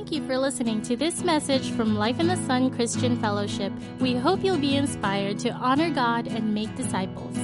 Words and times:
Thank 0.00 0.12
you 0.12 0.26
for 0.26 0.38
listening 0.38 0.80
to 0.84 0.96
this 0.96 1.22
message 1.22 1.72
from 1.72 1.94
Life 1.94 2.20
in 2.20 2.26
the 2.26 2.36
Sun 2.46 2.70
Christian 2.70 3.20
Fellowship. 3.20 3.70
We 3.98 4.14
hope 4.14 4.42
you'll 4.42 4.56
be 4.56 4.74
inspired 4.74 5.38
to 5.40 5.50
honor 5.50 5.90
God 5.90 6.26
and 6.26 6.54
make 6.54 6.74
disciples. 6.74 7.36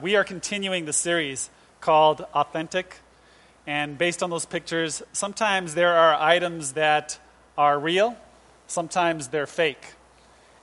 We 0.00 0.14
are 0.14 0.22
continuing 0.22 0.84
the 0.84 0.92
series 0.92 1.50
called 1.80 2.24
Authentic. 2.32 3.00
And 3.66 3.98
based 3.98 4.22
on 4.22 4.30
those 4.30 4.46
pictures, 4.46 5.02
sometimes 5.12 5.74
there 5.74 5.92
are 5.92 6.14
items 6.14 6.74
that 6.74 7.18
are 7.58 7.76
real, 7.76 8.16
sometimes 8.68 9.28
they're 9.28 9.48
fake. 9.48 9.94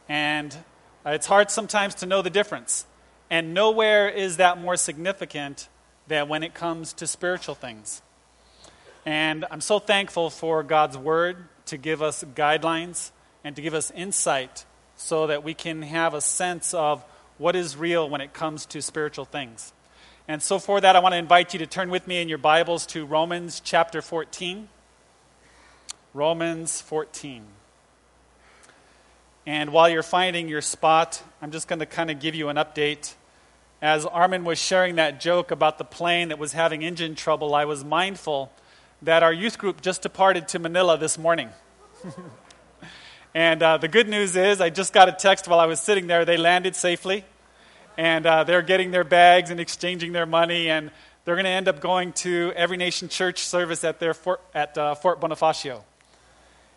And 0.08 0.56
it's 1.06 1.28
hard 1.28 1.52
sometimes 1.52 1.94
to 1.96 2.06
know 2.06 2.22
the 2.22 2.30
difference. 2.30 2.86
And 3.30 3.54
nowhere 3.54 4.08
is 4.08 4.38
that 4.38 4.62
more 4.62 4.78
significant 4.78 5.68
than 6.08 6.30
when 6.30 6.42
it 6.42 6.54
comes 6.54 6.94
to 6.94 7.06
spiritual 7.06 7.54
things. 7.54 8.02
And 9.08 9.46
I'm 9.50 9.62
so 9.62 9.80
thankful 9.80 10.30
for 10.30 10.64
God's 10.64 10.98
Word 10.98 11.38
to 11.68 11.78
give 11.78 12.02
us 12.02 12.26
guidelines 12.36 13.12
and 13.42 13.56
to 13.56 13.62
give 13.62 13.74
us 13.74 13.90
insight 13.92 14.66
so 14.98 15.28
that 15.28 15.46
we 15.46 15.54
can 15.54 15.82
have 15.84 16.14
a 16.14 16.20
sense 16.20 16.74
of 16.74 17.06
what 17.38 17.56
is 17.56 17.78
real 17.78 18.10
when 18.10 18.20
it 18.20 18.34
comes 18.34 18.66
to 18.66 18.82
spiritual 18.82 19.24
things. 19.24 19.72
And 20.28 20.44
so, 20.44 20.60
for 20.60 20.82
that, 20.82 20.98
I 20.98 21.00
want 21.00 21.14
to 21.14 21.18
invite 21.18 21.54
you 21.54 21.60
to 21.60 21.66
turn 21.66 21.90
with 21.90 22.06
me 22.06 22.22
in 22.22 22.28
your 22.28 22.38
Bibles 22.38 22.86
to 22.88 23.06
Romans 23.06 23.62
chapter 23.64 24.02
14. 24.02 24.68
Romans 26.14 26.82
14. 26.82 27.46
And 29.46 29.72
while 29.72 29.88
you're 29.88 30.04
finding 30.04 30.50
your 30.50 30.60
spot, 30.60 31.24
I'm 31.42 31.52
just 31.52 31.70
going 31.70 31.80
to 31.80 31.86
kind 31.86 32.12
of 32.12 32.20
give 32.20 32.36
you 32.36 32.50
an 32.50 32.58
update. 32.58 33.14
As 33.82 34.06
Armin 34.06 34.44
was 34.44 34.60
sharing 34.60 34.96
that 34.96 35.22
joke 35.22 35.50
about 35.50 35.78
the 35.78 35.86
plane 35.86 36.28
that 36.28 36.40
was 36.40 36.52
having 36.52 36.84
engine 36.84 37.16
trouble, 37.16 37.56
I 37.56 37.64
was 37.64 37.86
mindful 37.86 38.52
that 39.02 39.24
our 39.24 39.34
youth 39.34 39.58
group 39.58 39.82
just 39.82 40.02
departed 40.02 40.48
to 40.50 40.60
Manila 40.60 40.98
this 40.98 41.18
morning. 41.18 41.50
and 43.34 43.62
uh, 43.62 43.78
the 43.78 43.88
good 43.88 44.08
news 44.08 44.36
is, 44.36 44.60
I 44.60 44.70
just 44.70 44.94
got 44.94 45.10
a 45.10 45.12
text 45.12 45.48
while 45.48 45.60
I 45.60 45.66
was 45.66 45.80
sitting 45.80 46.08
there. 46.08 46.26
They 46.26 46.38
landed 46.38 46.76
safely, 46.76 47.24
and 47.98 48.26
uh, 48.26 48.44
they're 48.44 48.62
getting 48.62 48.92
their 48.92 49.04
bags 49.04 49.52
and 49.52 49.60
exchanging 49.60 50.14
their 50.14 50.26
money, 50.26 50.70
and 50.70 50.92
they're 51.26 51.36
going 51.36 51.46
to 51.46 51.52
end 51.52 51.68
up 51.68 51.80
going 51.80 52.14
to 52.14 52.54
Every 52.56 52.78
Nation 52.78 53.10
Church 53.10 53.40
service 53.40 53.84
at, 53.84 54.00
their 54.00 54.14
fort, 54.14 54.42
at 54.54 54.78
uh, 54.78 54.96
Fort 54.96 55.20
Bonifacio. 55.20 55.84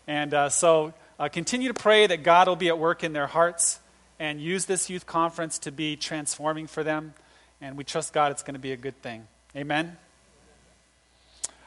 And 0.07 0.33
uh, 0.33 0.49
so 0.49 0.93
uh, 1.19 1.29
continue 1.29 1.69
to 1.69 1.73
pray 1.73 2.05
that 2.07 2.23
God 2.23 2.47
will 2.47 2.55
be 2.55 2.67
at 2.67 2.77
work 2.77 3.03
in 3.03 3.13
their 3.13 3.27
hearts 3.27 3.79
and 4.19 4.41
use 4.41 4.65
this 4.65 4.89
youth 4.89 5.05
conference 5.05 5.57
to 5.59 5.71
be 5.71 5.95
transforming 5.95 6.67
for 6.67 6.83
them. 6.83 7.13
And 7.61 7.77
we 7.77 7.83
trust 7.83 8.13
God 8.13 8.31
it's 8.31 8.43
going 8.43 8.55
to 8.55 8.59
be 8.59 8.71
a 8.71 8.77
good 8.77 9.01
thing. 9.01 9.27
Amen. 9.55 9.97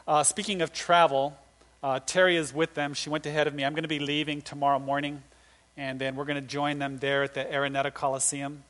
Uh, 0.06 0.22
speaking 0.22 0.60
of 0.60 0.70
travel, 0.70 1.34
uh, 1.82 1.98
Terry 2.04 2.36
is 2.36 2.52
with 2.52 2.74
them. 2.74 2.92
She 2.92 3.08
went 3.08 3.24
ahead 3.24 3.46
of 3.46 3.54
me. 3.54 3.64
I'm 3.64 3.72
going 3.72 3.84
to 3.84 3.88
be 3.88 3.98
leaving 3.98 4.42
tomorrow 4.42 4.78
morning, 4.78 5.22
and 5.78 5.98
then 5.98 6.14
we're 6.14 6.26
going 6.26 6.42
to 6.42 6.46
join 6.46 6.78
them 6.78 6.98
there 6.98 7.22
at 7.22 7.32
the 7.32 7.42
Araneta 7.42 7.92
Coliseum. 7.92 8.64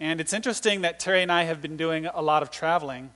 And 0.00 0.18
it's 0.18 0.32
interesting 0.32 0.80
that 0.80 0.98
Terry 0.98 1.20
and 1.20 1.30
I 1.30 1.42
have 1.42 1.60
been 1.60 1.76
doing 1.76 2.06
a 2.06 2.22
lot 2.22 2.42
of 2.42 2.50
traveling 2.50 3.10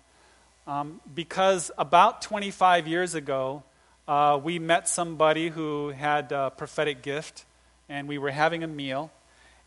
um, 0.66 1.00
because 1.14 1.70
about 1.78 2.20
25 2.20 2.86
years 2.86 3.14
ago, 3.14 3.62
uh, 4.06 4.38
we 4.42 4.58
met 4.58 4.86
somebody 4.86 5.48
who 5.48 5.88
had 5.88 6.33
a 6.33 6.50
prophetic 6.50 7.00
gift, 7.00 7.46
and 7.88 8.06
we 8.06 8.18
were 8.18 8.33
having 8.33 8.62
a 8.62 8.68
meal. 8.68 9.11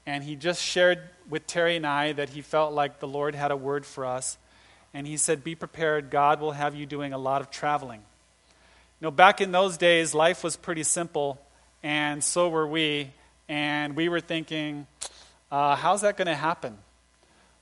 And 0.05 0.23
he 0.23 0.35
just 0.35 0.61
shared 0.61 0.99
with 1.27 1.47
Terry 1.47 1.75
and 1.75 1.88
I 1.88 2.11
that 2.11 2.29
he 2.29 2.41
felt 2.41 2.71
like 2.71 2.99
the 2.99 3.07
Lord 3.07 3.33
had 3.33 3.49
a 3.49 3.57
word 3.57 3.83
for 3.83 4.05
us 4.05 4.38
and 4.94 5.08
he 5.08 5.17
said, 5.17 5.44
Be 5.44 5.55
prepared, 5.55 6.09
God 6.09 6.39
will 6.39 6.52
have 6.52 6.75
you 6.75 6.86
doing 6.86 7.13
a 7.13 7.17
lot 7.17 7.41
of 7.41 7.49
traveling. 7.49 8.02
You 9.00 9.05
know, 9.08 9.11
back 9.11 9.41
in 9.41 9.52
those 9.52 9.77
days, 9.77 10.13
life 10.13 10.44
was 10.44 10.55
pretty 10.55 10.83
simple, 10.83 11.41
and 11.81 12.23
so 12.23 12.50
were 12.50 12.67
we. 12.67 13.11
And 13.50 13.95
we 13.95 14.08
were 14.08 14.22
thinking, 14.22 14.88
uh, 15.52 15.75
how's 15.75 16.02
that 16.02 16.17
going 16.17 16.27
to 16.27 16.35
happen? 16.35 16.77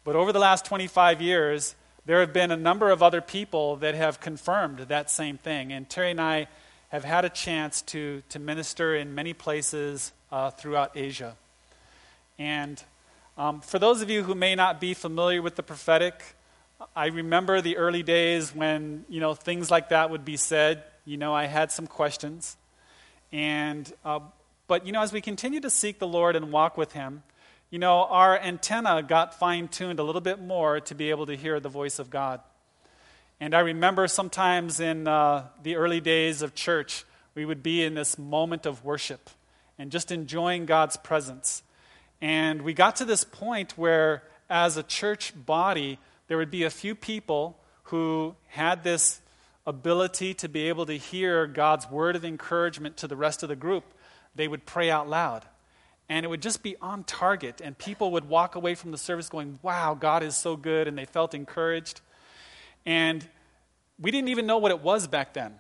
But 0.04 0.16
over 0.16 0.32
the 0.32 0.40
last 0.40 0.66
25 0.66 1.22
years, 1.22 1.76
there 2.06 2.20
have 2.20 2.34
been 2.34 2.52
a 2.52 2.58
number 2.58 2.90
of 2.90 3.04
other 3.04 3.22
people 3.22 3.76
that 3.78 3.96
have 3.96 4.20
confirmed 4.20 4.80
that 4.80 5.10
same 5.10 5.38
thing. 5.38 5.72
And 5.72 5.90
Terry 5.90 6.12
and 6.12 6.22
I 6.22 6.48
have 6.90 7.04
had 7.04 7.26
a 7.26 7.30
chance 7.30 7.82
to, 7.84 8.22
to 8.30 8.40
minister 8.40 8.96
in 8.96 9.16
many 9.16 9.34
places 9.34 10.12
uh, 10.32 10.52
throughout 10.52 10.92
Asia. 10.96 11.36
And 12.38 12.84
um, 13.38 13.62
for 13.62 13.80
those 13.80 14.02
of 14.02 14.10
you 14.10 14.24
who 14.24 14.36
may 14.36 14.56
not 14.56 14.82
be 14.82 14.94
familiar 14.94 15.42
with 15.42 15.56
the 15.56 15.64
prophetic, 15.64 16.36
I 16.96 17.08
remember 17.08 17.62
the 17.62 17.78
early 17.78 18.04
days 18.04 18.56
when, 18.56 19.06
you 19.10 19.20
know, 19.20 19.34
things 19.34 19.70
like 19.70 19.90
that 19.90 20.10
would 20.10 20.26
be 20.26 20.38
said. 20.38 20.84
You 21.06 21.18
know, 21.18 21.34
I 21.34 21.46
had 21.46 21.72
some 21.72 21.88
questions. 21.88 22.58
And, 23.32 23.92
uh, 24.04 24.20
but, 24.68 24.86
you 24.86 24.92
know, 24.92 25.02
as 25.02 25.14
we 25.14 25.22
continue 25.22 25.60
to 25.60 25.70
seek 25.70 26.00
the 26.00 26.08
Lord 26.08 26.36
and 26.36 26.52
walk 26.52 26.78
with 26.78 26.94
Him, 26.94 27.24
you 27.70 27.80
know, 27.80 28.04
our 28.06 28.38
antenna 28.38 29.04
got 29.04 29.38
fine 29.38 29.68
tuned 29.68 30.00
a 30.00 30.04
little 30.04 30.22
bit 30.22 30.42
more 30.42 30.80
to 30.82 30.96
be 30.96 31.10
able 31.10 31.26
to 31.28 31.36
hear 31.36 31.60
the 31.60 31.70
voice 31.70 32.00
of 32.00 32.10
God. 32.10 32.42
And 33.40 33.54
I 33.54 33.60
remember 33.60 34.08
sometimes 34.08 34.80
in 34.80 35.08
uh, 35.08 35.48
the 35.64 35.76
early 35.76 36.00
days 36.00 36.42
of 36.42 36.54
church, 36.54 37.06
we 37.34 37.46
would 37.46 37.64
be 37.64 37.84
in 37.84 37.96
this 37.96 38.18
moment 38.18 38.66
of 38.66 38.84
worship 38.84 39.30
and 39.78 39.92
just 39.92 40.12
enjoying 40.12 40.66
God's 40.66 40.98
presence. 40.98 41.64
And 42.22 42.62
we 42.62 42.74
got 42.74 42.98
to 42.98 43.06
this 43.06 43.24
point 43.24 43.78
where, 43.78 44.24
as 44.50 44.78
a 44.78 44.84
church 44.84 45.34
body, 45.46 45.98
there 46.32 46.38
would 46.38 46.50
be 46.50 46.64
a 46.64 46.70
few 46.70 46.96
people 46.96 47.60
who 47.84 48.34
had 48.48 48.86
this 48.86 49.20
ability 49.66 50.34
to 50.34 50.48
be 50.48 50.70
able 50.70 50.86
to 50.86 50.98
hear 50.98 51.46
God's 51.46 51.92
word 51.92 52.16
of 52.16 52.24
encouragement 52.24 52.96
to 52.96 53.08
the 53.10 53.18
rest 53.18 53.44
of 53.44 53.50
the 53.50 53.56
group. 53.58 53.84
They 54.34 54.48
would 54.48 54.66
pray 54.66 54.90
out 54.90 55.10
loud. 55.10 55.44
And 56.08 56.26
it 56.26 56.30
would 56.30 56.42
just 56.42 56.64
be 56.64 56.78
on 56.82 57.04
target. 57.04 57.60
And 57.62 57.78
people 57.78 58.12
would 58.12 58.30
walk 58.30 58.56
away 58.56 58.76
from 58.76 58.92
the 58.92 58.98
service 58.98 59.28
going, 59.28 59.60
Wow, 59.62 59.94
God 59.94 60.24
is 60.24 60.38
so 60.38 60.56
good. 60.56 60.88
And 60.88 60.98
they 60.98 61.04
felt 61.04 61.34
encouraged. 61.34 62.00
And 62.86 63.28
we 64.00 64.10
didn't 64.10 64.30
even 64.30 64.46
know 64.46 64.58
what 64.58 64.72
it 64.72 64.80
was 64.80 65.08
back 65.08 65.34
then. 65.34 65.56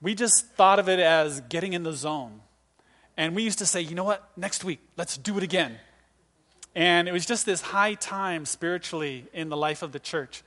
We 0.00 0.14
just 0.14 0.46
thought 0.52 0.78
of 0.78 0.88
it 0.88 0.98
as 0.98 1.42
getting 1.42 1.74
in 1.74 1.82
the 1.82 1.92
zone. 1.92 2.40
And 3.18 3.36
we 3.36 3.42
used 3.42 3.58
to 3.58 3.66
say, 3.66 3.82
You 3.82 3.94
know 3.94 4.04
what? 4.04 4.30
Next 4.34 4.64
week, 4.64 4.80
let's 4.96 5.18
do 5.18 5.36
it 5.36 5.42
again. 5.42 5.76
And 6.74 7.08
it 7.08 7.12
was 7.12 7.24
just 7.24 7.46
this 7.46 7.60
high 7.60 7.94
time 7.94 8.44
spiritually 8.44 9.26
in 9.32 9.48
the 9.48 9.56
life 9.56 9.82
of 9.82 9.92
the 9.92 10.00
church. 10.00 10.42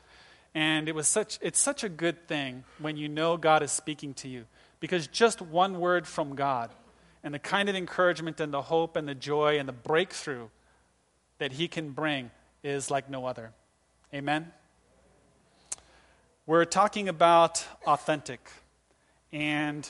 And 0.54 0.90
it 0.90 0.96
was 0.96 1.08
such, 1.08 1.40
it's 1.42 1.60
such 1.60 1.84
a 1.84 1.90
good 1.90 2.28
thing 2.28 2.64
when 2.80 2.98
you 2.98 3.08
know 3.08 3.38
God 3.38 3.64
is 3.64 3.72
speaking 3.72 4.14
to 4.16 4.28
you. 4.28 4.46
Because 4.80 5.08
just 5.08 5.42
one 5.42 5.80
word 5.80 6.08
from 6.08 6.36
God 6.36 6.72
and 7.24 7.34
the 7.34 7.40
kind 7.40 7.70
of 7.70 7.76
encouragement 7.76 8.40
and 8.40 8.54
the 8.54 8.64
hope 8.64 8.96
and 8.96 9.08
the 9.08 9.16
joy 9.16 9.60
and 9.60 9.68
the 9.68 9.74
breakthrough 9.74 10.48
that 11.40 11.54
He 11.54 11.68
can 11.68 11.92
bring 11.92 12.32
is 12.64 12.92
like 12.92 13.10
no 13.10 13.26
other. 13.26 13.52
Amen? 14.14 14.52
We're 16.46 16.66
talking 16.66 17.10
about 17.10 17.66
authentic. 17.86 18.50
And 19.32 19.90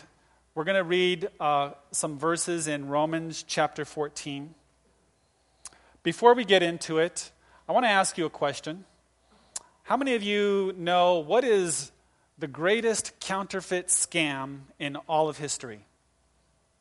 we're 0.56 0.64
going 0.64 0.78
to 0.78 0.84
read 0.84 1.30
uh, 1.40 1.72
some 1.92 2.18
verses 2.18 2.68
in 2.68 2.88
Romans 2.88 3.44
chapter 3.48 3.86
14. 3.86 4.56
Before 6.08 6.34
we 6.34 6.46
get 6.46 6.64
into 6.64 7.00
it, 7.00 7.32
I 7.68 7.74
want 7.74 7.84
to 7.84 7.90
ask 7.90 8.18
you 8.18 8.26
a 8.26 8.30
question. 8.30 8.86
How 9.84 9.98
many 9.98 10.16
of 10.16 10.24
you 10.24 10.74
know 10.78 11.20
what 11.20 11.44
is 11.44 11.92
the 12.40 12.48
greatest 12.48 13.20
counterfeit 13.20 13.88
scam 13.88 14.60
in 14.80 14.96
all 14.96 15.28
of 15.28 15.38
history? 15.38 15.82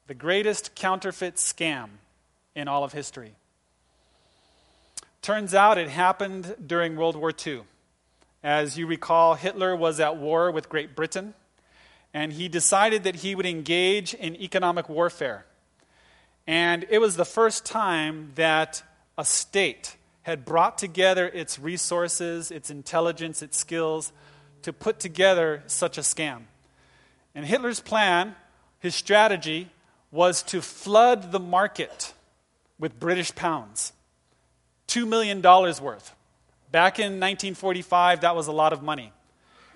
The 0.07 0.15
greatest 0.15 0.77
counterfeit 0.77 1.39
scam 1.39 1.89
in 2.55 2.69
all 2.69 2.85
of 2.85 2.93
history. 2.93 3.33
Turns 5.23 5.55
out 5.55 5.77
it 5.77 5.89
happened 5.89 6.55
during 6.65 6.95
World 6.95 7.17
War 7.17 7.33
II. 7.45 7.63
As 8.45 8.79
you 8.79 8.87
recall, 8.87 9.35
Hitler 9.35 9.75
was 9.75 9.99
at 9.99 10.17
war 10.17 10.53
with 10.53 10.69
Great 10.69 10.95
Britain, 10.95 11.35
and 12.15 12.35
he 12.35 12.47
decided 12.47 13.03
that 13.03 13.17
he 13.17 13.35
would 13.35 13.45
engage 13.45 14.15
in 14.15 14.37
economic 14.37 14.89
warfare. 14.89 15.47
And 16.47 16.87
it 16.91 17.01
was 17.01 17.17
the 17.17 17.25
first 17.25 17.65
time 17.65 18.31
that 18.37 18.85
a 19.19 19.25
state 19.25 19.97
had 20.23 20.45
brought 20.45 20.77
together 20.77 21.29
its 21.29 21.59
resources, 21.59 22.51
its 22.51 22.71
intelligence, 22.71 23.43
its 23.43 23.57
skills 23.57 24.13
to 24.63 24.73
put 24.73 24.99
together 24.99 25.63
such 25.67 25.99
a 25.99 26.01
scam. 26.01 26.43
And 27.35 27.45
Hitler's 27.45 27.81
plan, 27.81 28.35
his 28.81 28.95
strategy, 28.95 29.71
was 30.11 30.43
to 30.45 30.61
flood 30.61 31.31
the 31.33 31.39
market 31.39 32.13
with 32.79 32.99
British 32.99 33.35
pounds. 33.35 33.93
$2 34.89 35.07
million 35.07 35.43
worth. 35.43 36.15
Back 36.73 36.99
in 36.99 37.21
1945, 37.21 38.23
that 38.23 38.35
was 38.35 38.47
a 38.47 38.53
lot 38.53 38.73
of 38.73 38.83
money. 38.83 39.13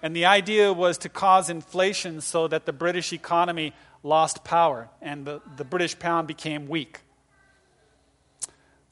And 0.02 0.16
the 0.16 0.24
idea 0.24 0.72
was 0.72 0.98
to 0.98 1.08
cause 1.08 1.50
inflation 1.50 2.20
so 2.20 2.48
that 2.48 2.66
the 2.66 2.72
British 2.72 3.12
economy 3.12 3.72
lost 4.02 4.44
power 4.44 4.88
and 5.02 5.26
the, 5.26 5.42
the 5.56 5.64
British 5.64 5.98
pound 5.98 6.26
became 6.26 6.66
weak. 6.66 7.00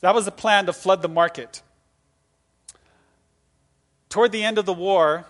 That 0.00 0.14
was 0.14 0.24
the 0.24 0.30
plan 0.30 0.66
to 0.66 0.72
flood 0.72 1.02
the 1.02 1.08
market. 1.08 1.62
Toward 4.08 4.32
the 4.32 4.44
end 4.44 4.58
of 4.58 4.64
the 4.64 4.72
war, 4.72 5.26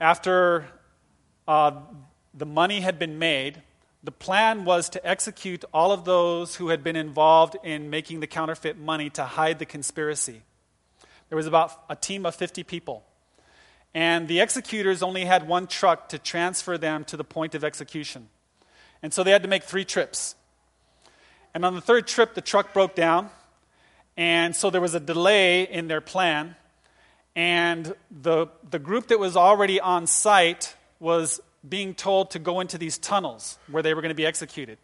after 0.00 0.66
uh, 1.46 1.72
the 2.32 2.46
money 2.46 2.80
had 2.80 2.98
been 2.98 3.18
made. 3.18 3.62
The 4.02 4.12
plan 4.12 4.64
was 4.64 4.88
to 4.90 5.06
execute 5.06 5.64
all 5.72 5.92
of 5.92 6.04
those 6.04 6.56
who 6.56 6.68
had 6.68 6.82
been 6.84 6.96
involved 6.96 7.56
in 7.62 7.90
making 7.90 8.20
the 8.20 8.26
counterfeit 8.26 8.78
money 8.78 9.08
to 9.10 9.24
hide 9.24 9.58
the 9.58 9.66
conspiracy. 9.66 10.42
There 11.28 11.36
was 11.36 11.46
about 11.46 11.84
a 11.88 11.96
team 11.96 12.26
of 12.26 12.34
50 12.34 12.62
people. 12.64 13.04
And 13.94 14.26
the 14.26 14.40
executors 14.40 15.02
only 15.02 15.24
had 15.24 15.46
one 15.46 15.66
truck 15.68 16.08
to 16.10 16.18
transfer 16.18 16.76
them 16.76 17.04
to 17.04 17.16
the 17.16 17.24
point 17.24 17.54
of 17.54 17.62
execution. 17.62 18.28
And 19.02 19.14
so 19.14 19.22
they 19.22 19.30
had 19.30 19.42
to 19.42 19.48
make 19.48 19.62
three 19.62 19.84
trips. 19.84 20.34
And 21.54 21.64
on 21.64 21.74
the 21.74 21.80
third 21.80 22.06
trip, 22.06 22.34
the 22.34 22.40
truck 22.40 22.74
broke 22.74 22.94
down. 22.94 23.30
And 24.16 24.54
so 24.54 24.70
there 24.70 24.80
was 24.80 24.94
a 24.94 25.00
delay 25.00 25.62
in 25.62 25.88
their 25.88 26.00
plan. 26.00 26.56
And 27.34 27.94
the, 28.10 28.46
the 28.68 28.78
group 28.78 29.08
that 29.08 29.18
was 29.18 29.36
already 29.36 29.80
on 29.80 30.06
site 30.06 30.74
was 31.00 31.40
being 31.68 31.94
told 31.94 32.30
to 32.32 32.38
go 32.38 32.60
into 32.60 32.78
these 32.78 32.98
tunnels 32.98 33.58
where 33.70 33.82
they 33.82 33.94
were 33.94 34.02
going 34.02 34.10
to 34.10 34.14
be 34.14 34.26
executed. 34.26 34.78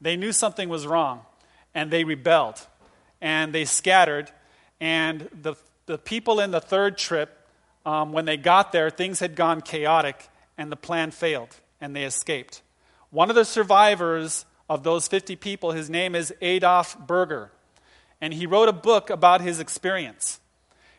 They 0.00 0.16
knew 0.16 0.32
something 0.32 0.68
was 0.68 0.86
wrong, 0.86 1.22
and 1.74 1.90
they 1.90 2.04
rebelled, 2.04 2.66
and 3.20 3.52
they 3.52 3.64
scattered. 3.64 4.30
And 4.80 5.28
the, 5.42 5.54
the 5.86 5.98
people 5.98 6.40
in 6.40 6.50
the 6.50 6.60
third 6.60 6.96
trip, 6.96 7.36
um, 7.84 8.12
when 8.12 8.24
they 8.24 8.36
got 8.36 8.72
there, 8.72 8.90
things 8.90 9.20
had 9.20 9.34
gone 9.34 9.60
chaotic, 9.60 10.28
and 10.56 10.70
the 10.70 10.76
plan 10.76 11.10
failed, 11.10 11.54
and 11.80 11.94
they 11.94 12.04
escaped. 12.04 12.62
One 13.10 13.28
of 13.28 13.36
the 13.36 13.44
survivors 13.44 14.44
of 14.68 14.84
those 14.84 15.08
50 15.08 15.36
people, 15.36 15.72
his 15.72 15.90
name 15.90 16.14
is 16.14 16.32
Adolf 16.40 16.98
Burger, 17.06 17.50
and 18.20 18.34
he 18.34 18.46
wrote 18.46 18.68
a 18.68 18.72
book 18.72 19.10
about 19.10 19.40
his 19.40 19.60
experience. 19.60 20.40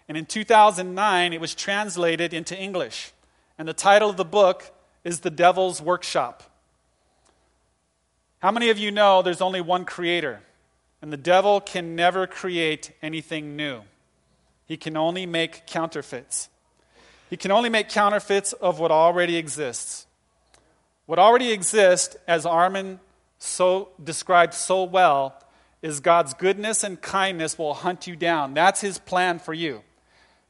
And 0.07 0.17
in 0.17 0.25
2009, 0.25 1.33
it 1.33 1.39
was 1.39 1.55
translated 1.55 2.33
into 2.33 2.57
English. 2.57 3.13
And 3.57 3.67
the 3.67 3.73
title 3.73 4.09
of 4.09 4.17
the 4.17 4.25
book 4.25 4.71
is 5.03 5.21
The 5.21 5.29
Devil's 5.29 5.81
Workshop. 5.81 6.43
How 8.39 8.51
many 8.51 8.69
of 8.69 8.77
you 8.77 8.91
know 8.91 9.21
there's 9.21 9.41
only 9.41 9.61
one 9.61 9.85
creator? 9.85 10.41
And 11.01 11.13
the 11.13 11.17
devil 11.17 11.61
can 11.61 11.95
never 11.95 12.27
create 12.27 12.91
anything 13.01 13.55
new. 13.55 13.81
He 14.65 14.77
can 14.77 14.97
only 14.97 15.25
make 15.25 15.67
counterfeits. 15.67 16.49
He 17.29 17.37
can 17.37 17.51
only 17.51 17.69
make 17.69 17.89
counterfeits 17.89 18.53
of 18.53 18.79
what 18.79 18.91
already 18.91 19.37
exists. 19.37 20.05
What 21.05 21.19
already 21.19 21.51
exists, 21.51 22.15
as 22.27 22.45
Armin 22.45 22.99
so 23.37 23.89
described 24.03 24.53
so 24.53 24.83
well, 24.83 25.40
is 25.81 25.99
God's 25.99 26.33
goodness 26.33 26.83
and 26.83 27.01
kindness 27.01 27.57
will 27.57 27.73
hunt 27.73 28.07
you 28.07 28.15
down. 28.15 28.53
That's 28.53 28.81
his 28.81 28.99
plan 28.99 29.39
for 29.39 29.53
you. 29.53 29.81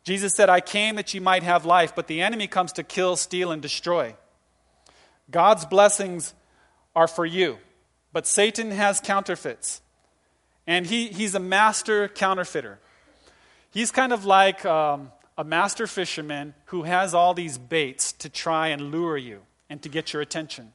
Jesus 0.04 0.34
said, 0.34 0.50
I 0.50 0.62
came 0.62 0.96
that 0.96 1.14
you 1.14 1.22
might 1.22 1.44
have 1.44 1.66
life, 1.66 1.96
but 1.96 2.08
the 2.08 2.22
enemy 2.22 2.48
comes 2.48 2.74
to 2.74 2.84
kill, 2.84 3.16
steal, 3.16 3.52
and 3.52 3.62
destroy. 3.62 4.16
God's 5.30 5.66
blessings 5.66 6.34
are 6.96 7.08
for 7.08 7.26
you, 7.26 7.60
but 8.12 8.28
Satan 8.28 8.72
has 8.72 9.00
counterfeits. 9.00 9.82
And 10.68 10.86
he, 10.86 11.08
he's 11.08 11.36
a 11.36 11.40
master 11.40 12.08
counterfeiter. 12.08 12.80
He's 13.72 13.92
kind 13.92 14.12
of 14.12 14.26
like 14.26 14.66
um, 14.66 15.12
a 15.38 15.44
master 15.44 15.88
fisherman 15.88 16.54
who 16.66 16.84
has 16.84 17.14
all 17.14 17.34
these 17.34 17.58
baits 17.58 18.12
to 18.14 18.30
try 18.30 18.70
and 18.70 18.92
lure 18.92 19.18
you 19.18 19.42
and 19.70 19.82
to 19.82 19.90
get 19.90 20.14
your 20.14 20.22
attention. 20.22 20.74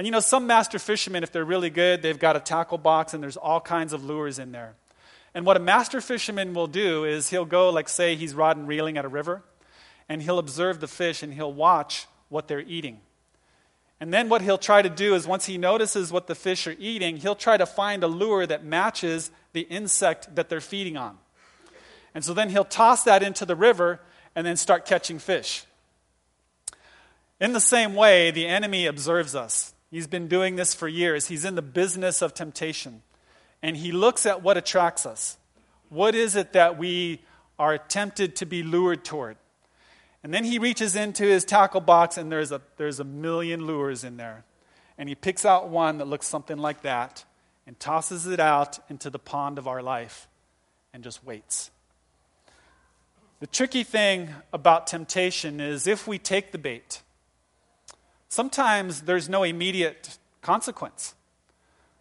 And 0.00 0.06
you 0.06 0.12
know, 0.12 0.20
some 0.20 0.46
master 0.46 0.78
fishermen, 0.78 1.22
if 1.24 1.30
they're 1.30 1.44
really 1.44 1.68
good, 1.68 2.00
they've 2.00 2.18
got 2.18 2.34
a 2.34 2.40
tackle 2.40 2.78
box 2.78 3.12
and 3.12 3.22
there's 3.22 3.36
all 3.36 3.60
kinds 3.60 3.92
of 3.92 4.02
lures 4.02 4.38
in 4.38 4.50
there. 4.50 4.72
And 5.34 5.44
what 5.44 5.58
a 5.58 5.60
master 5.60 6.00
fisherman 6.00 6.54
will 6.54 6.68
do 6.68 7.04
is 7.04 7.28
he'll 7.28 7.44
go, 7.44 7.68
like, 7.68 7.86
say, 7.86 8.16
he's 8.16 8.32
rod 8.32 8.56
and 8.56 8.66
reeling 8.66 8.96
at 8.96 9.04
a 9.04 9.08
river, 9.08 9.42
and 10.08 10.22
he'll 10.22 10.38
observe 10.38 10.80
the 10.80 10.88
fish 10.88 11.22
and 11.22 11.34
he'll 11.34 11.52
watch 11.52 12.06
what 12.30 12.48
they're 12.48 12.62
eating. 12.62 13.00
And 14.00 14.10
then 14.10 14.30
what 14.30 14.40
he'll 14.40 14.56
try 14.56 14.80
to 14.80 14.88
do 14.88 15.14
is 15.14 15.26
once 15.26 15.44
he 15.44 15.58
notices 15.58 16.10
what 16.10 16.28
the 16.28 16.34
fish 16.34 16.66
are 16.66 16.76
eating, 16.78 17.18
he'll 17.18 17.34
try 17.34 17.58
to 17.58 17.66
find 17.66 18.02
a 18.02 18.08
lure 18.08 18.46
that 18.46 18.64
matches 18.64 19.30
the 19.52 19.66
insect 19.68 20.34
that 20.34 20.48
they're 20.48 20.62
feeding 20.62 20.96
on. 20.96 21.18
And 22.14 22.24
so 22.24 22.32
then 22.32 22.48
he'll 22.48 22.64
toss 22.64 23.04
that 23.04 23.22
into 23.22 23.44
the 23.44 23.54
river 23.54 24.00
and 24.34 24.46
then 24.46 24.56
start 24.56 24.86
catching 24.86 25.18
fish. 25.18 25.64
In 27.38 27.52
the 27.52 27.60
same 27.60 27.94
way, 27.94 28.30
the 28.30 28.46
enemy 28.46 28.86
observes 28.86 29.34
us. 29.34 29.74
He's 29.90 30.06
been 30.06 30.28
doing 30.28 30.56
this 30.56 30.72
for 30.72 30.86
years. 30.86 31.26
He's 31.26 31.44
in 31.44 31.56
the 31.56 31.62
business 31.62 32.22
of 32.22 32.32
temptation. 32.32 33.02
And 33.62 33.76
he 33.76 33.92
looks 33.92 34.24
at 34.24 34.42
what 34.42 34.56
attracts 34.56 35.04
us. 35.04 35.36
What 35.88 36.14
is 36.14 36.36
it 36.36 36.52
that 36.52 36.78
we 36.78 37.22
are 37.58 37.76
tempted 37.76 38.36
to 38.36 38.46
be 38.46 38.62
lured 38.62 39.04
toward? 39.04 39.36
And 40.22 40.32
then 40.32 40.44
he 40.44 40.58
reaches 40.58 40.96
into 40.96 41.24
his 41.24 41.44
tackle 41.44 41.80
box, 41.80 42.16
and 42.16 42.30
there's 42.30 42.52
a, 42.52 42.60
there's 42.76 43.00
a 43.00 43.04
million 43.04 43.66
lures 43.66 44.04
in 44.04 44.16
there. 44.16 44.44
And 44.96 45.08
he 45.08 45.14
picks 45.14 45.44
out 45.44 45.68
one 45.68 45.98
that 45.98 46.06
looks 46.06 46.26
something 46.26 46.58
like 46.58 46.82
that 46.82 47.24
and 47.66 47.78
tosses 47.80 48.26
it 48.26 48.38
out 48.38 48.78
into 48.90 49.10
the 49.10 49.18
pond 49.18 49.58
of 49.58 49.66
our 49.66 49.82
life 49.82 50.28
and 50.92 51.02
just 51.02 51.24
waits. 51.24 51.70
The 53.40 53.46
tricky 53.46 53.82
thing 53.82 54.28
about 54.52 54.86
temptation 54.86 55.60
is 55.60 55.86
if 55.86 56.06
we 56.06 56.18
take 56.18 56.52
the 56.52 56.58
bait, 56.58 57.00
sometimes 58.30 59.02
there's 59.02 59.28
no 59.28 59.42
immediate 59.42 60.16
consequence. 60.40 61.14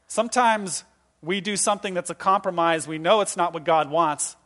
Sometimes 0.08 0.86
we 1.22 1.42
do 1.42 1.58
something 1.58 1.94
that's 1.94 2.10
a 2.10 2.16
compromise. 2.16 2.88
We 2.88 2.98
know 2.98 3.20
it's 3.20 3.36
not 3.36 3.54
what 3.54 3.66
God 3.66 3.92
wants. 3.92 4.38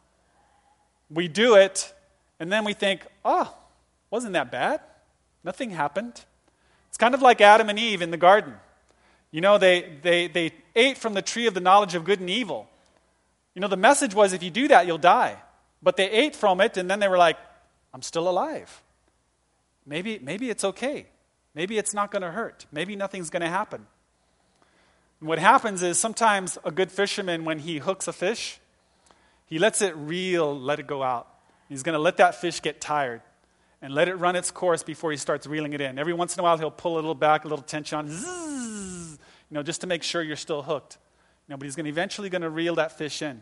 We 1.11 1.27
do 1.27 1.55
it, 1.55 1.93
and 2.39 2.51
then 2.51 2.65
we 2.65 2.73
think, 2.73 3.05
oh, 3.23 3.55
wasn't 4.09 4.33
that 4.33 4.51
bad. 4.51 4.81
Nothing 5.43 5.69
happened. 5.69 6.25
It's 6.89 6.97
kind 6.97 7.13
of 7.13 7.21
like 7.21 7.41
Adam 7.41 7.69
and 7.69 7.77
Eve 7.77 8.01
in 8.01 8.09
the 8.09 8.17
garden. 8.17 8.55
You 9.31 9.41
know, 9.41 9.57
they, 9.57 9.97
they, 10.01 10.27
they 10.27 10.51
ate 10.75 10.97
from 10.97 11.13
the 11.13 11.21
tree 11.21 11.47
of 11.47 11.53
the 11.53 11.59
knowledge 11.59 11.95
of 11.95 12.03
good 12.05 12.19
and 12.19 12.29
evil. 12.29 12.67
You 13.53 13.61
know, 13.61 13.67
the 13.67 13.77
message 13.77 14.15
was 14.15 14.33
if 14.33 14.41
you 14.41 14.49
do 14.49 14.67
that, 14.69 14.87
you'll 14.87 14.97
die. 14.97 15.37
But 15.81 15.97
they 15.97 16.09
ate 16.09 16.35
from 16.35 16.61
it, 16.61 16.77
and 16.77 16.89
then 16.89 16.99
they 16.99 17.07
were 17.07 17.17
like, 17.17 17.37
I'm 17.93 18.01
still 18.01 18.27
alive. 18.29 18.81
Maybe, 19.85 20.19
maybe 20.19 20.49
it's 20.49 20.63
okay. 20.63 21.07
Maybe 21.55 21.77
it's 21.77 21.93
not 21.93 22.11
going 22.11 22.21
to 22.23 22.31
hurt. 22.31 22.65
Maybe 22.71 22.95
nothing's 22.95 23.29
going 23.29 23.41
to 23.41 23.49
happen. 23.49 23.85
And 25.19 25.29
what 25.29 25.39
happens 25.39 25.81
is 25.81 25.99
sometimes 25.99 26.57
a 26.63 26.71
good 26.71 26.91
fisherman, 26.91 27.45
when 27.45 27.59
he 27.59 27.77
hooks 27.77 28.07
a 28.07 28.13
fish, 28.13 28.59
he 29.45 29.59
lets 29.59 29.81
it 29.81 29.95
reel, 29.95 30.57
let 30.59 30.79
it 30.79 30.87
go 30.87 31.03
out. 31.03 31.27
He's 31.69 31.83
going 31.83 31.93
to 31.93 31.99
let 31.99 32.17
that 32.17 32.35
fish 32.41 32.61
get 32.61 32.81
tired 32.81 33.21
and 33.81 33.93
let 33.93 34.07
it 34.07 34.15
run 34.15 34.35
its 34.35 34.51
course 34.51 34.83
before 34.83 35.11
he 35.11 35.17
starts 35.17 35.45
reeling 35.45 35.73
it 35.73 35.81
in. 35.81 35.99
Every 35.99 36.13
once 36.13 36.35
in 36.35 36.39
a 36.39 36.43
while, 36.43 36.57
he'll 36.57 36.71
pull 36.71 36.95
a 36.95 36.95
little 36.95 37.15
back, 37.15 37.45
a 37.45 37.47
little 37.47 37.63
tension 37.63 37.99
on, 37.99 38.09
zzz, 38.09 39.19
you 39.49 39.55
know, 39.55 39.63
just 39.63 39.81
to 39.81 39.87
make 39.87 40.03
sure 40.03 40.21
you're 40.21 40.35
still 40.35 40.61
hooked. 40.61 40.97
You 41.47 41.53
know, 41.53 41.57
but 41.57 41.65
he's 41.65 41.75
going 41.75 41.85
to 41.85 41.89
eventually 41.89 42.29
going 42.29 42.41
to 42.41 42.49
reel 42.49 42.75
that 42.75 42.97
fish 42.97 43.21
in. 43.21 43.41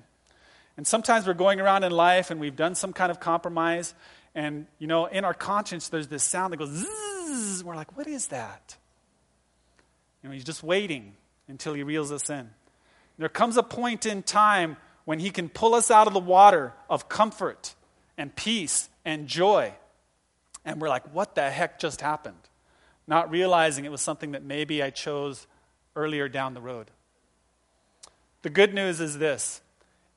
And 0.78 0.88
sometimes 0.88 1.28
we're 1.28 1.34
going 1.34 1.60
around 1.60 1.84
in 1.84 1.92
life 1.92 2.32
and 2.32 2.40
we've 2.40 2.56
done 2.56 2.76
some 2.76 2.94
kind 2.94 3.12
of 3.12 3.20
compromise, 3.20 3.94
and 4.34 4.68
you 4.80 4.88
know, 4.88 5.06
in 5.06 5.26
our 5.26 5.34
conscience, 5.34 5.90
there's 5.90 6.08
this 6.08 6.24
sound 6.24 6.54
that 6.54 6.58
goes 6.58 6.70
zzz. 6.70 7.64
We're 7.64 7.76
like, 7.76 7.98
what 7.98 8.08
is 8.08 8.28
that? 8.28 8.78
You 10.22 10.30
know, 10.30 10.34
he's 10.34 10.44
just 10.44 10.64
waiting 10.64 11.14
until 11.48 11.74
he 11.74 11.84
reels 11.84 12.12
us 12.12 12.30
in. 12.30 12.50
There 13.18 13.30
comes 13.30 13.58
a 13.58 13.64
point 13.64 14.06
in 14.06 14.24
time 14.24 14.78
when 15.06 15.20
he 15.20 15.30
can 15.30 15.50
pull 15.50 15.76
us 15.76 15.92
out 15.92 16.08
of 16.08 16.14
the 16.14 16.20
water 16.20 16.74
of 16.90 17.10
comfort 17.10 17.76
and 18.18 18.36
peace 18.36 18.90
and 19.04 19.28
joy 19.28 19.74
and 20.66 20.80
we're 20.80 20.90
like, 20.90 21.14
what 21.14 21.36
the 21.36 21.50
heck 21.50 21.80
just 21.80 22.02
happened? 22.02 22.36
Not 23.08 23.32
realizing 23.32 23.86
it 23.86 23.92
was 23.92 24.02
something 24.02 24.32
that 24.32 24.44
maybe 24.44 24.84
I 24.84 24.90
chose 24.90 25.48
earlier 25.96 26.30
down 26.30 26.54
the 26.54 26.62
road. 26.62 26.92
The 28.44 28.50
good 28.50 28.74
news 28.74 29.00
is 29.00 29.18
this 29.18 29.62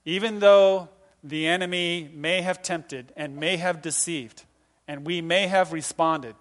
even 0.05 0.39
though 0.39 0.89
the 1.25 1.47
enemy 1.47 2.11
may 2.13 2.43
have 2.43 2.63
tempted 2.63 3.11
and 3.17 3.37
may 3.37 3.57
have 3.57 3.81
deceived, 3.81 4.45
and 4.87 5.07
we 5.07 5.23
may 5.23 5.47
have 5.47 5.73
responded, 5.73 6.37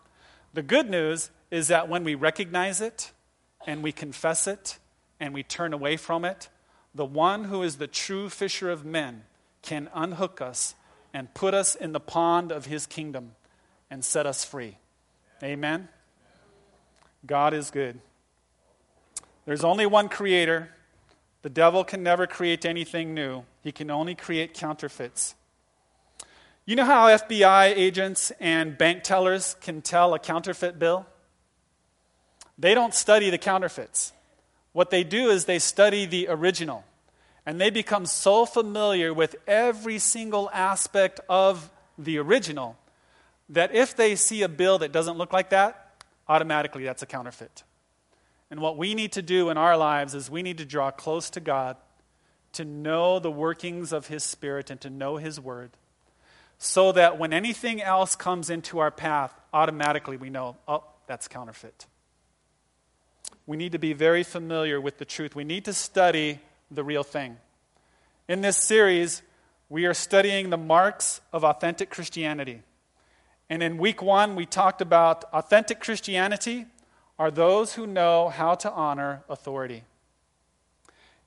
the 0.54 0.62
good 0.62 0.90
news 0.90 1.32
is 1.50 1.70
that 1.70 1.88
when 1.88 2.04
we 2.04 2.14
recognize 2.14 2.82
it 2.82 3.12
and 3.66 3.82
we 3.82 3.92
confess 3.92 4.46
it 4.46 4.78
and 5.20 5.34
we 5.34 5.42
turn 5.42 5.74
away 5.74 5.96
from 5.98 6.26
it, 6.26 6.50
the 6.94 7.06
one 7.06 7.46
who 7.46 7.64
is 7.64 7.78
the 7.78 7.88
true 7.88 8.30
fisher 8.30 8.70
of 8.70 8.86
men 8.86 9.24
can 9.62 9.90
unhook 9.96 10.42
us 10.42 10.76
and 11.14 11.34
put 11.34 11.54
us 11.54 11.76
in 11.76 11.94
the 11.94 12.00
pond 12.00 12.52
of 12.52 12.66
his 12.66 12.86
kingdom 12.86 13.32
and 13.90 14.04
set 14.04 14.26
us 14.26 14.44
free. 14.44 14.78
Amen? 15.42 15.88
God 17.26 17.54
is 17.54 17.72
good. 17.72 18.00
There's 19.46 19.64
only 19.64 19.86
one 19.86 20.10
creator. 20.10 20.70
The 21.44 21.50
devil 21.50 21.84
can 21.84 22.02
never 22.02 22.26
create 22.26 22.66
anything 22.66 23.14
new, 23.14 23.44
he 23.62 23.72
can 23.72 23.92
only 23.92 24.16
create 24.16 24.54
counterfeits. 24.54 25.36
You 26.66 26.78
know 26.78 26.86
how 26.86 27.08
FBI 27.08 27.76
agents 27.76 28.32
and 28.40 28.78
bank 28.78 29.04
tellers 29.04 29.58
can 29.60 29.82
tell 29.82 30.14
a 30.14 30.20
counterfeit 30.20 30.80
bill? 30.80 31.06
They 32.58 32.74
don't 32.74 32.94
study 32.94 33.30
the 33.30 33.38
counterfeits. 33.38 34.14
What 34.72 34.90
they 34.90 35.04
do 35.04 35.30
is 35.30 35.44
they 35.44 35.60
study 35.60 36.06
the 36.06 36.28
original. 36.30 36.86
And 37.46 37.60
they 37.60 37.70
become 37.70 38.06
so 38.06 38.46
familiar 38.46 39.14
with 39.14 39.36
every 39.46 40.00
single 40.00 40.50
aspect 40.54 41.20
of 41.28 41.70
the 41.98 42.18
original 42.18 42.78
that 43.50 43.76
if 43.76 43.98
they 43.98 44.16
see 44.16 44.44
a 44.44 44.48
bill 44.48 44.78
that 44.80 44.94
doesn't 44.94 45.18
look 45.18 45.34
like 45.34 45.50
that, 45.50 46.02
automatically 46.30 46.86
that's 46.86 47.04
a 47.04 47.06
counterfeit. 47.06 47.64
And 48.54 48.62
what 48.62 48.78
we 48.78 48.94
need 48.94 49.14
to 49.14 49.24
do 49.24 49.50
in 49.50 49.58
our 49.58 49.76
lives 49.76 50.14
is 50.14 50.30
we 50.30 50.44
need 50.44 50.60
to 50.60 50.66
draw 50.66 50.92
close 50.92 51.32
to 51.32 51.40
God, 51.40 51.76
to 52.52 52.64
know 52.64 53.18
the 53.18 53.32
workings 53.32 53.92
of 53.92 54.06
His 54.06 54.24
Spirit, 54.24 54.70
and 54.70 54.80
to 54.82 54.92
know 54.92 55.18
His 55.18 55.40
Word, 55.40 55.72
so 56.60 56.92
that 56.92 57.18
when 57.18 57.34
anything 57.34 57.82
else 57.82 58.16
comes 58.16 58.52
into 58.52 58.78
our 58.78 58.92
path, 58.92 59.34
automatically 59.56 60.18
we 60.18 60.30
know, 60.30 60.56
oh, 60.68 60.84
that's 61.08 61.28
counterfeit. 61.28 61.88
We 63.48 63.58
need 63.58 63.72
to 63.72 63.80
be 63.80 63.94
very 63.94 64.22
familiar 64.22 64.80
with 64.80 65.00
the 65.00 65.06
truth. 65.06 65.36
We 65.36 65.44
need 65.44 65.66
to 65.66 65.74
study 65.74 66.40
the 66.70 66.84
real 66.84 67.04
thing. 67.04 67.38
In 68.28 68.42
this 68.42 68.58
series, 68.58 69.24
we 69.68 69.88
are 69.88 69.96
studying 69.96 70.52
the 70.52 70.58
marks 70.58 71.22
of 71.34 71.44
authentic 71.44 71.90
Christianity. 71.90 72.62
And 73.50 73.64
in 73.64 73.80
week 73.80 74.04
one, 74.04 74.36
we 74.36 74.46
talked 74.46 74.80
about 74.80 75.24
authentic 75.34 75.80
Christianity 75.80 76.68
are 77.24 77.32
those 77.32 77.76
who 77.76 77.88
know 77.88 78.28
how 78.28 78.54
to 78.54 78.70
honor 78.70 79.24
authority. 79.30 79.82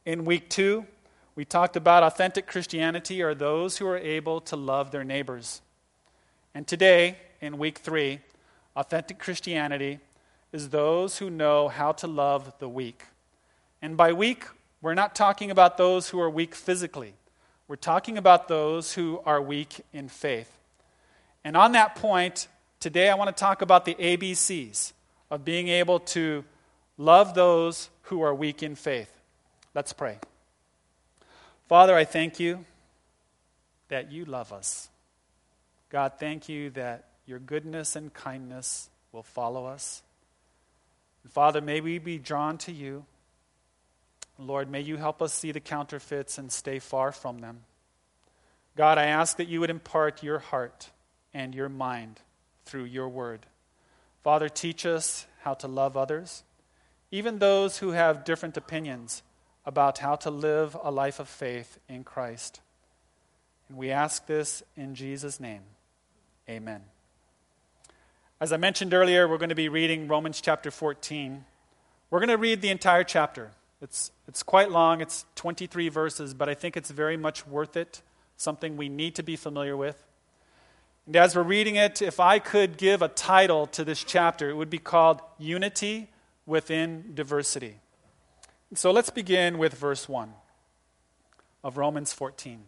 In 0.05 0.26
week 0.26 0.50
two, 0.50 0.85
we 1.35 1.47
talked 1.47 1.75
about 1.75 2.03
authentic 2.03 2.47
Christianity 2.47 3.23
are 3.23 3.35
those 3.35 3.79
who 3.79 3.87
are 3.87 3.97
able 3.97 4.43
to 4.43 4.57
love 4.57 4.91
their 4.91 5.05
neighbors. 5.05 5.62
And 6.55 6.67
today, 6.67 7.17
in 7.41 7.57
week 7.57 7.79
three, 7.79 8.21
authentic 8.76 9.19
Christianity 9.19 10.00
is 10.53 10.69
those 10.69 11.17
who 11.17 11.31
know 11.31 11.69
how 11.69 11.93
to 11.93 12.07
love 12.07 12.53
the 12.59 12.69
weak. 12.69 13.05
And 13.81 13.97
by 13.97 14.12
weak, 14.12 14.45
we're 14.83 14.93
not 14.93 15.15
talking 15.15 15.50
about 15.50 15.79
those 15.79 16.11
who 16.11 16.21
are 16.21 16.29
weak 16.29 16.55
physically. 16.55 17.15
We're 17.69 17.76
talking 17.76 18.19
about 18.19 18.49
those 18.49 18.93
who 18.93 19.23
are 19.25 19.41
weak 19.41 19.81
in 19.95 20.11
faith. 20.11 20.59
And 21.43 21.57
on 21.57 21.73
that 21.73 21.95
point, 21.97 22.49
today 22.81 23.09
I 23.09 23.15
want 23.15 23.35
to 23.35 23.41
talk 23.41 23.62
about 23.62 23.87
the 23.87 23.95
ABCs 23.95 24.93
of 25.30 25.45
being 25.45 25.68
able 25.68 26.00
to 26.00 26.45
love 26.99 27.35
those 27.35 27.90
who 28.02 28.23
are 28.23 28.35
weak 28.35 28.62
in 28.62 28.75
faith. 28.75 29.11
Let's 29.75 29.92
pray. 29.92 30.18
Father, 31.68 31.95
I 31.95 32.04
thank 32.04 32.38
you 32.38 32.64
that 33.88 34.12
you 34.12 34.25
love 34.25 34.52
us. 34.52 34.88
God, 35.90 36.12
thank 36.18 36.49
you 36.49 36.71
that 36.71 37.04
your 37.26 37.38
goodness 37.38 37.97
and 37.97 38.12
kindness 38.12 38.88
will 39.12 39.23
follow 39.23 39.66
us. 39.66 40.02
And 41.25 41.33
Father, 41.33 41.61
may 41.61 41.80
we 41.80 41.99
be 41.99 42.18
drawn 42.18 42.59
to 42.59 42.73
you. 42.73 43.04
Lord, 44.38 44.71
may 44.71 44.80
you 44.80 44.97
help 44.97 45.23
us 45.23 45.33
see 45.33 45.50
the 45.52 45.61
counterfeits 45.61 46.38
and 46.38 46.52
stay 46.52 46.78
far 46.78 47.11
from 47.11 47.38
them. 47.38 47.61
God, 48.76 48.99
I 48.99 49.06
ask 49.06 49.38
that 49.38 49.49
you 49.49 49.61
would 49.61 49.71
impart 49.71 50.23
your 50.23 50.38
heart 50.38 50.90
and 51.33 51.54
your 51.54 51.68
mind 51.68 52.21
through 52.66 52.85
your 52.85 53.09
word. 53.09 53.47
Father, 54.26 54.49
teach 54.49 54.85
us 54.85 55.25
how 55.42 55.54
to 55.54 55.68
love 55.68 55.97
others, 55.97 56.42
even 57.12 57.38
those 57.38 57.78
who 57.78 57.92
have 57.92 58.25
different 58.25 58.56
opinions 58.56 59.23
about 59.64 59.99
how 59.99 60.16
to 60.16 60.33
live 60.33 60.76
a 60.83 60.90
life 60.90 61.21
of 61.21 61.28
faith 61.28 61.78
in 61.88 62.02
Christ. 62.02 62.61
And 63.68 63.78
we 63.78 63.92
ask 63.92 64.26
this 64.26 64.64
in 64.76 64.97
Jesus' 64.97 65.38
name. 65.38 65.61
Amen. 66.50 66.83
As 68.40 68.52
I 68.52 68.56
mentioned 68.56 68.92
earlier, 68.92 69.28
we're 69.28 69.38
going 69.38 69.50
to 69.50 69.54
be 69.54 69.68
reading 69.68 70.09
Romans 70.09 70.40
chapter 70.40 70.73
14. 70.73 71.45
We're 72.11 72.18
going 72.18 72.28
to 72.28 72.37
read 72.37 72.62
the 72.62 72.71
entire 72.71 73.04
chapter. 73.04 73.52
It's, 73.80 74.11
it's 74.26 74.42
quite 74.42 74.73
long, 74.73 75.00
it's 75.00 75.25
23 75.37 75.88
verses, 75.88 76.35
but 76.35 76.49
I 76.49 76.54
think 76.54 76.76
it's 76.76 76.90
very 76.90 77.16
much 77.16 77.47
worth 77.47 77.76
it, 77.76 78.02
something 78.37 78.76
we 78.76 78.88
need 78.88 79.14
to 79.14 79.23
be 79.23 79.37
familiar 79.37 79.76
with. 79.76 80.04
And 81.06 81.14
as 81.14 81.36
we're 81.36 81.44
reading 81.44 81.76
it, 81.76 82.02
if 82.02 82.18
I 82.18 82.40
could 82.40 82.76
give 82.76 83.00
a 83.00 83.08
title 83.08 83.68
to 83.68 83.84
this 83.84 84.02
chapter, 84.02 84.50
it 84.50 84.56
would 84.56 84.70
be 84.70 84.78
called 84.78 85.20
Unity 85.38 86.08
Within 86.46 87.12
Diversity. 87.14 87.76
So 88.75 88.90
let's 88.90 89.10
begin 89.10 89.58
with 89.58 89.75
verse 89.75 90.08
1 90.08 90.32
of 91.62 91.76
Romans 91.76 92.12
14. 92.12 92.64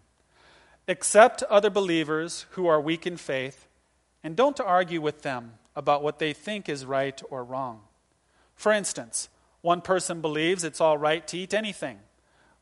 Accept 0.87 1.43
other 1.45 1.69
believers 1.69 2.47
who 2.51 2.69
are 2.69 2.81
weak 2.81 3.09
in 3.09 3.17
faith, 3.17 3.67
and 4.23 4.37
don't 4.37 4.61
argue 4.61 5.01
with 5.01 5.23
them 5.23 5.55
about 5.75 6.05
what 6.05 6.21
they 6.21 6.33
think 6.33 6.69
is 6.69 6.87
right 6.87 7.21
or 7.31 7.43
wrong. 7.43 7.81
For 8.55 8.71
instance, 8.73 9.29
one 9.63 9.81
person 9.81 10.21
believes 10.21 10.63
it's 10.63 10.81
all 10.81 10.97
right 10.97 11.27
to 11.27 11.39
eat 11.39 11.53
anything, 11.53 11.99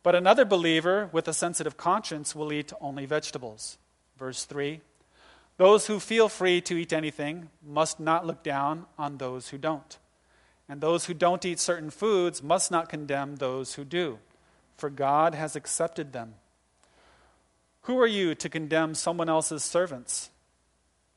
but 0.03 0.15
another 0.15 0.47
believer 0.47 1.11
with 1.13 1.29
a 1.29 1.35
sensitive 1.35 1.77
conscience 1.77 2.35
will 2.35 2.51
eat 2.51 2.73
only 2.81 3.05
vegetables. 3.05 3.77
Verse 4.19 4.45
3 4.45 4.81
those 5.59 5.87
who 5.87 6.01
feel 6.01 6.29
free 6.29 6.61
to 6.63 6.77
eat 6.77 6.93
anything 6.93 7.49
must 7.65 7.99
not 7.99 8.27
look 8.27 8.43
down 8.43 8.87
on 8.99 9.17
those 9.17 9.49
who 9.49 9.59
don't. 9.59 9.99
And 10.69 10.81
those 10.81 11.07
who 11.07 11.15
don't 11.15 11.45
eat 11.45 11.61
certain 11.61 11.91
foods 11.91 12.43
must 12.43 12.71
not 12.71 12.89
condemn 12.89 13.37
those 13.37 13.75
who 13.75 13.85
do, 13.85 14.19
for 14.77 14.91
God 14.91 15.35
has 15.35 15.57
accepted 15.57 16.13
them. 16.13 16.35
Who 17.83 17.99
are 17.99 18.07
you 18.07 18.35
to 18.35 18.49
condemn 18.49 18.95
someone 18.95 19.29
else's 19.29 19.63
servants? 19.63 20.31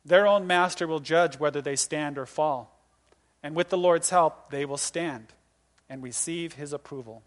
Their 0.05 0.27
own 0.27 0.48
master 0.48 0.88
will 0.88 1.00
judge 1.00 1.39
whether 1.39 1.62
they 1.62 1.75
stand 1.75 2.17
or 2.17 2.25
fall. 2.25 2.79
And 3.43 3.55
with 3.55 3.69
the 3.69 3.77
Lord's 3.77 4.12
help, 4.12 4.51
they 4.51 4.65
will 4.65 4.77
stand 4.77 5.34
and 5.89 6.03
receive 6.03 6.53
his 6.53 6.72
approval. 6.72 7.24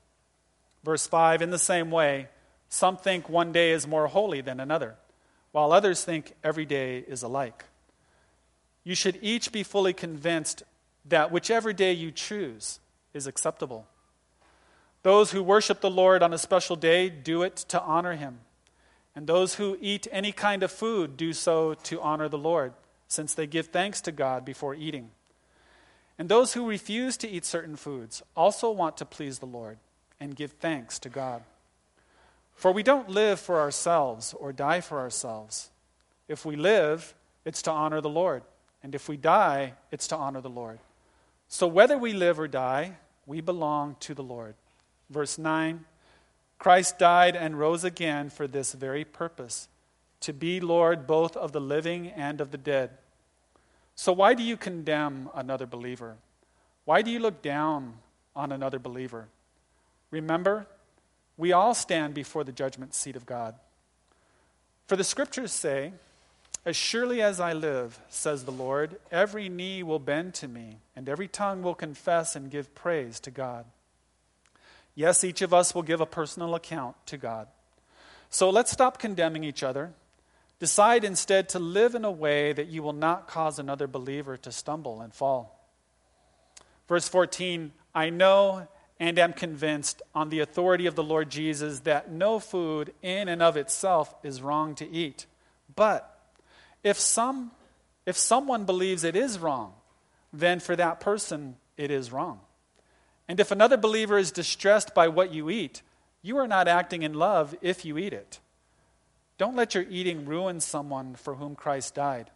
Verse 0.85 1.07
5 1.07 1.43
In 1.43 1.51
the 1.51 1.59
same 1.59 1.91
way, 1.91 2.29
some 2.69 2.97
think 2.97 3.29
one 3.29 3.53
day 3.53 3.73
is 3.73 3.87
more 3.87 4.07
holy 4.07 4.41
than 4.41 4.61
another 4.61 4.97
while 5.53 5.73
others 5.73 6.05
think 6.05 6.35
every 6.43 6.65
day 6.65 6.99
is 6.99 7.23
alike. 7.23 7.65
You 8.85 8.95
should 8.95 9.19
each 9.23 9.53
be 9.53 9.63
fully 9.63 9.93
convinced 9.93 10.63
that 11.05 11.31
whichever 11.31 11.73
day 11.73 11.93
you 11.93 12.11
choose 12.11 12.81
is 13.15 13.27
acceptable. 13.27 13.87
Those 15.03 15.33
who 15.33 15.43
worship 15.43 15.81
the 15.81 15.91
Lord 15.91 16.23
on 16.23 16.33
a 16.33 16.39
special 16.39 16.77
day 16.77 17.09
do 17.09 17.43
it 17.43 17.57
to 17.69 17.81
honor 17.83 18.15
him. 18.15 18.41
And 19.15 19.27
those 19.27 19.57
who 19.57 19.77
eat 19.81 20.07
any 20.11 20.33
kind 20.33 20.63
of 20.63 20.73
food 20.73 21.17
do 21.17 21.33
so 21.33 21.75
to 21.75 22.01
honor 22.01 22.29
the 22.29 22.39
Lord, 22.39 22.73
since 23.09 23.35
they 23.35 23.47
give 23.47 23.67
thanks 23.67 24.01
to 24.03 24.13
God 24.13 24.45
before 24.45 24.75
eating. 24.75 25.11
And 26.19 26.29
those 26.29 26.55
who 26.55 26.69
refuse 26.69 27.17
to 27.19 27.29
eat 27.29 27.45
certain 27.45 27.77
foods 27.77 28.23
also 28.37 28.71
want 28.71 28.97
to 28.99 29.05
please 29.05 29.39
the 29.39 29.47
Lord 29.47 29.79
and 30.19 30.37
give 30.37 30.53
thanks 30.53 30.99
to 31.01 31.09
God. 31.09 31.43
For 32.63 32.71
we 32.71 32.85
don't 32.85 33.09
live 33.09 33.41
for 33.41 33.59
ourselves 33.59 34.37
or 34.39 34.53
die 34.53 34.83
for 34.83 35.01
ourselves. 35.01 35.73
If 36.29 36.47
we 36.47 36.55
live, 36.55 37.13
it's 37.45 37.61
to 37.63 37.73
honor 37.73 38.01
the 38.01 38.09
Lord. 38.09 38.45
And 38.85 38.95
if 38.95 39.09
we 39.09 39.17
die, 39.17 39.73
it's 39.91 40.07
to 40.07 40.17
honor 40.17 40.41
the 40.41 40.49
Lord. 40.49 40.79
So 41.49 41.67
whether 41.67 41.99
we 41.99 42.13
live 42.13 42.39
or 42.39 42.47
die, 42.47 42.99
we 43.27 43.41
belong 43.41 43.97
to 43.99 44.15
the 44.15 44.23
Lord. 44.23 44.55
Verse 45.11 45.39
9 45.39 45.85
Christ 46.61 47.01
died 47.01 47.35
and 47.35 47.59
rose 47.59 47.83
again 47.83 48.31
for 48.31 48.47
this 48.47 48.75
very 48.75 49.05
purpose 49.05 49.67
to 50.21 50.33
be 50.33 50.61
Lord 50.61 51.05
both 51.05 51.37
of 51.37 51.51
the 51.51 51.61
living 51.61 52.11
and 52.11 52.41
of 52.41 52.53
the 52.53 52.59
dead. 52.59 52.91
So 53.97 54.13
why 54.13 54.35
do 54.35 54.45
you 54.45 54.57
condemn 54.57 55.31
another 55.35 55.67
believer? 55.67 56.15
Why 56.85 57.03
do 57.03 57.11
you 57.11 57.19
look 57.19 57.43
down 57.43 57.95
on 58.37 58.53
another 58.53 58.79
believer? 58.79 59.27
Remember, 60.13 60.69
we 61.43 61.51
all 61.51 61.75
stand 61.75 62.15
before 62.15 62.45
the 62.45 62.53
judgment 62.53 62.95
seat 62.95 63.17
of 63.17 63.27
God. 63.27 63.57
For 64.87 64.95
the 64.95 65.03
scriptures 65.03 65.51
say, 65.51 65.93
As 66.65 66.77
surely 66.77 67.21
as 67.21 67.41
I 67.41 67.53
live, 67.53 67.99
says 68.09 68.45
the 68.45 68.53
Lord, 68.53 69.01
every 69.11 69.49
knee 69.49 69.83
will 69.83 69.99
bend 69.99 70.35
to 70.35 70.47
me, 70.47 70.77
and 70.95 71.09
every 71.09 71.27
tongue 71.27 71.65
will 71.65 71.75
confess 71.75 72.37
and 72.37 72.49
give 72.49 72.77
praise 72.77 73.19
to 73.19 73.33
God. 73.33 73.65
Yes, 74.95 75.25
each 75.25 75.43
of 75.43 75.53
us 75.53 75.75
will 75.75 75.83
give 75.83 76.01
a 76.01 76.07
personal 76.07 76.55
account 76.55 76.95
to 77.07 77.17
God. 77.17 77.49
So 78.31 78.49
let's 78.49 78.71
stop 78.71 79.01
condemning 79.01 79.43
each 79.43 79.65
other. 79.65 79.91
Decide 80.61 81.03
instead 81.03 81.49
to 81.49 81.59
live 81.59 81.97
in 81.97 82.05
a 82.05 82.13
way 82.13 82.53
that 82.53 82.69
you 82.69 82.85
will 82.85 82.93
not 82.93 83.27
cause 83.27 83.59
another 83.59 83.89
believer 83.89 84.37
to 84.37 84.53
stumble 84.53 85.01
and 85.01 85.13
fall. 85.13 85.59
Verse 86.87 87.09
14 87.09 87.73
I 87.97 88.11
know 88.11 88.69
and 89.03 89.19
am 89.19 89.33
convinced 89.33 90.01
on 90.15 90.29
the 90.29 90.39
authority 90.39 90.87
of 90.87 90.95
the 90.95 91.03
Lord 91.03 91.29
Jesus 91.29 91.81
that 91.81 92.13
no 92.13 92.39
food 92.39 92.95
in 93.03 93.27
and 93.27 93.43
of 93.43 93.57
itself 93.57 94.15
is 94.23 94.41
wrong 94.41 94.77
to 94.77 94.89
eat. 94.89 95.27
But 95.75 96.21
if 96.85 96.97
some 97.01 97.51
if 98.07 98.17
someone 98.17 98.65
believes 98.65 99.03
it 99.03 99.17
is 99.17 99.41
wrong, 99.41 99.73
then 100.33 100.61
for 100.61 100.77
that 100.77 101.01
person 101.01 101.57
it 101.77 101.91
is 101.91 102.13
wrong. 102.13 102.43
And 103.27 103.41
if 103.41 103.51
another 103.51 103.77
believer 103.77 104.19
is 104.19 104.31
distressed 104.31 104.95
by 104.95 105.09
what 105.09 105.35
you 105.35 105.51
eat, 105.51 105.83
you 106.23 106.37
are 106.37 106.47
not 106.47 106.69
acting 106.69 107.03
in 107.03 107.15
love 107.15 107.57
if 107.61 107.85
you 107.85 107.99
eat 107.99 108.13
it. 108.13 108.39
Don't 109.37 109.57
let 109.57 109.75
your 109.75 109.85
eating 109.91 110.27
ruin 110.27 110.61
someone 110.61 111.17
for 111.17 111.35
whom 111.35 111.57
Christ 111.57 111.97
died. 111.97 112.31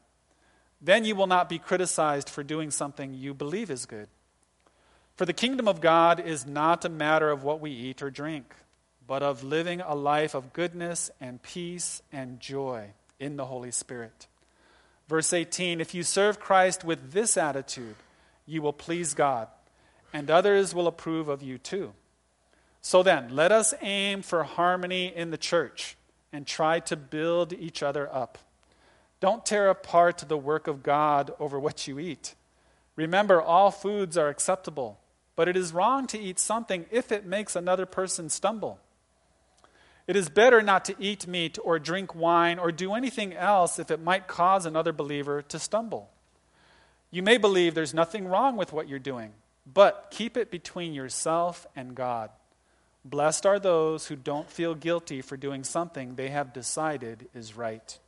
Then 0.81 1.05
you 1.05 1.15
will 1.15 1.29
not 1.29 1.49
be 1.49 1.61
criticized 1.61 2.29
for 2.29 2.43
doing 2.43 2.73
something 2.73 3.15
you 3.15 3.35
believe 3.35 3.71
is 3.71 3.87
good. 3.87 4.09
For 5.17 5.25
the 5.25 5.33
kingdom 5.33 5.67
of 5.67 5.81
God 5.81 6.21
is 6.21 6.45
not 6.45 6.85
a 6.85 6.91
matter 6.91 7.31
of 7.31 7.43
what 7.43 7.59
we 7.59 7.71
eat 7.71 8.03
or 8.03 8.11
drink, 8.11 8.55
but 9.07 9.23
of 9.23 9.43
living 9.43 9.81
a 9.81 9.95
life 9.95 10.35
of 10.35 10.53
goodness 10.53 11.11
and 11.19 11.43
peace 11.43 12.03
and 12.13 12.39
joy 12.39 12.91
in 13.19 13.37
the 13.37 13.47
Holy 13.47 13.71
Spirit. 13.71 14.27
Verse 15.09 15.33
18 15.33 15.81
If 15.81 15.95
you 15.95 16.03
serve 16.03 16.39
Christ 16.39 16.85
with 16.85 17.13
this 17.13 17.39
attitude, 17.39 17.97
you 18.45 18.61
will 18.61 18.75
please 18.75 19.15
God, 19.15 19.49
and 20.13 20.31
others 20.31 20.75
will 20.75 20.87
approve 20.87 21.29
of 21.29 21.43
you 21.43 21.57
too. 21.57 21.95
So 22.83 23.03
then, 23.03 23.35
let 23.35 23.51
us 23.51 23.73
aim 23.81 24.21
for 24.21 24.45
harmony 24.45 25.13
in 25.17 25.31
the 25.31 25.39
church 25.39 25.97
and 26.31 26.47
try 26.47 26.79
to 26.81 26.95
build 26.95 27.55
each 27.55 27.83
other 27.83 28.13
up. 28.15 28.37
Don't 29.21 29.47
tear 29.47 29.71
apart 29.71 30.25
the 30.29 30.37
work 30.37 30.67
of 30.67 30.83
God 30.83 31.33
over 31.41 31.59
what 31.59 31.89
you 31.89 31.99
eat. 31.99 32.35
Remember, 32.97 33.41
all 33.41 33.71
foods 33.71 34.19
are 34.19 34.29
acceptable, 34.29 35.01
but 35.37 35.49
it 35.49 35.57
is 35.57 35.73
wrong 35.73 36.07
to 36.09 36.19
eat 36.19 36.39
something 36.39 36.87
if 36.91 37.13
it 37.13 37.27
makes 37.27 37.55
another 37.55 37.87
person 37.87 38.29
stumble. 38.29 38.81
It 40.07 40.17
is 40.17 40.29
better 40.29 40.63
not 40.63 40.85
to 40.87 40.95
eat 40.99 41.27
meat 41.27 41.59
or 41.63 41.79
drink 41.79 42.15
wine 42.15 42.59
or 42.59 42.73
do 42.73 42.95
anything 42.95 43.35
else 43.35 43.79
if 43.79 43.91
it 43.91 44.01
might 44.01 44.29
cause 44.29 44.65
another 44.65 44.93
believer 44.93 45.43
to 45.43 45.59
stumble. 45.59 46.11
You 47.11 47.23
may 47.23 47.39
believe 47.39 47.75
there's 47.75 47.95
nothing 47.95 48.27
wrong 48.27 48.57
with 48.57 48.73
what 48.73 48.89
you're 48.89 48.99
doing, 48.99 49.33
but 49.73 50.09
keep 50.11 50.37
it 50.37 50.51
between 50.51 50.95
yourself 50.95 51.67
and 51.75 51.95
God. 51.95 52.31
Blessed 53.05 53.47
are 53.47 53.59
those 53.59 54.07
who 54.07 54.17
don't 54.17 54.51
feel 54.51 54.75
guilty 54.75 55.23
for 55.23 55.37
doing 55.37 55.65
something 55.65 56.15
they 56.15 56.29
have 56.29 56.53
decided 56.53 57.29
is 57.35 57.57
right. 57.57 57.99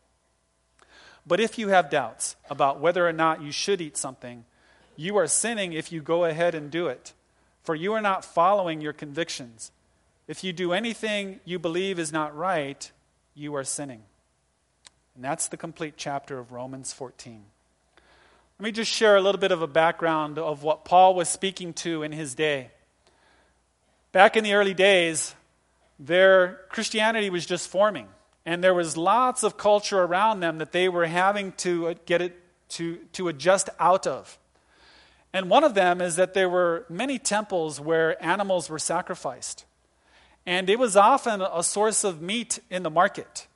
But 1.27 1.41
if 1.41 1.59
you 1.59 1.69
have 1.69 1.91
doubts 1.91 2.37
about 2.49 2.81
whether 2.81 3.07
or 3.07 3.13
not 3.13 3.43
you 3.43 3.53
should 3.53 3.81
eat 3.81 3.97
something, 3.97 4.45
you 4.97 5.17
are 5.17 5.27
sinning 5.27 5.73
if 5.73 5.93
you 5.93 6.01
go 6.01 6.25
ahead 6.25 6.55
and 6.55 6.71
do 6.71 6.89
it, 6.89 7.13
for 7.69 7.75
you 7.75 7.93
are 7.93 8.01
not 8.01 8.25
following 8.25 8.81
your 8.81 8.95
convictions. 8.95 9.73
If 10.27 10.43
you 10.43 10.55
do 10.55 10.73
anything 10.73 11.41
you 11.45 11.59
believe 11.59 11.99
is 11.99 12.11
not 12.11 12.35
right, 12.35 12.91
you 13.35 13.55
are 13.57 13.63
sinning. 13.63 14.05
And 15.15 15.23
that's 15.23 15.49
the 15.49 15.59
complete 15.59 15.93
chapter 15.99 16.39
of 16.39 16.51
Romans 16.51 16.95
14. 16.95 17.45
Let 18.59 18.65
me 18.65 18.73
just 18.73 18.91
share 18.91 19.17
a 19.17 19.21
little 19.21 19.39
bit 19.39 19.53
of 19.53 19.61
a 19.61 19.67
background 19.67 20.39
of 20.39 20.63
what 20.63 20.87
Paul 20.87 21.15
was 21.15 21.29
speaking 21.29 21.75
to 21.75 22.03
in 22.03 22.11
his 22.11 22.35
day. 22.35 22.71
Back 24.13 24.35
in 24.35 24.45
the 24.45 24.55
early 24.55 24.73
days, 24.73 25.35
their 25.99 26.61
Christianity 26.71 27.29
was 27.29 27.45
just 27.45 27.69
forming, 27.69 28.09
and 28.47 28.65
there 28.65 28.73
was 28.73 28.97
lots 28.97 29.43
of 29.43 29.59
culture 29.59 30.01
around 30.01 30.41
them 30.41 30.57
that 30.57 30.73
they 30.73 30.89
were 30.89 31.05
having 31.05 31.53
to 31.59 31.89
uh, 31.89 31.95
get 32.07 32.23
it 32.23 32.35
to, 32.71 32.97
to 33.13 33.29
adjust 33.29 33.69
out 33.79 34.07
of. 34.07 34.39
And 35.33 35.51
one 35.51 35.65
of 35.65 35.75
them 35.75 36.01
is 36.01 36.17
that 36.17 36.35
there 36.35 36.49
were 36.49 36.87
many 36.89 37.19
temples 37.19 37.81
where 37.81 38.23
animals 38.25 38.71
were 38.71 38.79
sacrificed. 38.79 39.65
And 40.47 40.71
it 40.71 40.79
was 40.79 40.97
often 40.97 41.43
a 41.43 41.63
source 41.63 42.05
of 42.05 42.23
meat 42.23 42.59
in 42.71 42.83
the 42.83 42.91
market 42.91 43.47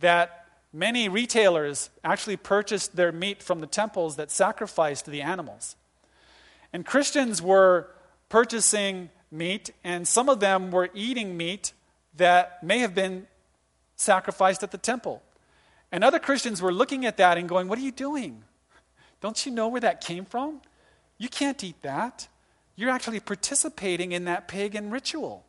that 0.00 0.46
many 0.72 1.08
retailers 1.08 1.90
actually 2.02 2.36
purchased 2.36 2.96
their 2.96 3.12
meat 3.12 3.42
from 3.42 3.60
the 3.60 3.66
temples 3.66 4.16
that 4.16 4.30
sacrificed 4.30 5.06
the 5.06 5.22
animals. 5.22 5.76
And 6.72 6.84
Christians 6.84 7.40
were 7.40 7.88
purchasing 8.28 9.10
meat, 9.30 9.70
and 9.84 10.08
some 10.08 10.28
of 10.28 10.40
them 10.40 10.72
were 10.72 10.90
eating 10.92 11.36
meat 11.36 11.72
that 12.16 12.62
may 12.62 12.80
have 12.80 12.94
been 12.94 13.28
sacrificed 13.94 14.64
at 14.64 14.72
the 14.72 14.78
temple. 14.78 15.22
And 15.92 16.02
other 16.02 16.18
Christians 16.18 16.60
were 16.60 16.72
looking 16.72 17.06
at 17.06 17.16
that 17.18 17.38
and 17.38 17.48
going, 17.48 17.68
What 17.68 17.78
are 17.78 17.82
you 17.82 17.92
doing? 17.92 18.42
Don't 19.20 19.46
you 19.46 19.52
know 19.52 19.68
where 19.68 19.80
that 19.80 20.00
came 20.00 20.24
from? 20.24 20.60
You 21.24 21.30
can't 21.30 21.64
eat 21.64 21.80
that. 21.80 22.28
You're 22.76 22.90
actually 22.90 23.18
participating 23.18 24.12
in 24.12 24.26
that 24.26 24.46
pagan 24.46 24.90
ritual 24.90 25.46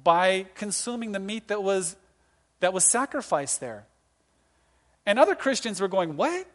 by 0.00 0.46
consuming 0.54 1.10
the 1.10 1.18
meat 1.18 1.48
that 1.48 1.64
was, 1.64 1.96
that 2.60 2.72
was 2.72 2.84
sacrificed 2.84 3.58
there. 3.58 3.86
And 5.04 5.18
other 5.18 5.34
Christians 5.34 5.80
were 5.80 5.88
going, 5.88 6.16
What? 6.16 6.46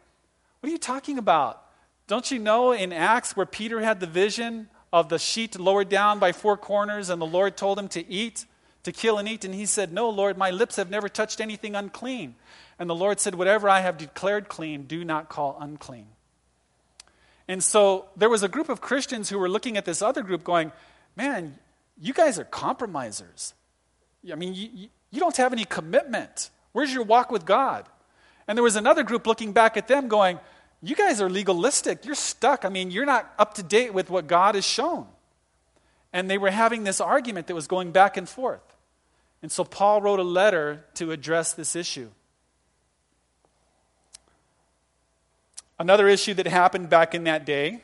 What 0.60 0.68
are 0.70 0.72
you 0.72 0.78
talking 0.78 1.18
about? 1.18 1.62
Don't 2.06 2.30
you 2.30 2.38
know 2.38 2.72
in 2.72 2.94
Acts 2.94 3.36
where 3.36 3.44
Peter 3.44 3.82
had 3.82 4.00
the 4.00 4.06
vision 4.06 4.70
of 4.90 5.10
the 5.10 5.18
sheet 5.18 5.60
lowered 5.60 5.90
down 5.90 6.18
by 6.18 6.32
four 6.32 6.56
corners 6.56 7.10
and 7.10 7.20
the 7.20 7.26
Lord 7.26 7.58
told 7.58 7.78
him 7.78 7.88
to 7.88 8.10
eat, 8.10 8.46
to 8.84 8.90
kill 8.90 9.18
and 9.18 9.28
eat? 9.28 9.44
And 9.44 9.54
he 9.54 9.66
said, 9.66 9.92
No, 9.92 10.08
Lord, 10.08 10.38
my 10.38 10.48
lips 10.48 10.76
have 10.76 10.88
never 10.88 11.10
touched 11.10 11.42
anything 11.42 11.74
unclean. 11.74 12.36
And 12.78 12.88
the 12.88 12.94
Lord 12.94 13.20
said, 13.20 13.34
Whatever 13.34 13.68
I 13.68 13.80
have 13.80 13.98
declared 13.98 14.48
clean, 14.48 14.84
do 14.84 15.04
not 15.04 15.28
call 15.28 15.58
unclean. 15.60 16.06
And 17.48 17.62
so 17.62 18.06
there 18.16 18.28
was 18.28 18.42
a 18.42 18.48
group 18.48 18.68
of 18.68 18.80
Christians 18.80 19.28
who 19.28 19.38
were 19.38 19.48
looking 19.48 19.76
at 19.76 19.84
this 19.84 20.02
other 20.02 20.22
group 20.22 20.44
going, 20.44 20.72
Man, 21.16 21.58
you 21.98 22.12
guys 22.12 22.38
are 22.38 22.44
compromisers. 22.44 23.54
I 24.30 24.34
mean, 24.34 24.54
you, 24.54 24.88
you 25.10 25.20
don't 25.20 25.36
have 25.36 25.52
any 25.52 25.64
commitment. 25.64 26.50
Where's 26.72 26.92
your 26.92 27.04
walk 27.04 27.30
with 27.30 27.46
God? 27.46 27.88
And 28.46 28.56
there 28.56 28.62
was 28.62 28.76
another 28.76 29.02
group 29.02 29.26
looking 29.26 29.52
back 29.52 29.76
at 29.76 29.88
them 29.88 30.08
going, 30.08 30.38
You 30.82 30.94
guys 30.94 31.20
are 31.20 31.30
legalistic. 31.30 32.04
You're 32.04 32.14
stuck. 32.14 32.64
I 32.64 32.68
mean, 32.68 32.90
you're 32.90 33.06
not 33.06 33.32
up 33.38 33.54
to 33.54 33.62
date 33.62 33.94
with 33.94 34.10
what 34.10 34.26
God 34.26 34.56
has 34.56 34.64
shown. 34.66 35.06
And 36.12 36.30
they 36.30 36.38
were 36.38 36.50
having 36.50 36.84
this 36.84 37.00
argument 37.00 37.46
that 37.46 37.54
was 37.54 37.66
going 37.66 37.92
back 37.92 38.16
and 38.16 38.28
forth. 38.28 38.60
And 39.42 39.52
so 39.52 39.64
Paul 39.64 40.00
wrote 40.00 40.18
a 40.18 40.24
letter 40.24 40.84
to 40.94 41.12
address 41.12 41.52
this 41.52 41.76
issue. 41.76 42.10
Another 45.78 46.08
issue 46.08 46.34
that 46.34 46.46
happened 46.46 46.88
back 46.88 47.14
in 47.14 47.24
that 47.24 47.44
day 47.44 47.80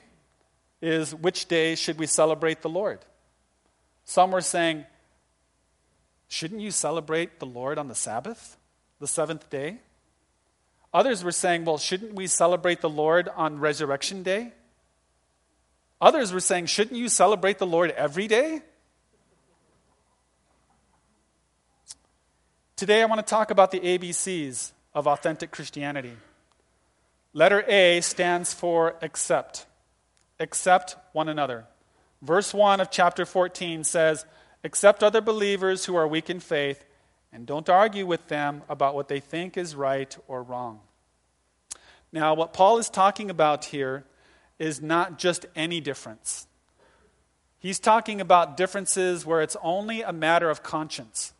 is 0.80 1.14
which 1.14 1.46
day 1.46 1.74
should 1.74 1.98
we 1.98 2.06
celebrate 2.06 2.62
the 2.62 2.68
Lord? 2.68 3.00
Some 4.04 4.30
were 4.30 4.40
saying, 4.40 4.84
shouldn't 6.28 6.60
you 6.60 6.70
celebrate 6.70 7.38
the 7.38 7.46
Lord 7.46 7.78
on 7.78 7.88
the 7.88 7.94
Sabbath, 7.94 8.56
the 8.98 9.06
seventh 9.06 9.48
day? 9.50 9.78
Others 10.94 11.22
were 11.22 11.32
saying, 11.32 11.64
well, 11.64 11.78
shouldn't 11.78 12.14
we 12.14 12.26
celebrate 12.26 12.80
the 12.80 12.90
Lord 12.90 13.28
on 13.34 13.60
Resurrection 13.60 14.22
Day? 14.22 14.52
Others 16.00 16.32
were 16.32 16.40
saying, 16.40 16.66
shouldn't 16.66 16.96
you 16.96 17.08
celebrate 17.08 17.58
the 17.58 17.66
Lord 17.66 17.90
every 17.92 18.26
day? 18.26 18.60
Today 22.74 23.02
I 23.02 23.04
want 23.04 23.24
to 23.24 23.30
talk 23.30 23.50
about 23.52 23.70
the 23.70 23.78
ABCs 23.78 24.72
of 24.94 25.06
authentic 25.06 25.52
Christianity. 25.52 26.16
Letter 27.34 27.64
A 27.66 28.00
stands 28.02 28.52
for 28.52 28.96
accept. 29.00 29.66
Accept 30.38 30.96
one 31.12 31.28
another. 31.28 31.66
Verse 32.20 32.52
1 32.52 32.80
of 32.80 32.90
chapter 32.90 33.24
14 33.24 33.84
says, 33.84 34.24
Accept 34.64 35.02
other 35.02 35.20
believers 35.20 35.84
who 35.86 35.96
are 35.96 36.06
weak 36.06 36.30
in 36.30 36.40
faith 36.40 36.84
and 37.32 37.46
don't 37.46 37.68
argue 37.68 38.06
with 38.06 38.28
them 38.28 38.62
about 38.68 38.94
what 38.94 39.08
they 39.08 39.18
think 39.18 39.56
is 39.56 39.74
right 39.74 40.16
or 40.28 40.42
wrong. 40.42 40.80
Now, 42.12 42.34
what 42.34 42.52
Paul 42.52 42.78
is 42.78 42.90
talking 42.90 43.30
about 43.30 43.66
here 43.66 44.04
is 44.58 44.82
not 44.82 45.18
just 45.18 45.46
any 45.56 45.80
difference. 45.80 46.46
He's 47.58 47.78
talking 47.78 48.20
about 48.20 48.56
differences 48.56 49.24
where 49.24 49.40
it's 49.40 49.56
only 49.62 50.02
a 50.02 50.12
matter 50.12 50.50
of 50.50 50.62
conscience. 50.62 51.32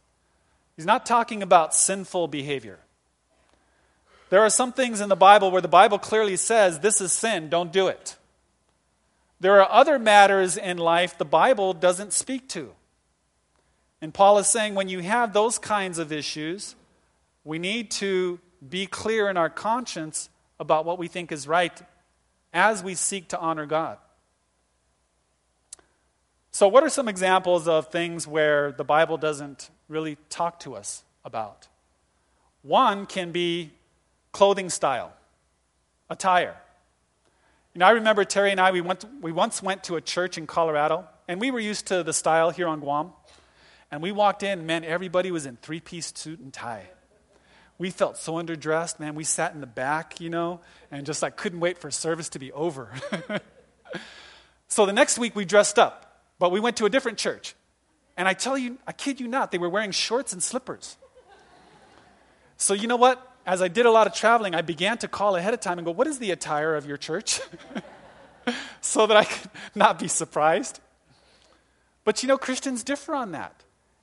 He's 0.76 0.86
not 0.86 1.04
talking 1.04 1.42
about 1.42 1.74
sinful 1.74 2.28
behavior. 2.28 2.78
There 4.32 4.40
are 4.40 4.48
some 4.48 4.72
things 4.72 5.02
in 5.02 5.10
the 5.10 5.14
Bible 5.14 5.50
where 5.50 5.60
the 5.60 5.68
Bible 5.68 5.98
clearly 5.98 6.38
says 6.38 6.78
this 6.78 7.02
is 7.02 7.12
sin, 7.12 7.50
don't 7.50 7.70
do 7.70 7.88
it. 7.88 8.16
There 9.40 9.60
are 9.60 9.70
other 9.70 9.98
matters 9.98 10.56
in 10.56 10.78
life 10.78 11.18
the 11.18 11.26
Bible 11.26 11.74
doesn't 11.74 12.14
speak 12.14 12.48
to. 12.48 12.70
And 14.00 14.14
Paul 14.14 14.38
is 14.38 14.46
saying 14.46 14.74
when 14.74 14.88
you 14.88 15.00
have 15.00 15.34
those 15.34 15.58
kinds 15.58 15.98
of 15.98 16.12
issues, 16.12 16.76
we 17.44 17.58
need 17.58 17.90
to 17.90 18.40
be 18.66 18.86
clear 18.86 19.28
in 19.28 19.36
our 19.36 19.50
conscience 19.50 20.30
about 20.58 20.86
what 20.86 20.96
we 20.96 21.08
think 21.08 21.30
is 21.30 21.46
right 21.46 21.82
as 22.54 22.82
we 22.82 22.94
seek 22.94 23.28
to 23.28 23.38
honor 23.38 23.66
God. 23.66 23.98
So, 26.52 26.68
what 26.68 26.82
are 26.82 26.88
some 26.88 27.06
examples 27.06 27.68
of 27.68 27.88
things 27.88 28.26
where 28.26 28.72
the 28.72 28.82
Bible 28.82 29.18
doesn't 29.18 29.68
really 29.90 30.16
talk 30.30 30.58
to 30.60 30.74
us 30.74 31.04
about? 31.22 31.68
One 32.62 33.04
can 33.04 33.30
be 33.30 33.72
clothing 34.32 34.70
style, 34.70 35.12
attire. 36.10 36.56
You 37.74 37.78
know, 37.78 37.86
I 37.86 37.92
remember 37.92 38.24
Terry 38.24 38.50
and 38.50 38.60
I, 38.60 38.70
we, 38.70 38.80
went, 38.80 39.04
we 39.20 39.32
once 39.32 39.62
went 39.62 39.84
to 39.84 39.96
a 39.96 40.00
church 40.00 40.36
in 40.36 40.46
Colorado, 40.46 41.06
and 41.28 41.40
we 41.40 41.50
were 41.50 41.60
used 41.60 41.86
to 41.86 42.02
the 42.02 42.12
style 42.12 42.50
here 42.50 42.68
on 42.68 42.80
Guam. 42.80 43.12
And 43.90 44.02
we 44.02 44.10
walked 44.10 44.42
in, 44.42 44.66
man, 44.66 44.84
everybody 44.84 45.30
was 45.30 45.46
in 45.46 45.56
three 45.56 45.80
piece 45.80 46.12
suit 46.14 46.40
and 46.40 46.52
tie. 46.52 46.88
We 47.78 47.90
felt 47.90 48.16
so 48.16 48.34
underdressed, 48.34 49.00
man. 49.00 49.14
We 49.14 49.24
sat 49.24 49.54
in 49.54 49.60
the 49.60 49.66
back, 49.66 50.20
you 50.20 50.30
know, 50.30 50.60
and 50.90 51.04
just 51.04 51.22
like 51.22 51.36
couldn't 51.36 51.60
wait 51.60 51.78
for 51.78 51.90
service 51.90 52.28
to 52.30 52.38
be 52.38 52.52
over. 52.52 52.90
so 54.68 54.86
the 54.86 54.92
next 54.92 55.18
week 55.18 55.34
we 55.34 55.44
dressed 55.44 55.78
up, 55.78 56.22
but 56.38 56.52
we 56.52 56.60
went 56.60 56.76
to 56.78 56.84
a 56.84 56.90
different 56.90 57.18
church. 57.18 57.54
And 58.16 58.28
I 58.28 58.34
tell 58.34 58.56
you, 58.56 58.78
I 58.86 58.92
kid 58.92 59.20
you 59.20 59.28
not, 59.28 59.50
they 59.50 59.58
were 59.58 59.68
wearing 59.68 59.90
shorts 59.90 60.32
and 60.32 60.42
slippers. 60.42 60.96
So 62.56 62.74
you 62.74 62.86
know 62.86 62.96
what? 62.96 63.31
As 63.46 63.60
I 63.62 63.68
did 63.68 63.86
a 63.86 63.90
lot 63.90 64.06
of 64.06 64.14
traveling, 64.14 64.54
I 64.54 64.62
began 64.62 64.98
to 64.98 65.08
call 65.08 65.36
ahead 65.36 65.54
of 65.54 65.60
time 65.60 65.78
and 65.78 65.84
go, 65.84 65.92
What 65.92 66.06
is 66.06 66.18
the 66.18 66.30
attire 66.30 66.74
of 66.74 66.86
your 66.86 66.96
church? 66.96 67.40
so 68.80 69.06
that 69.06 69.16
I 69.16 69.24
could 69.24 69.50
not 69.74 69.98
be 69.98 70.08
surprised. 70.08 70.80
But 72.04 72.22
you 72.22 72.28
know, 72.28 72.38
Christians 72.38 72.82
differ 72.82 73.14
on 73.14 73.32
that. 73.32 73.62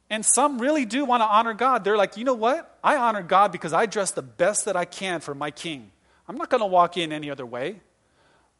And 0.09 0.25
some 0.25 0.59
really 0.59 0.85
do 0.85 1.05
want 1.05 1.21
to 1.21 1.27
honor 1.27 1.53
God. 1.53 1.83
They're 1.83 1.97
like, 1.97 2.17
you 2.17 2.23
know 2.23 2.33
what? 2.33 2.79
I 2.83 2.95
honor 2.95 3.21
God 3.21 3.51
because 3.51 3.73
I 3.73 3.85
dress 3.85 4.11
the 4.11 4.23
best 4.23 4.65
that 4.65 4.75
I 4.75 4.85
can 4.85 5.19
for 5.19 5.35
my 5.35 5.51
king. 5.51 5.91
I'm 6.27 6.35
not 6.35 6.49
going 6.49 6.61
to 6.61 6.67
walk 6.67 6.97
in 6.97 7.11
any 7.11 7.29
other 7.29 7.45
way. 7.45 7.81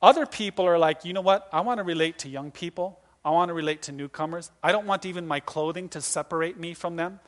Other 0.01 0.25
people 0.25 0.65
are 0.65 0.77
like, 0.77 1.05
you 1.05 1.13
know 1.13 1.21
what? 1.21 1.49
I 1.51 1.61
want 1.61 1.79
to 1.79 1.83
relate 1.83 2.19
to 2.19 2.29
young 2.29 2.51
people. 2.51 2.99
I 3.25 3.31
want 3.31 3.49
to 3.49 3.53
relate 3.53 3.81
to 3.83 3.91
newcomers. 3.91 4.51
I 4.63 4.71
don't 4.71 4.85
want 4.85 5.05
even 5.05 5.27
my 5.27 5.39
clothing 5.39 5.89
to 5.89 6.01
separate 6.01 6.59
me 6.59 6.73
from 6.73 6.95
them. 6.95 7.19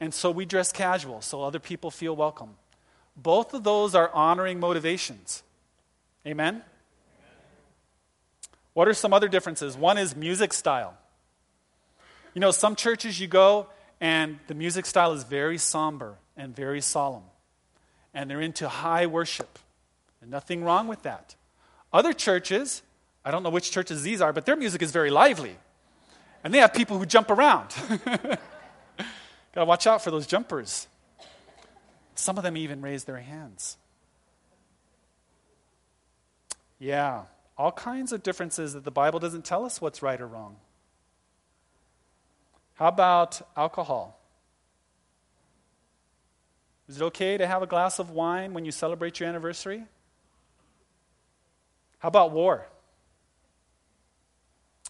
And 0.00 0.12
so 0.12 0.30
we 0.30 0.44
dress 0.44 0.72
casual 0.72 1.20
so 1.20 1.42
other 1.42 1.58
people 1.58 1.90
feel 1.90 2.16
welcome. 2.16 2.56
Both 3.16 3.54
of 3.54 3.64
those 3.64 3.94
are 3.94 4.10
honoring 4.12 4.60
motivations. 4.60 5.42
Amen? 6.26 6.62
What 8.74 8.88
are 8.88 8.94
some 8.94 9.14
other 9.14 9.28
differences? 9.28 9.76
One 9.76 9.96
is 9.96 10.14
music 10.14 10.52
style. 10.52 10.94
You 12.34 12.40
know, 12.40 12.50
some 12.50 12.76
churches 12.76 13.18
you 13.18 13.26
go 13.26 13.68
and 14.00 14.38
the 14.48 14.54
music 14.54 14.84
style 14.84 15.12
is 15.12 15.24
very 15.24 15.56
somber 15.56 16.16
and 16.36 16.54
very 16.54 16.82
solemn. 16.82 17.22
And 18.12 18.30
they're 18.30 18.40
into 18.40 18.68
high 18.68 19.06
worship. 19.06 19.58
And 20.20 20.30
nothing 20.30 20.62
wrong 20.62 20.88
with 20.88 21.02
that. 21.02 21.34
Other 21.92 22.12
churches, 22.12 22.82
I 23.24 23.30
don't 23.30 23.42
know 23.42 23.50
which 23.50 23.70
churches 23.70 24.02
these 24.02 24.20
are, 24.20 24.32
but 24.32 24.44
their 24.44 24.56
music 24.56 24.82
is 24.82 24.90
very 24.90 25.10
lively. 25.10 25.56
And 26.44 26.52
they 26.52 26.58
have 26.58 26.74
people 26.74 26.98
who 26.98 27.06
jump 27.06 27.30
around. 27.30 27.74
Got 27.96 28.38
to 29.54 29.64
watch 29.64 29.86
out 29.86 30.02
for 30.02 30.10
those 30.10 30.26
jumpers. 30.26 30.86
Some 32.16 32.36
of 32.36 32.42
them 32.42 32.56
even 32.56 32.80
raise 32.80 33.04
their 33.04 33.18
hands. 33.18 33.76
Yeah, 36.78 37.22
all 37.56 37.72
kinds 37.72 38.12
of 38.12 38.22
differences 38.22 38.74
that 38.74 38.84
the 38.84 38.90
Bible 38.90 39.18
doesn't 39.18 39.44
tell 39.44 39.64
us 39.64 39.80
what's 39.80 40.02
right 40.02 40.20
or 40.20 40.26
wrong. 40.26 40.56
How 42.74 42.88
about 42.88 43.40
alcohol? 43.56 44.18
Is 46.88 47.00
it 47.00 47.04
okay 47.04 47.36
to 47.36 47.46
have 47.46 47.62
a 47.62 47.66
glass 47.66 47.98
of 47.98 48.10
wine 48.10 48.52
when 48.52 48.64
you 48.64 48.72
celebrate 48.72 49.18
your 49.18 49.28
anniversary? 49.28 49.84
How 51.98 52.08
about 52.08 52.32
war? 52.32 52.66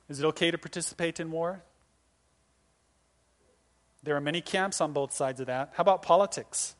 Is 0.08 0.20
it 0.20 0.24
okay 0.26 0.50
to 0.50 0.58
participate 0.58 1.20
in 1.20 1.30
war? 1.30 1.62
There 4.02 4.16
are 4.16 4.20
many 4.20 4.40
camps 4.40 4.80
on 4.80 4.92
both 4.92 5.12
sides 5.12 5.40
of 5.40 5.46
that. 5.46 5.72
How 5.74 5.82
about 5.82 6.02
politics? 6.02 6.74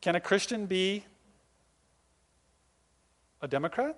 Can 0.00 0.14
a 0.14 0.20
Christian 0.20 0.66
be 0.66 1.04
a 3.42 3.48
Democrat? 3.48 3.96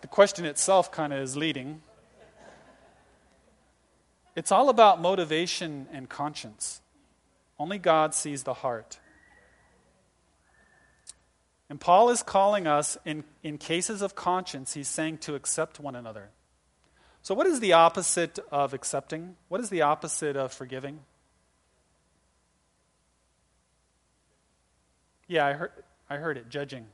the 0.00 0.06
question 0.06 0.46
itself 0.46 0.90
kind 0.90 1.12
of 1.12 1.18
is 1.20 1.36
leading. 1.36 1.82
It's 4.34 4.50
all 4.50 4.70
about 4.70 5.00
motivation 5.00 5.86
and 5.92 6.08
conscience. 6.08 6.80
Only 7.58 7.78
God 7.78 8.14
sees 8.14 8.44
the 8.44 8.54
heart. 8.54 8.98
And 11.68 11.78
Paul 11.78 12.08
is 12.08 12.22
calling 12.22 12.66
us, 12.66 12.96
in, 13.04 13.24
in 13.42 13.58
cases 13.58 14.00
of 14.00 14.14
conscience, 14.14 14.72
he's 14.72 14.88
saying 14.88 15.18
to 15.18 15.34
accept 15.34 15.78
one 15.78 15.94
another. 15.94 16.30
So, 17.22 17.34
what 17.34 17.46
is 17.46 17.60
the 17.60 17.74
opposite 17.74 18.38
of 18.50 18.72
accepting? 18.72 19.36
What 19.48 19.60
is 19.60 19.68
the 19.68 19.82
opposite 19.82 20.36
of 20.36 20.52
forgiving? 20.52 21.00
Yeah, 25.30 25.46
I 25.46 25.52
heard, 25.52 25.70
I 26.10 26.16
heard 26.16 26.38
it, 26.38 26.48
judging. 26.48 26.86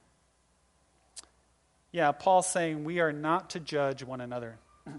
Yeah, 1.91 2.13
Paul's 2.13 2.47
saying 2.47 2.85
we 2.85 3.01
are 3.01 3.11
not 3.11 3.49
to 3.51 3.61
judge 3.61 4.05
one 4.05 4.21
another. 4.21 4.59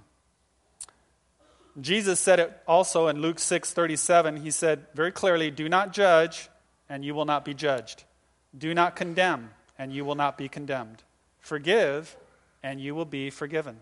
Jesus 1.80 2.20
said 2.20 2.40
it 2.40 2.60
also 2.68 3.10
in 3.10 3.22
Luke 3.22 3.38
6 3.38 3.72
37. 3.72 4.38
He 4.38 4.50
said 4.50 4.88
very 4.96 5.12
clearly, 5.12 5.52
Do 5.52 5.70
not 5.70 5.94
judge, 5.94 6.50
and 6.90 7.06
you 7.06 7.14
will 7.14 7.26
not 7.26 7.46
be 7.46 7.54
judged. 7.54 8.06
Do 8.58 8.74
not 8.74 8.96
condemn, 8.96 9.52
and 9.78 9.94
you 9.94 10.04
will 10.04 10.16
not 10.16 10.36
be 10.36 10.50
condemned. 10.50 11.04
Forgive, 11.40 12.18
and 12.64 12.82
you 12.82 12.96
will 12.96 13.06
be 13.06 13.30
forgiven. 13.30 13.78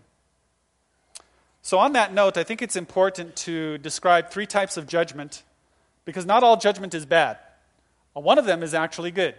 So, 1.62 1.78
on 1.78 1.94
that 1.94 2.12
note, 2.12 2.36
I 2.36 2.44
think 2.44 2.60
it's 2.60 2.76
important 2.76 3.36
to 3.36 3.78
describe 3.78 4.28
three 4.28 4.46
types 4.46 4.76
of 4.76 4.86
judgment 4.86 5.44
because 6.04 6.26
not 6.26 6.42
all 6.42 6.58
judgment 6.58 6.92
is 6.92 7.06
bad. 7.06 7.38
One 8.12 8.38
of 8.38 8.44
them 8.44 8.62
is 8.62 8.74
actually 8.74 9.12
good. 9.12 9.34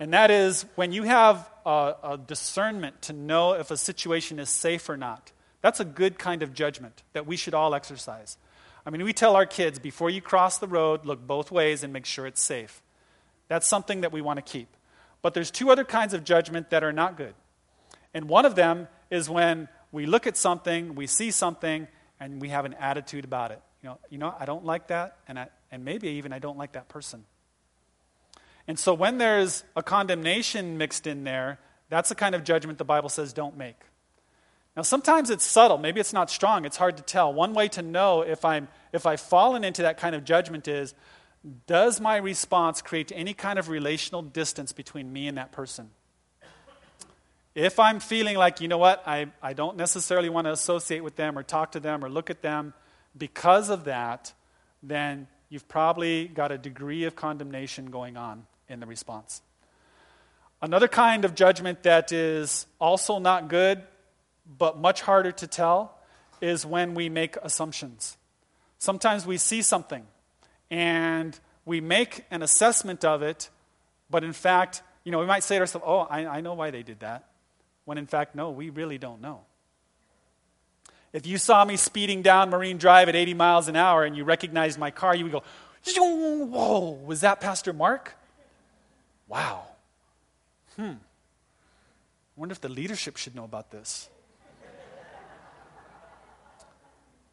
And 0.00 0.12
that 0.12 0.30
is 0.30 0.66
when 0.74 0.92
you 0.92 1.04
have 1.04 1.48
a, 1.64 1.94
a, 2.02 2.18
discernment 2.18 3.00
to 3.02 3.12
know 3.12 3.52
if 3.52 3.70
a 3.70 3.76
situation 3.76 4.38
is 4.38 4.50
safe 4.50 4.88
or 4.88 4.96
not. 4.96 5.32
That's 5.60 5.80
a 5.80 5.84
good 5.84 6.18
kind 6.18 6.42
of 6.42 6.52
judgment 6.52 7.02
that 7.12 7.26
we 7.26 7.36
should 7.36 7.54
all 7.54 7.74
exercise. 7.74 8.36
I 8.84 8.90
mean, 8.90 9.02
we 9.02 9.12
tell 9.12 9.36
our 9.36 9.46
kids 9.46 9.78
before 9.78 10.10
you 10.10 10.20
cross 10.20 10.58
the 10.58 10.66
road, 10.66 11.06
look 11.06 11.26
both 11.26 11.50
ways 11.50 11.82
and 11.82 11.92
make 11.92 12.04
sure 12.04 12.26
it's 12.26 12.42
safe. 12.42 12.82
That's 13.48 13.66
something 13.66 14.02
that 14.02 14.12
we 14.12 14.20
want 14.20 14.36
to 14.38 14.42
keep. 14.42 14.68
But 15.22 15.32
there's 15.32 15.50
two 15.50 15.70
other 15.70 15.84
kinds 15.84 16.12
of 16.12 16.24
judgment 16.24 16.70
that 16.70 16.84
are 16.84 16.92
not 16.92 17.16
good. 17.16 17.34
And 18.12 18.28
one 18.28 18.44
of 18.44 18.56
them 18.56 18.88
is 19.10 19.30
when 19.30 19.68
we 19.90 20.06
look 20.06 20.26
at 20.26 20.36
something, 20.36 20.94
we 20.94 21.06
see 21.06 21.30
something, 21.30 21.88
and 22.20 22.40
we 22.40 22.50
have 22.50 22.64
an 22.64 22.74
attitude 22.74 23.24
about 23.24 23.50
it. 23.50 23.60
You 23.82 23.90
know, 23.90 23.98
you 24.10 24.18
know 24.18 24.34
I 24.38 24.44
don't 24.44 24.64
like 24.64 24.88
that, 24.88 25.16
and, 25.28 25.38
I, 25.38 25.48
and 25.70 25.84
maybe 25.84 26.08
even 26.08 26.32
I 26.32 26.38
don't 26.38 26.58
like 26.58 26.72
that 26.72 26.88
person. 26.88 27.24
And 28.66 28.78
so 28.78 28.94
when 28.94 29.18
there's 29.18 29.64
a 29.76 29.82
condemnation 29.82 30.78
mixed 30.78 31.06
in 31.06 31.24
there, 31.24 31.58
that's 31.90 32.08
the 32.08 32.14
kind 32.14 32.34
of 32.34 32.44
judgment 32.44 32.78
the 32.78 32.84
Bible 32.84 33.08
says 33.08 33.32
don't 33.32 33.56
make. 33.56 33.76
Now, 34.76 34.82
sometimes 34.82 35.30
it's 35.30 35.44
subtle. 35.44 35.78
Maybe 35.78 36.00
it's 36.00 36.12
not 36.12 36.30
strong. 36.30 36.64
It's 36.64 36.76
hard 36.76 36.96
to 36.96 37.02
tell. 37.02 37.32
One 37.32 37.54
way 37.54 37.68
to 37.68 37.82
know 37.82 38.22
if, 38.22 38.44
I'm, 38.44 38.68
if 38.92 39.06
I've 39.06 39.20
fallen 39.20 39.62
into 39.62 39.82
that 39.82 39.98
kind 39.98 40.16
of 40.16 40.24
judgment 40.24 40.66
is 40.66 40.94
does 41.66 42.00
my 42.00 42.16
response 42.16 42.80
create 42.80 43.12
any 43.14 43.34
kind 43.34 43.58
of 43.58 43.68
relational 43.68 44.22
distance 44.22 44.72
between 44.72 45.12
me 45.12 45.28
and 45.28 45.36
that 45.36 45.52
person? 45.52 45.90
If 47.54 47.78
I'm 47.78 48.00
feeling 48.00 48.36
like, 48.36 48.60
you 48.60 48.66
know 48.66 48.78
what, 48.78 49.04
I, 49.06 49.26
I 49.40 49.52
don't 49.52 49.76
necessarily 49.76 50.28
want 50.28 50.46
to 50.46 50.52
associate 50.52 51.04
with 51.04 51.14
them 51.14 51.38
or 51.38 51.44
talk 51.44 51.72
to 51.72 51.80
them 51.80 52.04
or 52.04 52.08
look 52.08 52.30
at 52.30 52.42
them 52.42 52.72
because 53.16 53.68
of 53.68 53.84
that, 53.84 54.32
then 54.82 55.28
you've 55.50 55.68
probably 55.68 56.26
got 56.26 56.50
a 56.50 56.58
degree 56.58 57.04
of 57.04 57.14
condemnation 57.14 57.90
going 57.90 58.16
on 58.16 58.46
in 58.68 58.80
the 58.80 58.86
response. 58.86 59.42
Another 60.62 60.88
kind 60.88 61.24
of 61.24 61.34
judgment 61.34 61.82
that 61.82 62.12
is 62.12 62.66
also 62.80 63.18
not 63.18 63.48
good, 63.48 63.82
but 64.58 64.78
much 64.78 65.02
harder 65.02 65.32
to 65.32 65.46
tell, 65.46 65.98
is 66.40 66.64
when 66.64 66.94
we 66.94 67.08
make 67.08 67.36
assumptions. 67.42 68.16
Sometimes 68.78 69.26
we 69.26 69.36
see 69.36 69.62
something 69.62 70.06
and 70.70 71.38
we 71.64 71.80
make 71.80 72.24
an 72.30 72.42
assessment 72.42 73.04
of 73.04 73.22
it, 73.22 73.50
but 74.10 74.24
in 74.24 74.32
fact, 74.32 74.82
you 75.04 75.12
know, 75.12 75.18
we 75.18 75.26
might 75.26 75.42
say 75.42 75.56
to 75.56 75.60
ourselves, 75.60 75.84
oh, 75.86 76.00
I, 76.00 76.26
I 76.26 76.40
know 76.40 76.54
why 76.54 76.70
they 76.70 76.82
did 76.82 77.00
that. 77.00 77.28
When 77.84 77.98
in 77.98 78.06
fact, 78.06 78.34
no, 78.34 78.50
we 78.50 78.70
really 78.70 78.98
don't 78.98 79.20
know. 79.20 79.42
If 81.12 81.26
you 81.26 81.38
saw 81.38 81.64
me 81.64 81.76
speeding 81.76 82.22
down 82.22 82.50
Marine 82.50 82.78
Drive 82.78 83.08
at 83.08 83.14
80 83.14 83.34
miles 83.34 83.68
an 83.68 83.76
hour 83.76 84.04
and 84.04 84.16
you 84.16 84.24
recognized 84.24 84.78
my 84.78 84.90
car, 84.90 85.14
you 85.14 85.24
would 85.24 85.32
go, 85.32 85.42
whoa, 86.46 86.90
was 87.04 87.20
that 87.20 87.40
Pastor 87.40 87.72
Mark? 87.72 88.16
Wow. 89.34 89.64
Hmm. 90.76 90.82
I 90.92 90.94
wonder 92.36 92.52
if 92.52 92.60
the 92.60 92.68
leadership 92.68 93.16
should 93.16 93.34
know 93.34 93.42
about 93.42 93.72
this. 93.72 94.08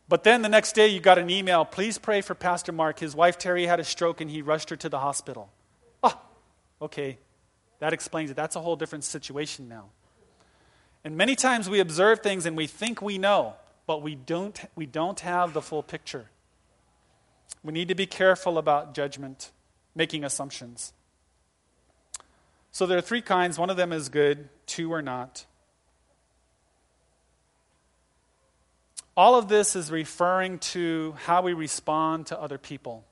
But 0.10 0.24
then 0.24 0.42
the 0.42 0.50
next 0.50 0.74
day 0.74 0.88
you 0.88 1.00
got 1.00 1.20
an 1.20 1.30
email, 1.30 1.64
please 1.64 2.00
pray 2.00 2.22
for 2.22 2.34
Pastor 2.34 2.72
Mark. 2.72 2.98
His 2.98 3.16
wife 3.16 3.38
Terry 3.38 3.68
had 3.68 3.80
a 3.80 3.84
stroke 3.84 4.20
and 4.20 4.32
he 4.32 4.42
rushed 4.42 4.72
her 4.72 4.76
to 4.78 4.90
the 4.90 4.98
hospital. 4.98 5.52
Oh, 6.02 6.20
okay. 6.82 7.20
That 7.78 7.94
explains 7.94 8.32
it. 8.32 8.36
That's 8.36 8.56
a 8.56 8.62
whole 8.62 8.76
different 8.76 9.04
situation 9.04 9.70
now. 9.70 9.86
And 11.04 11.16
many 11.16 11.36
times 11.36 11.70
we 11.70 11.80
observe 11.80 12.22
things 12.22 12.48
and 12.48 12.58
we 12.58 12.66
think 12.66 13.00
we 13.00 13.20
know, 13.20 13.54
but 13.86 14.02
we 14.02 14.16
don't, 14.16 14.60
we 14.76 14.88
don't 14.88 15.20
have 15.20 15.54
the 15.54 15.62
full 15.62 15.84
picture. 15.84 16.32
We 17.64 17.74
need 17.74 17.90
to 17.90 17.96
be 17.96 18.08
careful 18.08 18.58
about 18.58 18.96
judgment, 18.96 19.52
making 19.94 20.24
assumptions. 20.24 20.94
So 22.72 22.86
there 22.86 22.98
are 22.98 23.02
three 23.02 23.22
kinds. 23.22 23.60
One 23.60 23.70
of 23.70 23.78
them 23.78 23.92
is 23.92 24.10
good, 24.10 24.50
two 24.66 24.94
are 24.94 25.02
not. 25.02 25.46
All 29.16 29.36
of 29.36 29.50
this 29.50 29.76
is 29.76 29.92
referring 29.92 30.60
to 30.60 31.16
how 31.26 31.42
we 31.42 31.52
respond 31.54 32.28
to 32.28 32.40
other 32.40 32.58
people. 32.58 33.04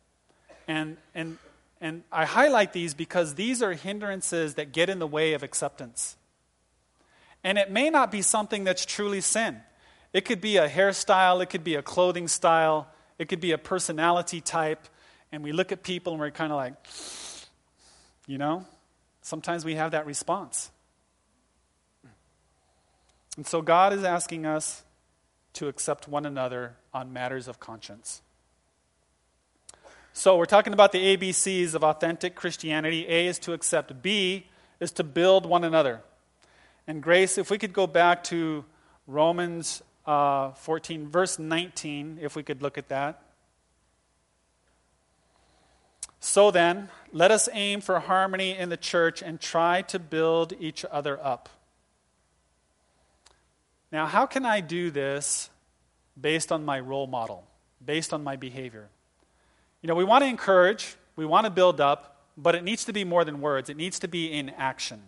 And, 0.67 0.95
and, 1.13 1.38
and 1.82 2.04
I 2.12 2.24
highlight 2.26 2.72
these 2.72 2.93
because 2.93 3.36
these 3.36 3.62
are 3.62 3.74
hindrances 3.74 4.56
that 4.56 4.72
get 4.72 4.89
in 4.89 5.00
the 5.00 5.08
way 5.08 5.34
of 5.34 5.43
acceptance. 5.43 6.15
And 7.43 7.58
it 7.58 7.69
may 7.69 7.89
not 7.89 8.12
be 8.12 8.22
something 8.22 8.63
that's 8.63 8.86
truly 8.86 9.19
sin. 9.19 9.58
It 10.13 10.26
could 10.26 10.41
be 10.41 10.58
a 10.58 10.69
hairstyle, 10.69 11.43
it 11.43 11.48
could 11.48 11.63
be 11.63 11.76
a 11.76 11.82
clothing 11.82 12.28
style, 12.28 12.88
it 13.17 13.28
could 13.28 13.41
be 13.41 13.52
a 13.52 13.58
personality 13.58 14.41
type. 14.41 14.88
And 15.32 15.43
we 15.43 15.52
look 15.52 15.72
at 15.72 15.84
people 15.84 16.13
and 16.13 16.19
we're 16.19 16.32
kind 16.32 16.52
of 16.52 16.58
like, 16.58 16.74
you 18.26 18.38
know? 18.38 18.65
Sometimes 19.30 19.63
we 19.63 19.76
have 19.76 19.92
that 19.92 20.08
response. 20.08 20.72
And 23.38 23.46
so 23.46 23.62
God 23.62 23.94
is 23.94 24.04
asking 24.04 24.48
us 24.48 24.84
to 25.54 25.68
accept 25.68 26.08
one 26.08 26.26
another 26.26 26.78
on 26.96 27.13
matters 27.13 27.48
of 27.48 27.60
conscience. 27.60 28.24
So 30.13 30.36
we're 30.36 30.46
talking 30.46 30.74
about 30.74 30.92
the 30.92 31.15
ABCs 31.15 31.76
of 31.76 31.84
authentic 31.84 32.34
Christianity. 32.34 33.06
A 33.08 33.28
is 33.28 33.38
to 33.39 33.54
accept. 33.54 34.02
B 34.02 34.48
is 34.80 34.92
to 34.94 35.04
build 35.04 35.46
one 35.46 35.63
another. 35.63 36.02
And 36.88 37.00
Grace, 37.04 37.38
if 37.38 37.52
we 37.52 37.60
could 37.60 37.72
go 37.72 37.86
back 37.86 38.24
to 38.26 38.65
Romans 39.06 39.84
uh, 40.08 40.54
14, 40.54 41.08
verse 41.08 41.38
19, 41.38 42.18
if 42.20 42.36
we 42.36 42.42
could 42.42 42.63
look 42.63 42.80
at 42.80 42.89
that. 42.89 43.22
So 46.19 46.51
then, 46.51 46.89
let 47.12 47.32
us 47.32 47.47
aim 47.53 47.82
for 47.82 47.99
harmony 47.99 48.58
in 48.58 48.69
the 48.69 48.77
church 48.77 49.21
and 49.21 49.39
try 49.39 49.82
to 49.84 49.99
build 49.99 50.53
each 50.60 50.86
other 50.91 51.19
up. 51.23 51.49
Now, 53.91 54.05
how 54.05 54.25
can 54.25 54.45
I 54.45 54.62
do 54.62 54.91
this 54.91 55.49
based 56.19 56.51
on 56.51 56.65
my 56.65 56.79
role 56.79 57.08
model, 57.08 57.45
based 57.84 58.13
on 58.13 58.23
my 58.23 58.36
behavior? 58.36 58.89
You 59.82 59.88
know, 59.88 59.95
we 59.95 60.03
want 60.03 60.23
to 60.23 60.27
encourage, 60.27 60.95
we 61.15 61.25
want 61.25 61.45
to 61.45 61.49
build 61.49 61.79
up, 61.79 62.17
but 62.38 62.53
it 62.53 62.63
needs 62.63 62.86
to 62.86 62.93
be 62.93 63.03
more 63.03 63.23
than 63.25 63.41
words. 63.41 63.69
It 63.69 63.77
needs 63.77 63.99
to 63.99 64.08
be 64.08 64.32
in 64.32 64.49
action. 64.51 65.01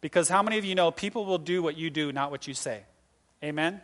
Because 0.00 0.28
how 0.28 0.42
many 0.42 0.58
of 0.58 0.64
you 0.64 0.74
know 0.74 0.90
people 0.90 1.24
will 1.24 1.38
do 1.38 1.62
what 1.62 1.76
you 1.76 1.90
do, 1.90 2.12
not 2.12 2.30
what 2.30 2.48
you 2.48 2.54
say? 2.54 2.82
Amen? 3.42 3.80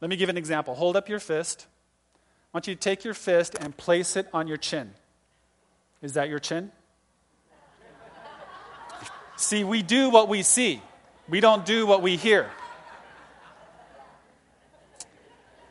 Let 0.00 0.08
me 0.08 0.16
give 0.16 0.28
an 0.28 0.36
example. 0.36 0.74
Hold 0.74 0.96
up 0.96 1.08
your 1.08 1.20
fist. 1.20 1.66
I 2.52 2.56
want 2.56 2.66
you 2.66 2.74
to 2.74 2.80
take 2.80 3.04
your 3.04 3.14
fist 3.14 3.56
and 3.60 3.76
place 3.76 4.16
it 4.16 4.28
on 4.32 4.48
your 4.48 4.56
chin. 4.56 4.92
Is 6.02 6.14
that 6.14 6.28
your 6.28 6.38
chin? 6.38 6.72
see, 9.36 9.64
we 9.64 9.82
do 9.82 10.10
what 10.10 10.28
we 10.28 10.42
see, 10.42 10.82
we 11.28 11.40
don't 11.40 11.64
do 11.64 11.86
what 11.86 12.02
we 12.02 12.16
hear. 12.16 12.50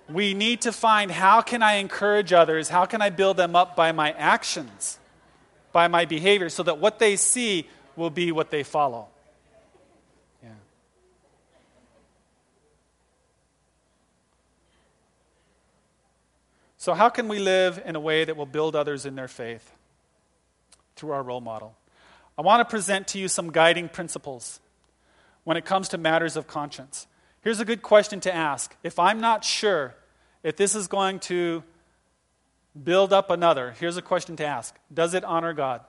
We 0.07 0.33
need 0.33 0.61
to 0.61 0.71
find 0.71 1.11
how 1.11 1.41
can 1.41 1.61
I 1.61 1.73
encourage 1.73 2.33
others? 2.33 2.67
How 2.67 2.85
can 2.85 2.99
I 2.99 3.11
build 3.11 3.37
them 3.37 3.55
up 3.55 3.75
by 3.75 3.91
my 3.91 4.11
actions, 4.13 4.97
by 5.71 5.87
my 5.87 6.05
behavior, 6.05 6.49
so 6.49 6.63
that 6.63 6.79
what 6.79 6.97
they 6.97 7.15
see 7.15 7.67
will 7.99 8.09
be 8.09 8.31
what 8.31 8.49
they 8.49 8.63
follow. 8.63 9.07
Yeah. 10.41 10.49
So, 16.77 16.93
how 16.93 17.09
can 17.09 17.27
we 17.27 17.37
live 17.37 17.79
in 17.85 17.95
a 17.95 17.99
way 17.99 18.23
that 18.23 18.35
will 18.35 18.47
build 18.47 18.75
others 18.75 19.05
in 19.05 19.15
their 19.15 19.27
faith? 19.27 19.71
Through 20.99 21.11
our 21.11 21.23
role 21.23 21.39
model. 21.39 21.77
I 22.37 22.41
want 22.41 22.59
to 22.59 22.69
present 22.69 23.07
to 23.09 23.19
you 23.19 23.29
some 23.29 23.53
guiding 23.53 23.87
principles 23.87 24.59
when 25.45 25.55
it 25.55 25.63
comes 25.63 25.87
to 25.89 25.97
matters 25.97 26.35
of 26.35 26.45
conscience. 26.45 27.07
Here's 27.41 27.61
a 27.61 27.65
good 27.65 27.81
question 27.81 28.19
to 28.19 28.35
ask. 28.35 28.75
If 28.83 28.99
I'm 28.99 29.21
not 29.21 29.45
sure 29.45 29.95
if 30.43 30.57
this 30.57 30.75
is 30.75 30.89
going 30.89 31.19
to 31.21 31.63
build 32.83 33.13
up 33.13 33.31
another, 33.31 33.75
here's 33.79 33.95
a 33.95 34.01
question 34.01 34.35
to 34.35 34.45
ask 34.45 34.75
Does 34.93 35.13
it 35.13 35.23
honor 35.23 35.53
God? 35.53 35.79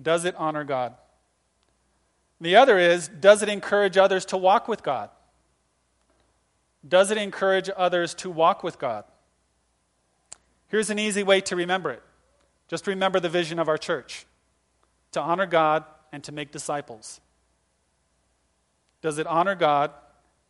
Does 0.00 0.24
it 0.24 0.34
honor 0.36 0.64
God? 0.64 0.94
The 2.40 2.56
other 2.56 2.78
is 2.78 3.06
Does 3.08 3.42
it 3.42 3.50
encourage 3.50 3.98
others 3.98 4.24
to 4.26 4.38
walk 4.38 4.66
with 4.66 4.82
God? 4.82 5.10
Does 6.88 7.10
it 7.10 7.18
encourage 7.18 7.68
others 7.76 8.14
to 8.14 8.30
walk 8.30 8.64
with 8.64 8.78
God? 8.78 9.04
Here's 10.68 10.88
an 10.88 10.98
easy 10.98 11.22
way 11.22 11.42
to 11.42 11.56
remember 11.56 11.90
it. 11.90 12.02
Just 12.70 12.86
remember 12.86 13.18
the 13.18 13.28
vision 13.28 13.58
of 13.58 13.68
our 13.68 13.76
church 13.76 14.26
to 15.10 15.20
honor 15.20 15.44
God 15.44 15.84
and 16.12 16.22
to 16.22 16.30
make 16.30 16.52
disciples. 16.52 17.20
Does 19.02 19.18
it 19.18 19.26
honor 19.26 19.56
God 19.56 19.90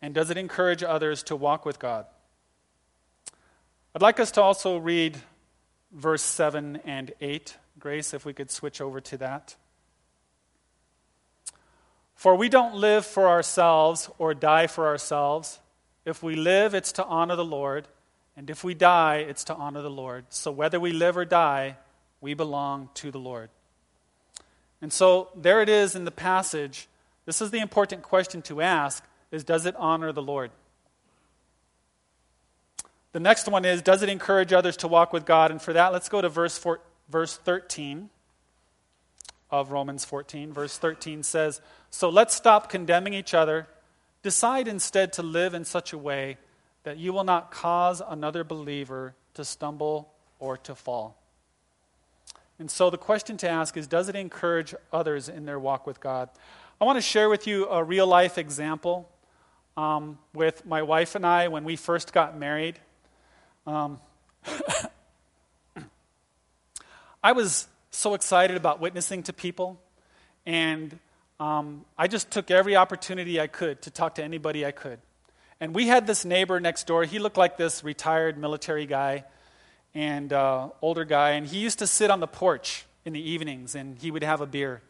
and 0.03 0.15
does 0.15 0.29
it 0.29 0.37
encourage 0.37 0.83
others 0.83 1.23
to 1.25 1.35
walk 1.35 1.65
with 1.65 1.79
God? 1.79 2.05
I'd 3.95 4.03
like 4.03 4.21
us 4.21 4.31
to 4.33 4.43
also 4.43 4.77
read 4.77 5.17
verse 5.93 6.21
7 6.21 6.81
and 6.85 7.11
8. 7.23 7.57
Grace, 7.79 8.13
if 8.13 8.27
we 8.27 8.35
could 8.35 8.51
switch 8.51 8.83
over 8.83 9.01
to 9.01 9.17
that. 9.17 9.57
For 12.15 12.35
we 12.35 12.51
don't 12.51 12.75
live 12.75 13.07
for 13.07 13.29
ourselves 13.29 14.11
or 14.19 14.35
die 14.35 14.67
for 14.67 14.87
ourselves. 14.87 15.59
If 16.05 16.23
we 16.23 16.35
live, 16.35 16.75
it's 16.75 16.93
to 16.93 17.05
honor 17.07 17.37
the 17.37 17.47
Lord, 17.47 17.89
and 18.37 18.51
if 18.51 18.63
we 18.63 18.75
die, 18.75 19.25
it's 19.27 19.45
to 19.45 19.55
honor 19.55 19.81
the 19.81 19.89
Lord. 19.89 20.27
So 20.29 20.51
whether 20.51 20.79
we 20.79 20.93
live 20.93 21.17
or 21.17 21.25
die, 21.25 21.77
we 22.21 22.35
belong 22.35 22.89
to 22.95 23.11
the 23.11 23.19
Lord. 23.19 23.51
And 24.83 24.93
so 24.93 25.29
there 25.37 25.63
it 25.63 25.69
is 25.69 25.95
in 25.95 26.05
the 26.05 26.11
passage. 26.11 26.89
This 27.27 27.41
is 27.41 27.51
the 27.51 27.59
important 27.59 28.03
question 28.03 28.43
to 28.43 28.61
ask 28.61 29.05
is 29.31 29.45
does 29.45 29.67
it 29.67 29.77
honor 29.77 30.13
the 30.13 30.23
Lord? 30.23 30.51
The 33.13 33.21
next 33.21 33.49
one 33.49 33.65
is 33.65 33.83
does 33.83 34.03
it 34.03 34.09
encourage 34.09 34.53
others 34.53 34.77
to 34.79 34.89
walk 34.89 35.13
with 35.13 35.27
God? 35.27 35.51
And 35.51 35.61
for 35.61 35.73
that, 35.73 35.93
let's 35.93 36.09
go 36.09 36.21
to 36.21 36.29
verse, 36.29 36.57
four, 36.57 36.81
verse 37.09 37.37
13 37.37 38.11
of 39.51 39.73
Romans 39.73 40.05
14. 40.05 40.53
Verse 40.53 40.79
13 40.79 41.23
says, 41.23 41.61
So 41.91 42.09
let's 42.09 42.35
stop 42.35 42.69
condemning 42.69 43.15
each 43.15 43.35
other. 43.35 43.67
Decide 44.23 44.69
instead 44.69 45.13
to 45.15 45.23
live 45.23 45.55
in 45.55 45.65
such 45.65 45.93
a 45.93 45.99
way 45.99 46.39
that 46.85 46.99
you 46.99 47.13
will 47.13 47.25
not 47.25 47.51
cause 47.51 48.01
another 48.07 48.45
believer 48.45 49.15
to 49.35 49.45
stumble 49.45 50.13
or 50.39 50.57
to 50.59 50.75
fall. 50.75 51.20
And 52.61 52.71
so 52.71 52.91
the 52.91 52.99
question 52.99 53.39
to 53.39 53.49
ask 53.49 53.77
is 53.79 53.87
Does 53.87 54.11
it 54.11 54.15
encourage 54.15 54.75
others 54.93 55.31
in 55.31 55.47
their 55.47 55.59
walk 55.59 55.87
with 55.87 55.99
God? 55.99 56.29
I 56.79 56.85
want 56.85 56.99
to 56.99 57.03
share 57.03 57.31
with 57.31 57.47
you 57.47 57.67
a 57.67 57.83
real 57.83 58.07
life 58.07 58.37
example 58.37 59.09
um, 59.79 60.19
with 60.35 60.67
my 60.67 60.83
wife 60.83 61.15
and 61.15 61.27
I 61.27 61.49
when 61.49 61.65
we 61.65 61.77
first 61.77 62.13
got 62.13 62.37
married. 62.37 62.79
Um, 63.67 63.99
I 67.25 67.33
was 67.33 67.67
so 67.91 68.13
excited 68.13 68.59
about 68.59 68.79
witnessing 68.79 69.23
to 69.25 69.33
people, 69.33 69.81
and 70.45 70.99
um, 71.39 71.87
I 71.97 72.09
just 72.09 72.31
took 72.31 72.51
every 72.51 72.77
opportunity 72.77 73.41
I 73.41 73.47
could 73.47 73.81
to 73.83 73.91
talk 73.91 74.17
to 74.17 74.23
anybody 74.23 74.67
I 74.67 74.71
could. 74.71 74.99
And 75.61 75.75
we 75.75 75.87
had 75.87 76.07
this 76.07 76.27
neighbor 76.27 76.61
next 76.61 76.87
door. 76.87 77.05
He 77.05 77.19
looked 77.19 77.39
like 77.39 77.57
this 77.57 77.83
retired 77.83 78.37
military 78.37 78.85
guy 78.85 79.25
and 79.95 80.33
uh, 80.33 80.69
older 80.83 81.05
guy, 81.05 81.31
and 81.31 81.47
he 81.47 81.59
used 81.59 81.79
to 81.81 81.87
sit 81.87 82.11
on 82.11 82.21
the 82.21 82.27
porch 82.27 82.85
in 83.05 83.13
the 83.13 83.31
evenings 83.31 83.75
and 83.75 83.99
he 83.99 84.11
would 84.11 84.23
have 84.23 84.41
a 84.41 84.47
beer. 84.47 84.83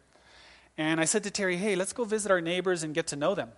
And 0.77 0.99
I 0.99 1.05
said 1.05 1.23
to 1.23 1.31
Terry, 1.31 1.57
hey, 1.57 1.75
let's 1.75 1.93
go 1.93 2.03
visit 2.03 2.31
our 2.31 2.41
neighbors 2.41 2.83
and 2.83 2.93
get 2.93 3.07
to 3.07 3.15
know 3.15 3.35
them. 3.35 3.49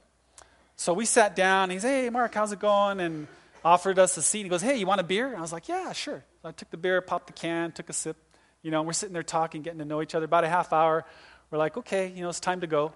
So 0.76 0.94
we 0.94 1.06
sat 1.06 1.36
down. 1.36 1.70
He's, 1.70 1.84
hey, 1.84 2.10
Mark, 2.10 2.34
how's 2.34 2.52
it 2.52 2.60
going? 2.60 3.00
And 3.00 3.28
offered 3.64 4.00
us 4.00 4.18
a 4.18 4.22
seat. 4.22 4.44
He 4.44 4.50
goes, 4.50 4.62
hey, 4.62 4.78
you 4.78 4.86
want 4.86 5.00
a 5.00 5.04
beer? 5.04 5.28
And 5.28 5.38
I 5.38 5.42
was 5.42 5.54
like, 5.54 5.68
yeah, 5.68 5.92
sure. 5.94 6.24
So 6.42 6.50
I 6.50 6.52
took 6.52 6.70
the 6.70 6.78
beer, 6.78 7.02
popped 7.02 7.28
the 7.28 7.34
can, 7.34 7.72
took 7.72 7.90
a 7.90 7.94
sip. 7.94 8.18
You 8.62 8.72
know, 8.72 8.82
we're 8.82 8.94
sitting 8.94 9.14
there 9.14 9.24
talking, 9.24 9.62
getting 9.62 9.80
to 9.80 9.86
know 9.86 10.02
each 10.02 10.16
other. 10.16 10.26
About 10.26 10.44
a 10.44 10.50
half 10.50 10.74
hour, 10.74 11.06
we're 11.52 11.58
like, 11.58 11.78
okay, 11.78 12.12
you 12.14 12.22
know, 12.22 12.30
it's 12.30 12.40
time 12.40 12.62
to 12.62 12.68
go. 12.68 12.94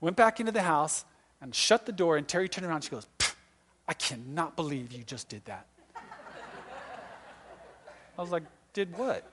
Went 0.00 0.16
back 0.16 0.40
into 0.40 0.52
the 0.52 0.62
house 0.62 1.04
and 1.40 1.54
shut 1.54 1.86
the 1.86 1.92
door. 1.92 2.16
And 2.16 2.26
Terry 2.26 2.48
turned 2.48 2.66
around. 2.66 2.82
She 2.82 2.90
goes, 2.90 3.06
I 3.86 3.94
cannot 3.94 4.56
believe 4.56 4.92
you 4.92 5.04
just 5.04 5.28
did 5.28 5.44
that. 5.46 5.66
I 8.16 8.20
was 8.20 8.30
like, 8.30 8.44
did 8.72 8.96
what? 8.96 9.28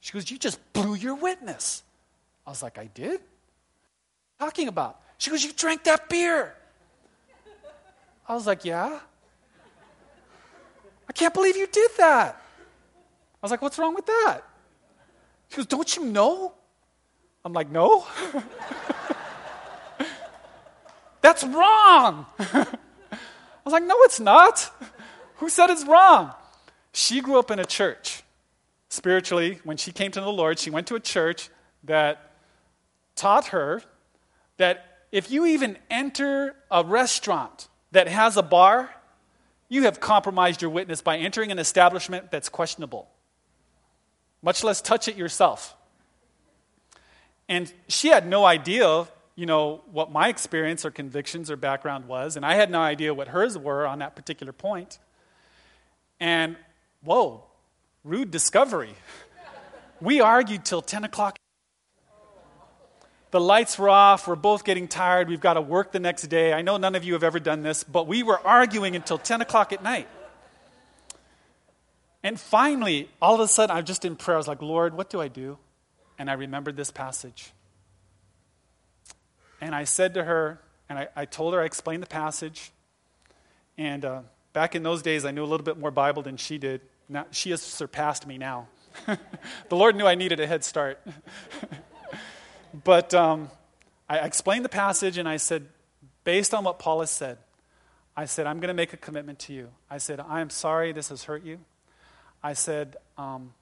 She 0.00 0.12
goes, 0.12 0.30
you 0.30 0.38
just 0.38 0.58
blew 0.72 0.94
your 0.94 1.14
witness. 1.14 1.82
I 2.46 2.50
was 2.50 2.62
like, 2.62 2.78
I 2.78 2.86
did? 2.86 3.20
Talking 4.38 4.68
about? 4.68 5.00
She 5.18 5.30
goes, 5.30 5.44
you 5.44 5.52
drank 5.52 5.84
that 5.84 6.08
beer. 6.08 6.54
I 8.28 8.34
was 8.34 8.46
like, 8.46 8.64
Yeah. 8.64 8.98
I 11.08 11.12
can't 11.12 11.34
believe 11.34 11.56
you 11.56 11.66
did 11.66 11.90
that. 11.98 12.36
I 12.36 13.38
was 13.42 13.50
like, 13.50 13.62
What's 13.62 13.78
wrong 13.78 13.94
with 13.94 14.06
that? 14.06 14.40
She 15.48 15.56
goes, 15.56 15.66
Don't 15.66 15.96
you 15.96 16.06
know? 16.06 16.54
I'm 17.44 17.52
like, 17.52 17.70
No. 17.70 18.06
That's 21.20 21.44
wrong. 21.44 22.26
I 22.38 22.66
was 23.64 23.72
like, 23.72 23.84
No, 23.84 23.94
it's 24.00 24.18
not. 24.18 24.70
Who 25.36 25.48
said 25.48 25.70
it's 25.70 25.84
wrong? 25.84 26.32
She 26.92 27.20
grew 27.20 27.38
up 27.38 27.50
in 27.50 27.58
a 27.58 27.64
church. 27.64 28.22
Spiritually, 28.88 29.58
when 29.64 29.78
she 29.78 29.90
came 29.90 30.10
to 30.12 30.20
the 30.20 30.32
Lord, 30.32 30.58
she 30.58 30.68
went 30.68 30.86
to 30.88 30.94
a 30.94 31.00
church 31.00 31.48
that 31.84 32.32
taught 33.16 33.46
her 33.48 33.82
that 34.58 35.06
if 35.10 35.30
you 35.30 35.46
even 35.46 35.78
enter 35.90 36.54
a 36.70 36.84
restaurant 36.84 37.68
that 37.92 38.08
has 38.08 38.36
a 38.36 38.42
bar, 38.42 38.94
you 39.68 39.84
have 39.84 40.00
compromised 40.00 40.60
your 40.60 40.70
witness 40.70 41.00
by 41.00 41.16
entering 41.16 41.50
an 41.50 41.58
establishment 41.58 42.30
that's 42.30 42.50
questionable, 42.50 43.08
much 44.42 44.62
less 44.62 44.82
touch 44.82 45.08
it 45.08 45.16
yourself. 45.16 45.74
And 47.48 47.72
she 47.88 48.08
had 48.08 48.26
no 48.26 48.44
idea, 48.44 49.06
you 49.34 49.46
know, 49.46 49.82
what 49.90 50.12
my 50.12 50.28
experience 50.28 50.84
or 50.84 50.90
convictions 50.90 51.50
or 51.50 51.56
background 51.56 52.06
was, 52.06 52.36
and 52.36 52.44
I 52.44 52.54
had 52.54 52.70
no 52.70 52.80
idea 52.80 53.14
what 53.14 53.28
hers 53.28 53.56
were 53.56 53.86
on 53.86 54.00
that 54.00 54.14
particular 54.14 54.52
point. 54.52 54.98
And 56.20 56.56
whoa, 57.02 57.44
rude 58.04 58.30
discovery. 58.30 58.94
We 60.00 60.20
argued 60.20 60.64
till 60.64 60.82
10 60.82 61.04
o'clock 61.04 61.36
the 63.32 63.40
lights 63.40 63.78
were 63.78 63.88
off. 63.88 64.28
We're 64.28 64.36
both 64.36 64.62
getting 64.62 64.86
tired. 64.86 65.28
We've 65.28 65.40
got 65.40 65.54
to 65.54 65.62
work 65.62 65.90
the 65.90 65.98
next 65.98 66.24
day. 66.24 66.52
I 66.52 66.60
know 66.60 66.76
none 66.76 66.94
of 66.94 67.02
you 67.02 67.14
have 67.14 67.24
ever 67.24 67.40
done 67.40 67.62
this, 67.62 67.82
but 67.82 68.06
we 68.06 68.22
were 68.22 68.38
arguing 68.46 68.94
until 68.94 69.16
10 69.16 69.40
o'clock 69.40 69.72
at 69.72 69.82
night. 69.82 70.06
And 72.22 72.38
finally, 72.38 73.08
all 73.22 73.34
of 73.34 73.40
a 73.40 73.48
sudden, 73.48 73.74
I'm 73.74 73.86
just 73.86 74.04
in 74.04 74.16
prayer. 74.16 74.36
I 74.36 74.38
was 74.38 74.48
like, 74.48 74.60
Lord, 74.60 74.94
what 74.94 75.08
do 75.08 75.18
I 75.18 75.28
do? 75.28 75.56
And 76.18 76.30
I 76.30 76.34
remembered 76.34 76.76
this 76.76 76.90
passage. 76.90 77.52
And 79.62 79.74
I 79.74 79.84
said 79.84 80.12
to 80.14 80.24
her, 80.24 80.60
and 80.90 80.98
I, 80.98 81.08
I 81.16 81.24
told 81.24 81.54
her, 81.54 81.62
I 81.62 81.64
explained 81.64 82.02
the 82.02 82.08
passage. 82.08 82.70
And 83.78 84.04
uh, 84.04 84.20
back 84.52 84.74
in 84.74 84.82
those 84.82 85.00
days, 85.00 85.24
I 85.24 85.30
knew 85.30 85.42
a 85.42 85.48
little 85.48 85.64
bit 85.64 85.78
more 85.78 85.90
Bible 85.90 86.22
than 86.22 86.36
she 86.36 86.58
did. 86.58 86.82
Now, 87.12 87.26
she 87.30 87.50
has 87.50 87.60
surpassed 87.60 88.26
me 88.26 88.38
now. 88.38 88.68
the 89.06 89.76
Lord 89.76 89.96
knew 89.96 90.06
I 90.06 90.14
needed 90.14 90.40
a 90.40 90.46
head 90.46 90.64
start. 90.64 90.98
but 92.84 93.12
um, 93.12 93.50
I 94.08 94.18
explained 94.20 94.64
the 94.64 94.70
passage 94.70 95.18
and 95.18 95.28
I 95.28 95.36
said, 95.36 95.68
based 96.24 96.54
on 96.54 96.64
what 96.64 96.78
Paul 96.78 97.00
has 97.00 97.10
said, 97.10 97.36
I 98.16 98.24
said, 98.24 98.46
I'm 98.46 98.60
going 98.60 98.68
to 98.68 98.74
make 98.74 98.94
a 98.94 98.96
commitment 98.96 99.40
to 99.40 99.52
you. 99.52 99.68
I 99.90 99.98
said, 99.98 100.20
I 100.20 100.40
am 100.40 100.48
sorry 100.48 100.92
this 100.92 101.10
has 101.10 101.24
hurt 101.24 101.44
you. 101.44 101.58
I 102.42 102.54
said, 102.54 102.96
um, 103.18 103.52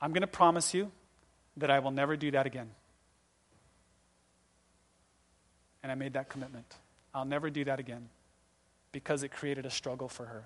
I'm 0.00 0.12
going 0.12 0.22
to 0.22 0.28
promise 0.28 0.72
you 0.72 0.92
that 1.56 1.70
I 1.70 1.80
will 1.80 1.90
never 1.90 2.16
do 2.16 2.30
that 2.30 2.46
again. 2.46 2.70
And 5.82 5.90
I 5.90 5.96
made 5.96 6.12
that 6.12 6.28
commitment. 6.28 6.76
I'll 7.12 7.24
never 7.24 7.50
do 7.50 7.64
that 7.64 7.80
again 7.80 8.10
because 8.92 9.24
it 9.24 9.32
created 9.32 9.66
a 9.66 9.70
struggle 9.70 10.08
for 10.08 10.26
her. 10.26 10.44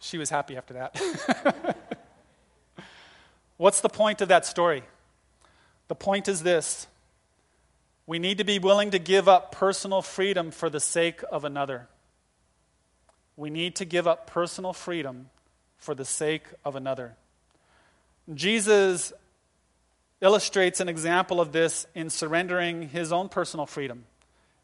She 0.00 0.18
was 0.18 0.30
happy 0.30 0.56
after 0.56 0.74
that. 0.74 1.76
What's 3.58 3.82
the 3.82 3.90
point 3.90 4.22
of 4.22 4.28
that 4.28 4.46
story? 4.46 4.82
The 5.88 5.94
point 5.94 6.28
is 6.28 6.42
this 6.42 6.86
we 8.06 8.18
need 8.18 8.38
to 8.38 8.44
be 8.44 8.58
willing 8.58 8.90
to 8.90 8.98
give 8.98 9.28
up 9.28 9.52
personal 9.52 10.02
freedom 10.02 10.50
for 10.50 10.68
the 10.70 10.80
sake 10.80 11.22
of 11.30 11.44
another. 11.44 11.86
We 13.36 13.50
need 13.50 13.76
to 13.76 13.84
give 13.84 14.08
up 14.08 14.26
personal 14.26 14.72
freedom 14.72 15.30
for 15.78 15.94
the 15.94 16.04
sake 16.04 16.44
of 16.64 16.74
another. 16.74 17.14
Jesus 18.34 19.12
illustrates 20.20 20.80
an 20.80 20.88
example 20.88 21.40
of 21.40 21.52
this 21.52 21.86
in 21.94 22.10
surrendering 22.10 22.88
his 22.88 23.12
own 23.12 23.28
personal 23.28 23.66
freedom. 23.66 24.04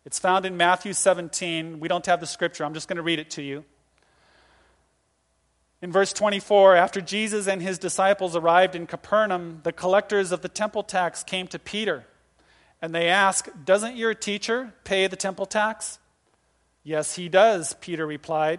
It's 0.04 0.18
found 0.18 0.44
in 0.46 0.56
Matthew 0.56 0.92
17. 0.92 1.80
We 1.80 1.88
don't 1.88 2.04
have 2.06 2.20
the 2.20 2.26
scripture, 2.26 2.64
I'm 2.64 2.74
just 2.74 2.88
going 2.88 2.96
to 2.96 3.02
read 3.02 3.18
it 3.18 3.30
to 3.30 3.42
you. 3.42 3.64
In 5.86 5.92
verse 5.92 6.12
24, 6.12 6.74
after 6.74 7.00
Jesus 7.00 7.46
and 7.46 7.62
his 7.62 7.78
disciples 7.78 8.34
arrived 8.34 8.74
in 8.74 8.88
Capernaum, 8.88 9.60
the 9.62 9.70
collectors 9.70 10.32
of 10.32 10.42
the 10.42 10.48
temple 10.48 10.82
tax 10.82 11.22
came 11.22 11.46
to 11.46 11.60
Peter 11.60 12.04
and 12.82 12.92
they 12.92 13.06
asked, 13.06 13.64
Doesn't 13.64 13.94
your 13.94 14.12
teacher 14.12 14.74
pay 14.82 15.06
the 15.06 15.14
temple 15.14 15.46
tax? 15.46 16.00
Yes, 16.82 17.14
he 17.14 17.28
does, 17.28 17.74
Peter 17.74 18.04
replied. 18.04 18.58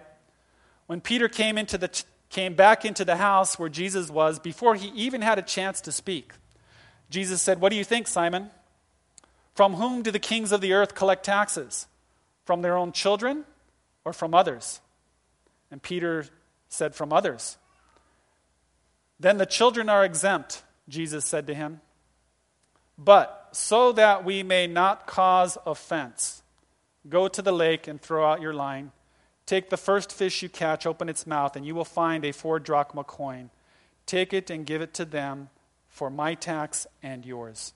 When 0.86 1.02
Peter 1.02 1.28
came, 1.28 1.58
into 1.58 1.78
the, 1.78 1.90
came 2.30 2.54
back 2.54 2.86
into 2.86 3.04
the 3.04 3.18
house 3.18 3.60
where 3.60 3.68
Jesus 3.68 4.10
was, 4.10 4.40
before 4.40 4.76
he 4.76 4.88
even 4.96 5.22
had 5.22 5.38
a 5.38 5.42
chance 5.42 5.82
to 5.82 5.92
speak, 5.92 6.32
Jesus 7.10 7.42
said, 7.42 7.60
What 7.60 7.72
do 7.72 7.76
you 7.76 7.84
think, 7.84 8.08
Simon? 8.08 8.52
From 9.54 9.74
whom 9.74 10.02
do 10.02 10.12
the 10.12 10.20
kings 10.20 10.54
of 10.54 10.62
the 10.62 10.72
earth 10.72 10.96
collect 10.96 11.26
taxes? 11.26 11.88
From 12.46 12.62
their 12.62 12.78
own 12.78 12.94
children 12.94 13.44
or 14.06 14.13
from 14.13 14.34
others? 14.34 14.80
And 15.70 15.84
Peter 15.84 16.28
said, 16.70 16.96
From 16.96 17.14
others. 17.14 17.58
Then 19.20 19.38
the 19.38 19.46
children 19.46 19.90
are 19.90 20.06
exempt, 20.06 20.64
Jesus 20.88 21.26
said 21.26 21.48
to 21.48 21.56
him. 21.56 21.82
But 22.98 23.50
so 23.52 23.92
that 23.94 24.24
we 24.24 24.44
may 24.44 24.68
not 24.68 25.08
cause 25.08 25.58
offense, 25.66 26.44
go 27.10 27.28
to 27.28 27.42
the 27.42 27.52
lake 27.52 27.88
and 27.88 28.02
throw 28.02 28.26
out 28.26 28.42
your 28.42 28.54
line. 28.54 28.92
Take 29.46 29.70
the 29.70 29.78
first 29.78 30.12
fish 30.12 30.42
you 30.42 30.50
catch, 30.50 30.86
open 30.86 31.08
its 31.08 31.26
mouth, 31.26 31.56
and 31.56 31.66
you 31.66 31.74
will 31.74 31.86
find 31.86 32.26
a 32.26 32.34
four 32.34 32.60
drachma 32.60 33.04
coin. 33.04 33.50
Take 34.06 34.34
it 34.34 34.50
and 34.50 34.66
give 34.66 34.82
it 34.82 34.94
to 34.96 35.06
them 35.06 35.50
for 35.88 36.10
my 36.10 36.36
tax 36.36 36.86
and 37.02 37.26
yours. 37.26 37.74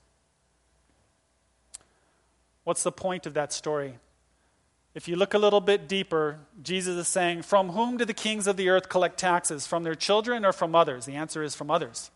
What's 2.64 2.82
the 2.82 2.92
point 2.92 3.26
of 3.26 3.34
that 3.34 3.52
story? 3.52 3.98
If 4.94 5.08
you 5.08 5.16
look 5.16 5.32
a 5.32 5.38
little 5.38 5.60
bit 5.60 5.88
deeper, 5.88 6.38
Jesus 6.62 6.96
is 6.96 7.08
saying, 7.08 7.42
From 7.42 7.70
whom 7.70 7.96
do 7.96 8.04
the 8.04 8.12
kings 8.12 8.46
of 8.46 8.56
the 8.56 8.68
earth 8.68 8.88
collect 8.88 9.18
taxes? 9.18 9.66
From 9.66 9.84
their 9.84 9.94
children 9.94 10.44
or 10.44 10.52
from 10.52 10.74
others? 10.74 11.06
The 11.06 11.14
answer 11.14 11.42
is 11.42 11.54
from 11.54 11.70
others. 11.70 12.10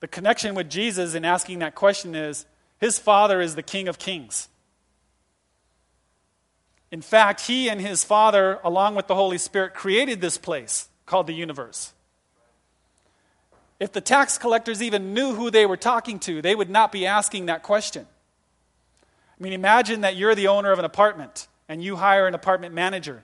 The 0.00 0.08
connection 0.08 0.54
with 0.54 0.68
Jesus 0.68 1.14
in 1.14 1.24
asking 1.24 1.60
that 1.60 1.74
question 1.74 2.14
is 2.14 2.44
his 2.78 2.98
father 2.98 3.40
is 3.40 3.54
the 3.54 3.62
king 3.62 3.88
of 3.88 3.98
kings. 3.98 4.48
In 6.90 7.02
fact, 7.02 7.42
he 7.42 7.68
and 7.68 7.80
his 7.80 8.04
father, 8.04 8.60
along 8.62 8.94
with 8.94 9.08
the 9.08 9.14
Holy 9.14 9.38
Spirit, 9.38 9.74
created 9.74 10.20
this 10.20 10.38
place 10.38 10.88
called 11.04 11.26
the 11.26 11.34
universe. 11.34 11.92
If 13.80 13.92
the 13.92 14.00
tax 14.00 14.38
collectors 14.38 14.82
even 14.82 15.14
knew 15.14 15.34
who 15.34 15.50
they 15.50 15.66
were 15.66 15.76
talking 15.76 16.18
to, 16.20 16.42
they 16.42 16.54
would 16.54 16.70
not 16.70 16.92
be 16.92 17.06
asking 17.06 17.46
that 17.46 17.62
question. 17.62 18.06
I 19.38 19.42
mean, 19.42 19.52
imagine 19.52 20.00
that 20.00 20.16
you're 20.16 20.34
the 20.34 20.48
owner 20.48 20.72
of 20.72 20.78
an 20.78 20.84
apartment 20.84 21.46
and 21.68 21.82
you 21.82 21.96
hire 21.96 22.26
an 22.26 22.34
apartment 22.34 22.74
manager. 22.74 23.22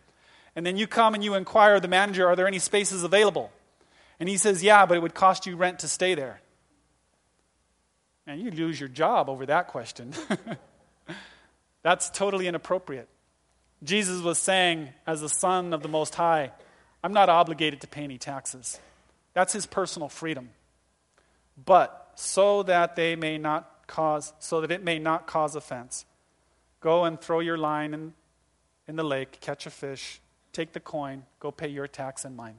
And 0.54 0.64
then 0.64 0.76
you 0.76 0.86
come 0.86 1.14
and 1.14 1.24
you 1.24 1.34
inquire 1.34 1.76
of 1.76 1.82
the 1.82 1.88
manager, 1.88 2.28
are 2.28 2.36
there 2.36 2.46
any 2.46 2.60
spaces 2.60 3.02
available? 3.02 3.50
And 4.20 4.28
he 4.28 4.36
says, 4.36 4.62
yeah, 4.62 4.86
but 4.86 4.96
it 4.96 5.00
would 5.00 5.14
cost 5.14 5.46
you 5.46 5.56
rent 5.56 5.80
to 5.80 5.88
stay 5.88 6.14
there. 6.14 6.40
And 8.26 8.40
you 8.40 8.50
lose 8.50 8.78
your 8.78 8.88
job 8.88 9.28
over 9.28 9.44
that 9.46 9.68
question. 9.68 10.12
That's 11.82 12.08
totally 12.10 12.46
inappropriate. 12.46 13.08
Jesus 13.82 14.22
was 14.22 14.38
saying, 14.38 14.88
as 15.06 15.20
the 15.20 15.28
Son 15.28 15.74
of 15.74 15.82
the 15.82 15.88
Most 15.88 16.14
High, 16.14 16.52
I'm 17.02 17.12
not 17.12 17.28
obligated 17.28 17.82
to 17.82 17.86
pay 17.86 18.04
any 18.04 18.16
taxes. 18.16 18.80
That's 19.34 19.52
his 19.52 19.66
personal 19.66 20.08
freedom. 20.08 20.50
But 21.62 22.12
so 22.14 22.62
that 22.62 22.96
they 22.96 23.16
may 23.16 23.36
not 23.36 23.70
cause, 23.86 24.32
so 24.38 24.60
that 24.60 24.70
it 24.70 24.82
may 24.82 24.98
not 24.98 25.26
cause 25.26 25.54
offense. 25.56 26.06
Go 26.80 27.04
and 27.04 27.20
throw 27.20 27.40
your 27.40 27.58
line 27.58 27.94
in, 27.94 28.14
in 28.86 28.96
the 28.96 29.04
lake, 29.04 29.40
catch 29.40 29.66
a 29.66 29.70
fish, 29.70 30.20
take 30.52 30.72
the 30.72 30.80
coin, 30.80 31.24
go 31.40 31.50
pay 31.50 31.68
your 31.68 31.86
tax 31.86 32.24
and 32.24 32.36
mine. 32.36 32.56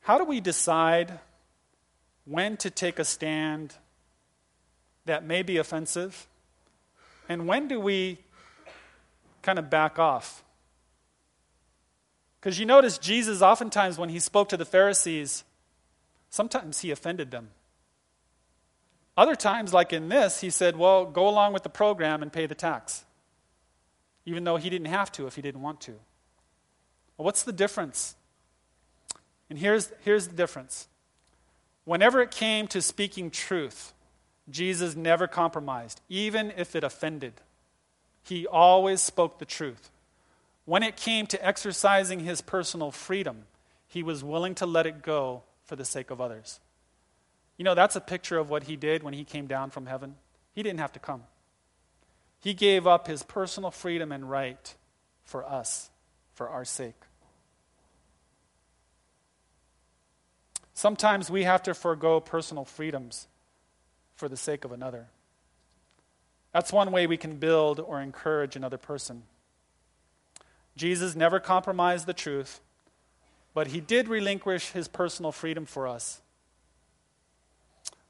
How 0.00 0.18
do 0.18 0.24
we 0.24 0.40
decide 0.40 1.20
when 2.24 2.56
to 2.58 2.70
take 2.70 2.98
a 2.98 3.04
stand 3.04 3.74
that 5.04 5.24
may 5.24 5.42
be 5.42 5.58
offensive? 5.58 6.26
And 7.28 7.46
when 7.46 7.68
do 7.68 7.78
we 7.78 8.18
kind 9.42 9.58
of 9.58 9.68
back 9.68 9.98
off? 9.98 10.42
Because 12.40 12.58
you 12.58 12.66
notice 12.66 12.98
Jesus, 12.98 13.42
oftentimes, 13.42 13.98
when 13.98 14.08
he 14.08 14.18
spoke 14.18 14.48
to 14.50 14.56
the 14.56 14.64
Pharisees, 14.64 15.44
Sometimes 16.30 16.80
he 16.80 16.90
offended 16.90 17.30
them. 17.30 17.50
Other 19.16 19.34
times, 19.34 19.74
like 19.74 19.92
in 19.92 20.08
this, 20.08 20.40
he 20.40 20.50
said, 20.50 20.76
Well, 20.76 21.04
go 21.04 21.28
along 21.28 21.52
with 21.52 21.64
the 21.64 21.68
program 21.68 22.22
and 22.22 22.32
pay 22.32 22.46
the 22.46 22.54
tax, 22.54 23.04
even 24.24 24.44
though 24.44 24.56
he 24.56 24.70
didn't 24.70 24.86
have 24.86 25.10
to 25.12 25.26
if 25.26 25.34
he 25.34 25.42
didn't 25.42 25.62
want 25.62 25.80
to. 25.82 25.92
Well, 27.16 27.24
what's 27.24 27.42
the 27.42 27.52
difference? 27.52 28.14
And 29.50 29.58
here's, 29.58 29.90
here's 30.04 30.28
the 30.28 30.36
difference. 30.36 30.86
Whenever 31.84 32.20
it 32.20 32.30
came 32.30 32.68
to 32.68 32.82
speaking 32.82 33.30
truth, 33.30 33.92
Jesus 34.50 34.94
never 34.94 35.26
compromised, 35.26 36.00
even 36.08 36.52
if 36.56 36.76
it 36.76 36.84
offended. 36.84 37.32
He 38.22 38.46
always 38.46 39.02
spoke 39.02 39.38
the 39.38 39.44
truth. 39.44 39.90
When 40.64 40.82
it 40.82 40.96
came 40.96 41.26
to 41.28 41.44
exercising 41.44 42.20
his 42.20 42.40
personal 42.40 42.90
freedom, 42.90 43.44
he 43.86 44.02
was 44.02 44.22
willing 44.22 44.54
to 44.56 44.66
let 44.66 44.86
it 44.86 45.02
go 45.02 45.42
for 45.68 45.76
the 45.76 45.84
sake 45.84 46.10
of 46.10 46.20
others. 46.20 46.58
You 47.58 47.64
know, 47.64 47.74
that's 47.74 47.94
a 47.94 48.00
picture 48.00 48.38
of 48.38 48.48
what 48.48 48.64
he 48.64 48.74
did 48.74 49.02
when 49.02 49.14
he 49.14 49.22
came 49.22 49.46
down 49.46 49.70
from 49.70 49.86
heaven. 49.86 50.16
He 50.54 50.62
didn't 50.62 50.80
have 50.80 50.92
to 50.94 50.98
come, 50.98 51.22
he 52.40 52.54
gave 52.54 52.86
up 52.86 53.06
his 53.06 53.22
personal 53.22 53.70
freedom 53.70 54.10
and 54.10 54.28
right 54.28 54.74
for 55.24 55.46
us, 55.46 55.90
for 56.32 56.48
our 56.48 56.64
sake. 56.64 57.02
Sometimes 60.72 61.28
we 61.28 61.42
have 61.42 61.62
to 61.64 61.74
forego 61.74 62.20
personal 62.20 62.64
freedoms 62.64 63.26
for 64.14 64.28
the 64.28 64.36
sake 64.36 64.64
of 64.64 64.72
another. 64.72 65.08
That's 66.52 66.72
one 66.72 66.92
way 66.92 67.06
we 67.06 67.16
can 67.16 67.36
build 67.36 67.80
or 67.80 68.00
encourage 68.00 68.56
another 68.56 68.78
person. 68.78 69.24
Jesus 70.76 71.16
never 71.16 71.40
compromised 71.40 72.06
the 72.06 72.14
truth 72.14 72.60
but 73.54 73.68
he 73.68 73.80
did 73.80 74.08
relinquish 74.08 74.70
his 74.70 74.88
personal 74.88 75.32
freedom 75.32 75.66
for 75.66 75.86
us. 75.86 76.20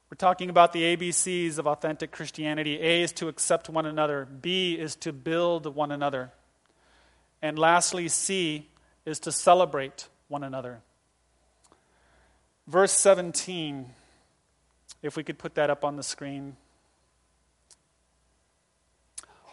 We're 0.09 0.15
talking 0.17 0.49
about 0.49 0.73
the 0.73 0.95
ABCs 0.95 1.59
of 1.59 1.67
authentic 1.67 2.11
Christianity. 2.11 2.79
A 2.79 3.03
is 3.03 3.11
to 3.13 3.27
accept 3.27 3.69
one 3.69 3.85
another, 3.85 4.25
B 4.25 4.73
is 4.73 4.95
to 4.97 5.13
build 5.13 5.75
one 5.75 5.91
another, 5.91 6.31
and 7.41 7.57
lastly, 7.57 8.07
C 8.07 8.67
is 9.05 9.19
to 9.21 9.31
celebrate 9.31 10.07
one 10.27 10.43
another. 10.43 10.81
Verse 12.67 12.91
17, 12.91 13.87
if 15.01 15.15
we 15.15 15.23
could 15.23 15.37
put 15.37 15.55
that 15.55 15.69
up 15.69 15.83
on 15.85 15.95
the 15.95 16.03
screen. 16.03 16.57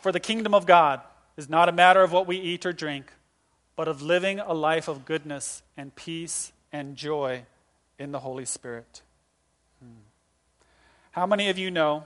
For 0.02 0.12
the 0.12 0.20
kingdom 0.20 0.54
of 0.54 0.66
God 0.66 1.00
is 1.36 1.48
not 1.48 1.68
a 1.68 1.72
matter 1.72 2.02
of 2.02 2.12
what 2.12 2.26
we 2.26 2.36
eat 2.36 2.66
or 2.66 2.72
drink 2.72 3.12
but 3.76 3.88
of 3.88 4.02
living 4.02 4.40
a 4.40 4.54
life 4.54 4.88
of 4.88 5.04
goodness 5.04 5.62
and 5.76 5.94
peace 5.94 6.52
and 6.72 6.96
joy 6.96 7.44
in 7.98 8.10
the 8.10 8.20
Holy 8.20 8.46
Spirit. 8.46 9.02
Hmm. 9.80 10.00
How 11.12 11.26
many 11.26 11.50
of 11.50 11.58
you 11.58 11.70
know 11.70 12.04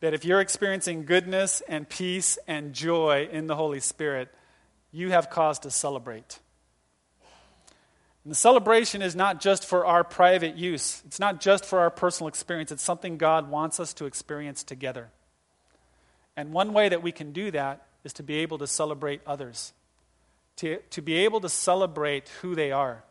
that 0.00 0.12
if 0.12 0.24
you're 0.24 0.40
experiencing 0.40 1.04
goodness 1.04 1.62
and 1.68 1.88
peace 1.88 2.36
and 2.46 2.72
joy 2.72 3.28
in 3.30 3.46
the 3.46 3.56
Holy 3.56 3.80
Spirit, 3.80 4.28
you 4.92 5.10
have 5.10 5.30
cause 5.30 5.60
to 5.60 5.70
celebrate? 5.70 6.40
And 8.24 8.30
the 8.30 8.36
celebration 8.36 9.02
is 9.02 9.14
not 9.14 9.40
just 9.40 9.66
for 9.66 9.84
our 9.84 10.02
private 10.02 10.56
use, 10.56 11.02
it's 11.06 11.20
not 11.20 11.40
just 11.40 11.64
for 11.64 11.80
our 11.80 11.90
personal 11.90 12.28
experience, 12.28 12.72
it's 12.72 12.82
something 12.82 13.18
God 13.18 13.50
wants 13.50 13.78
us 13.78 13.92
to 13.94 14.06
experience 14.06 14.62
together. 14.64 15.10
And 16.36 16.52
one 16.52 16.72
way 16.72 16.88
that 16.88 17.02
we 17.02 17.12
can 17.12 17.32
do 17.32 17.50
that 17.50 17.86
is 18.02 18.12
to 18.14 18.22
be 18.22 18.36
able 18.36 18.58
to 18.58 18.66
celebrate 18.66 19.20
others, 19.26 19.72
to, 20.56 20.78
to 20.90 21.02
be 21.02 21.14
able 21.24 21.40
to 21.40 21.48
celebrate 21.48 22.28
who 22.40 22.54
they 22.54 22.72
are. 22.72 23.04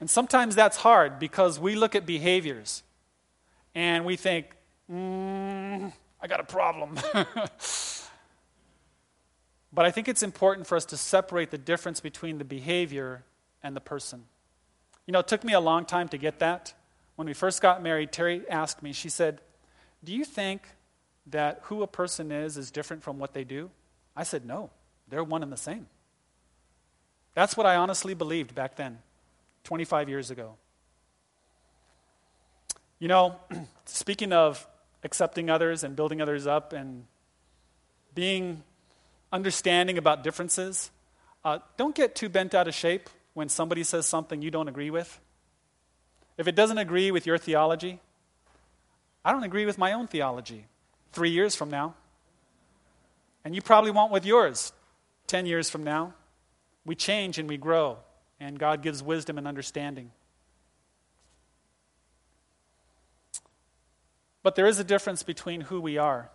And 0.00 0.10
sometimes 0.10 0.54
that's 0.54 0.76
hard 0.76 1.18
because 1.18 1.58
we 1.58 1.74
look 1.74 1.94
at 1.94 2.04
behaviors 2.04 2.82
and 3.74 4.04
we 4.04 4.16
think, 4.16 4.54
mm, 4.90 5.92
I 6.20 6.26
got 6.26 6.40
a 6.40 6.44
problem. 6.44 6.98
but 9.72 9.86
I 9.86 9.90
think 9.90 10.08
it's 10.08 10.22
important 10.22 10.66
for 10.66 10.76
us 10.76 10.84
to 10.86 10.96
separate 10.96 11.50
the 11.50 11.58
difference 11.58 12.00
between 12.00 12.38
the 12.38 12.44
behavior 12.44 13.24
and 13.62 13.74
the 13.74 13.80
person. 13.80 14.24
You 15.06 15.12
know, 15.12 15.20
it 15.20 15.28
took 15.28 15.44
me 15.44 15.52
a 15.52 15.60
long 15.60 15.84
time 15.84 16.08
to 16.08 16.18
get 16.18 16.40
that. 16.40 16.74
When 17.14 17.26
we 17.26 17.34
first 17.34 17.62
got 17.62 17.82
married, 17.82 18.12
Terry 18.12 18.42
asked 18.48 18.82
me, 18.82 18.92
she 18.92 19.08
said, 19.08 19.40
Do 20.04 20.12
you 20.12 20.24
think 20.24 20.62
that 21.26 21.60
who 21.64 21.82
a 21.82 21.86
person 21.86 22.30
is 22.30 22.56
is 22.56 22.70
different 22.70 23.02
from 23.02 23.18
what 23.18 23.32
they 23.32 23.44
do? 23.44 23.70
I 24.14 24.24
said, 24.24 24.44
No, 24.44 24.70
they're 25.08 25.24
one 25.24 25.42
and 25.42 25.52
the 25.52 25.56
same. 25.56 25.86
That's 27.36 27.54
what 27.54 27.66
I 27.66 27.76
honestly 27.76 28.14
believed 28.14 28.54
back 28.54 28.76
then, 28.76 28.98
25 29.64 30.08
years 30.08 30.30
ago. 30.30 30.54
You 32.98 33.08
know, 33.08 33.36
speaking 33.84 34.32
of 34.32 34.66
accepting 35.04 35.50
others 35.50 35.84
and 35.84 35.94
building 35.94 36.22
others 36.22 36.46
up 36.46 36.72
and 36.72 37.04
being 38.14 38.62
understanding 39.30 39.98
about 39.98 40.24
differences, 40.24 40.90
uh, 41.44 41.58
don't 41.76 41.94
get 41.94 42.14
too 42.14 42.30
bent 42.30 42.54
out 42.54 42.68
of 42.68 42.74
shape 42.74 43.10
when 43.34 43.50
somebody 43.50 43.82
says 43.82 44.06
something 44.06 44.40
you 44.40 44.50
don't 44.50 44.68
agree 44.68 44.88
with. 44.88 45.20
If 46.38 46.48
it 46.48 46.54
doesn't 46.54 46.78
agree 46.78 47.10
with 47.10 47.26
your 47.26 47.36
theology, 47.36 48.00
I 49.22 49.32
don't 49.32 49.44
agree 49.44 49.66
with 49.66 49.76
my 49.76 49.92
own 49.92 50.06
theology 50.06 50.64
three 51.12 51.30
years 51.30 51.54
from 51.54 51.68
now. 51.68 51.96
And 53.44 53.54
you 53.54 53.60
probably 53.60 53.90
won't 53.90 54.10
with 54.10 54.24
yours 54.24 54.72
10 55.26 55.44
years 55.44 55.68
from 55.68 55.84
now. 55.84 56.14
We 56.86 56.94
change 56.94 57.38
and 57.38 57.48
we 57.48 57.56
grow, 57.56 57.98
and 58.40 58.58
God 58.58 58.80
gives 58.80 59.02
wisdom 59.02 59.36
and 59.36 59.46
understanding. 59.46 60.12
But 64.44 64.54
there 64.54 64.68
is 64.68 64.78
a 64.78 64.84
difference 64.84 65.24
between 65.24 65.62
who 65.62 65.80
we 65.80 65.98
are 65.98 66.30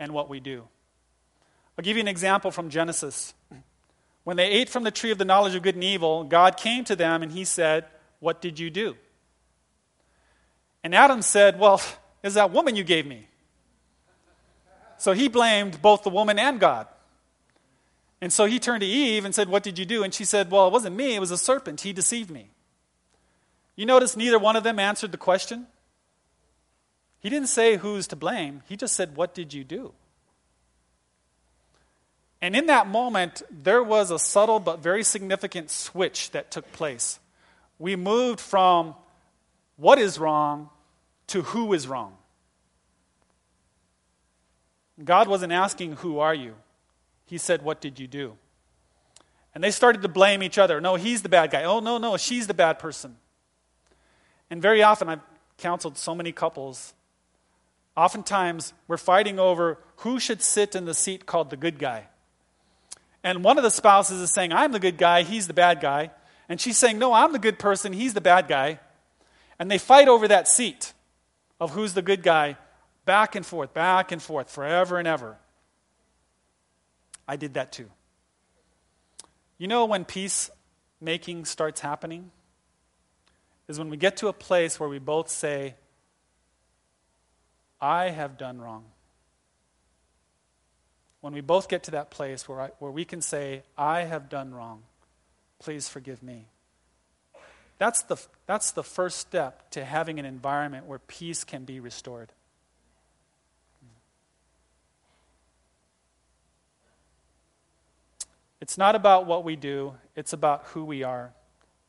and 0.00 0.12
what 0.12 0.30
we 0.30 0.40
do. 0.40 0.64
I'll 1.78 1.84
give 1.84 1.98
you 1.98 2.00
an 2.00 2.08
example 2.08 2.50
from 2.50 2.70
Genesis. 2.70 3.34
When 4.24 4.38
they 4.38 4.46
ate 4.46 4.70
from 4.70 4.84
the 4.84 4.90
tree 4.90 5.10
of 5.10 5.18
the 5.18 5.26
knowledge 5.26 5.54
of 5.54 5.62
good 5.62 5.74
and 5.74 5.84
evil, 5.84 6.24
God 6.24 6.56
came 6.56 6.84
to 6.84 6.96
them 6.96 7.22
and 7.22 7.30
he 7.30 7.44
said, 7.44 7.84
What 8.20 8.40
did 8.40 8.58
you 8.58 8.70
do? 8.70 8.96
And 10.82 10.94
Adam 10.94 11.20
said, 11.20 11.58
Well, 11.58 11.82
is 12.22 12.34
that 12.34 12.52
woman 12.52 12.76
you 12.76 12.84
gave 12.84 13.04
me? 13.06 13.26
So 14.96 15.12
he 15.12 15.28
blamed 15.28 15.82
both 15.82 16.04
the 16.04 16.10
woman 16.10 16.38
and 16.38 16.60
God. 16.60 16.86
And 18.22 18.32
so 18.32 18.44
he 18.44 18.60
turned 18.60 18.82
to 18.82 18.86
Eve 18.86 19.24
and 19.24 19.34
said, 19.34 19.48
What 19.48 19.64
did 19.64 19.80
you 19.80 19.84
do? 19.84 20.04
And 20.04 20.14
she 20.14 20.24
said, 20.24 20.48
Well, 20.48 20.68
it 20.68 20.72
wasn't 20.72 20.94
me, 20.94 21.16
it 21.16 21.20
was 21.20 21.32
a 21.32 21.36
serpent. 21.36 21.80
He 21.80 21.92
deceived 21.92 22.30
me. 22.30 22.50
You 23.74 23.84
notice 23.84 24.16
neither 24.16 24.38
one 24.38 24.54
of 24.54 24.62
them 24.62 24.78
answered 24.78 25.10
the 25.10 25.18
question? 25.18 25.66
He 27.18 27.28
didn't 27.28 27.48
say 27.48 27.76
who's 27.76 28.06
to 28.06 28.16
blame, 28.16 28.62
he 28.68 28.76
just 28.76 28.94
said, 28.94 29.16
What 29.16 29.34
did 29.34 29.52
you 29.52 29.64
do? 29.64 29.92
And 32.40 32.54
in 32.54 32.66
that 32.66 32.86
moment, 32.86 33.42
there 33.50 33.82
was 33.82 34.12
a 34.12 34.20
subtle 34.20 34.60
but 34.60 34.78
very 34.78 35.02
significant 35.02 35.68
switch 35.70 36.30
that 36.30 36.52
took 36.52 36.70
place. 36.70 37.18
We 37.80 37.96
moved 37.96 38.38
from 38.38 38.94
what 39.76 39.98
is 39.98 40.18
wrong 40.20 40.70
to 41.28 41.42
who 41.42 41.72
is 41.72 41.88
wrong. 41.88 42.16
God 45.02 45.26
wasn't 45.26 45.52
asking, 45.52 45.94
Who 45.96 46.20
are 46.20 46.34
you? 46.34 46.54
He 47.24 47.38
said, 47.38 47.62
What 47.62 47.80
did 47.80 47.98
you 47.98 48.06
do? 48.06 48.36
And 49.54 49.62
they 49.62 49.70
started 49.70 50.02
to 50.02 50.08
blame 50.08 50.42
each 50.42 50.58
other. 50.58 50.80
No, 50.80 50.96
he's 50.96 51.22
the 51.22 51.28
bad 51.28 51.50
guy. 51.50 51.64
Oh, 51.64 51.80
no, 51.80 51.98
no, 51.98 52.16
she's 52.16 52.46
the 52.46 52.54
bad 52.54 52.78
person. 52.78 53.16
And 54.50 54.62
very 54.62 54.82
often, 54.82 55.08
I've 55.08 55.20
counseled 55.58 55.98
so 55.98 56.14
many 56.14 56.32
couples. 56.32 56.94
Oftentimes, 57.96 58.72
we're 58.88 58.96
fighting 58.96 59.38
over 59.38 59.78
who 59.96 60.18
should 60.18 60.42
sit 60.42 60.74
in 60.74 60.86
the 60.86 60.94
seat 60.94 61.26
called 61.26 61.50
the 61.50 61.56
good 61.56 61.78
guy. 61.78 62.08
And 63.22 63.44
one 63.44 63.58
of 63.58 63.64
the 63.64 63.70
spouses 63.70 64.20
is 64.20 64.32
saying, 64.32 64.52
I'm 64.52 64.72
the 64.72 64.80
good 64.80 64.98
guy, 64.98 65.22
he's 65.22 65.46
the 65.46 65.54
bad 65.54 65.80
guy. 65.80 66.10
And 66.48 66.60
she's 66.60 66.76
saying, 66.76 66.98
No, 66.98 67.12
I'm 67.12 67.32
the 67.32 67.38
good 67.38 67.58
person, 67.58 67.92
he's 67.92 68.14
the 68.14 68.20
bad 68.20 68.48
guy. 68.48 68.80
And 69.58 69.70
they 69.70 69.78
fight 69.78 70.08
over 70.08 70.26
that 70.28 70.48
seat 70.48 70.92
of 71.60 71.72
who's 71.72 71.94
the 71.94 72.02
good 72.02 72.22
guy, 72.22 72.56
back 73.04 73.36
and 73.36 73.46
forth, 73.46 73.72
back 73.72 74.10
and 74.10 74.20
forth, 74.20 74.50
forever 74.50 74.98
and 74.98 75.06
ever. 75.06 75.38
I 77.26 77.36
did 77.36 77.54
that 77.54 77.72
too. 77.72 77.90
You 79.58 79.68
know 79.68 79.84
when 79.86 80.04
peace 80.04 80.50
making 81.00 81.44
starts 81.44 81.80
happening? 81.80 82.30
Is 83.68 83.78
when 83.78 83.90
we 83.90 83.96
get 83.96 84.16
to 84.18 84.28
a 84.28 84.32
place 84.32 84.78
where 84.78 84.88
we 84.88 84.98
both 84.98 85.28
say, 85.28 85.76
I 87.80 88.10
have 88.10 88.36
done 88.36 88.60
wrong 88.60 88.84
when 91.22 91.32
we 91.32 91.40
both 91.40 91.68
get 91.68 91.84
to 91.84 91.92
that 91.92 92.10
place 92.10 92.48
where, 92.48 92.60
I, 92.60 92.70
where 92.80 92.90
we 92.90 93.04
can 93.04 93.22
say, 93.22 93.62
I 93.78 94.02
have 94.02 94.28
done 94.28 94.52
wrong, 94.52 94.82
please 95.60 95.88
forgive 95.88 96.20
me. 96.22 96.48
That's 97.78 98.02
the, 98.02 98.16
that's 98.46 98.72
the 98.72 98.82
first 98.82 99.18
step 99.18 99.70
to 99.70 99.84
having 99.84 100.18
an 100.18 100.26
environment 100.26 100.86
where 100.86 100.98
peace 100.98 101.44
can 101.44 101.64
be 101.64 101.78
restored. 101.78 102.32
It's 108.62 108.78
not 108.78 108.94
about 108.94 109.26
what 109.26 109.42
we 109.42 109.56
do, 109.56 109.94
it's 110.14 110.32
about 110.32 110.66
who 110.66 110.84
we 110.84 111.02
are. 111.02 111.32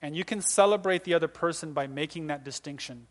And 0.01 0.17
you 0.17 0.25
can 0.25 0.41
celebrate 0.41 1.03
the 1.03 1.13
other 1.13 1.27
person 1.27 1.71
by 1.71 1.85
making 1.85 2.27
that 2.27 2.43
distinction. 2.43 3.05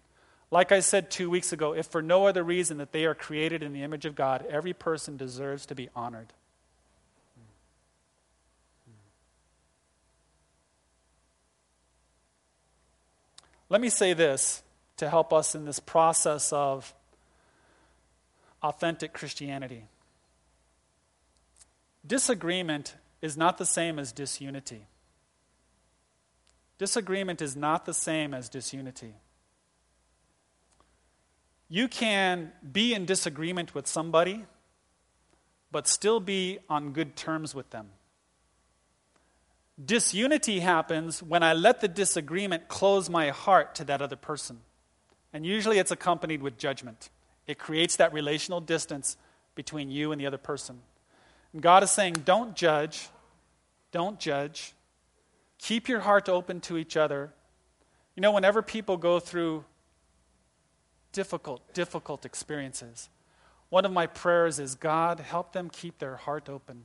Like 0.50 0.72
I 0.72 0.80
said 0.80 1.12
two 1.12 1.30
weeks 1.30 1.52
ago, 1.52 1.72
if 1.72 1.86
for 1.86 2.02
no 2.02 2.26
other 2.26 2.42
reason 2.42 2.78
that 2.78 2.90
they 2.90 3.04
are 3.04 3.14
created 3.14 3.62
in 3.62 3.72
the 3.72 3.84
image 3.84 4.04
of 4.04 4.16
God, 4.16 4.44
every 4.50 4.72
person 4.72 5.16
deserves 5.16 5.64
to 5.66 5.76
be 5.76 5.88
honored. 5.94 6.32
Let 13.68 13.80
me 13.80 13.90
say 13.90 14.12
this 14.12 14.64
to 14.96 15.08
help 15.08 15.32
us 15.32 15.54
in 15.54 15.66
this 15.66 15.78
process 15.78 16.52
of 16.52 16.92
authentic 18.60 19.12
Christianity. 19.12 19.84
Disagreement 22.04 22.96
is 23.22 23.36
not 23.36 23.56
the 23.56 23.64
same 23.64 23.98
as 23.98 24.12
disunity. 24.12 24.86
Disagreement 26.76 27.40
is 27.40 27.56
not 27.56 27.86
the 27.86 27.94
same 27.94 28.34
as 28.34 28.50
disunity 28.50 29.14
you 31.72 31.88
can 31.88 32.52
be 32.70 32.92
in 32.92 33.06
disagreement 33.06 33.74
with 33.74 33.86
somebody, 33.86 34.44
but 35.70 35.88
still 35.88 36.20
be 36.20 36.58
on 36.68 36.92
good 36.92 37.16
terms 37.16 37.54
with 37.54 37.70
them. 37.70 37.88
Disunity 39.82 40.60
happens 40.60 41.22
when 41.22 41.42
I 41.42 41.54
let 41.54 41.80
the 41.80 41.88
disagreement 41.88 42.68
close 42.68 43.08
my 43.08 43.30
heart 43.30 43.74
to 43.76 43.84
that 43.84 44.02
other 44.02 44.16
person. 44.16 44.60
And 45.32 45.46
usually 45.46 45.78
it's 45.78 45.90
accompanied 45.90 46.42
with 46.42 46.58
judgment. 46.58 47.08
It 47.46 47.58
creates 47.58 47.96
that 47.96 48.12
relational 48.12 48.60
distance 48.60 49.16
between 49.54 49.90
you 49.90 50.12
and 50.12 50.20
the 50.20 50.26
other 50.26 50.36
person. 50.36 50.82
And 51.52 51.62
God 51.62 51.82
is 51.82 51.90
saying, 51.90 52.14
don't 52.24 52.56
judge. 52.56 53.08
Don't 53.90 54.18
judge. 54.18 54.74
Keep 55.58 55.88
your 55.88 56.00
heart 56.00 56.28
open 56.28 56.60
to 56.62 56.76
each 56.76 56.96
other. 56.96 57.32
You 58.16 58.20
know, 58.20 58.32
whenever 58.32 58.62
people 58.62 58.96
go 58.96 59.20
through 59.20 59.64
difficult, 61.12 61.74
difficult 61.74 62.24
experiences. 62.24 63.08
One 63.68 63.84
of 63.84 63.92
my 63.92 64.06
prayers 64.06 64.58
is 64.58 64.74
God, 64.74 65.20
help 65.20 65.52
them 65.52 65.70
keep 65.70 65.98
their 65.98 66.16
heart 66.16 66.48
open. 66.48 66.84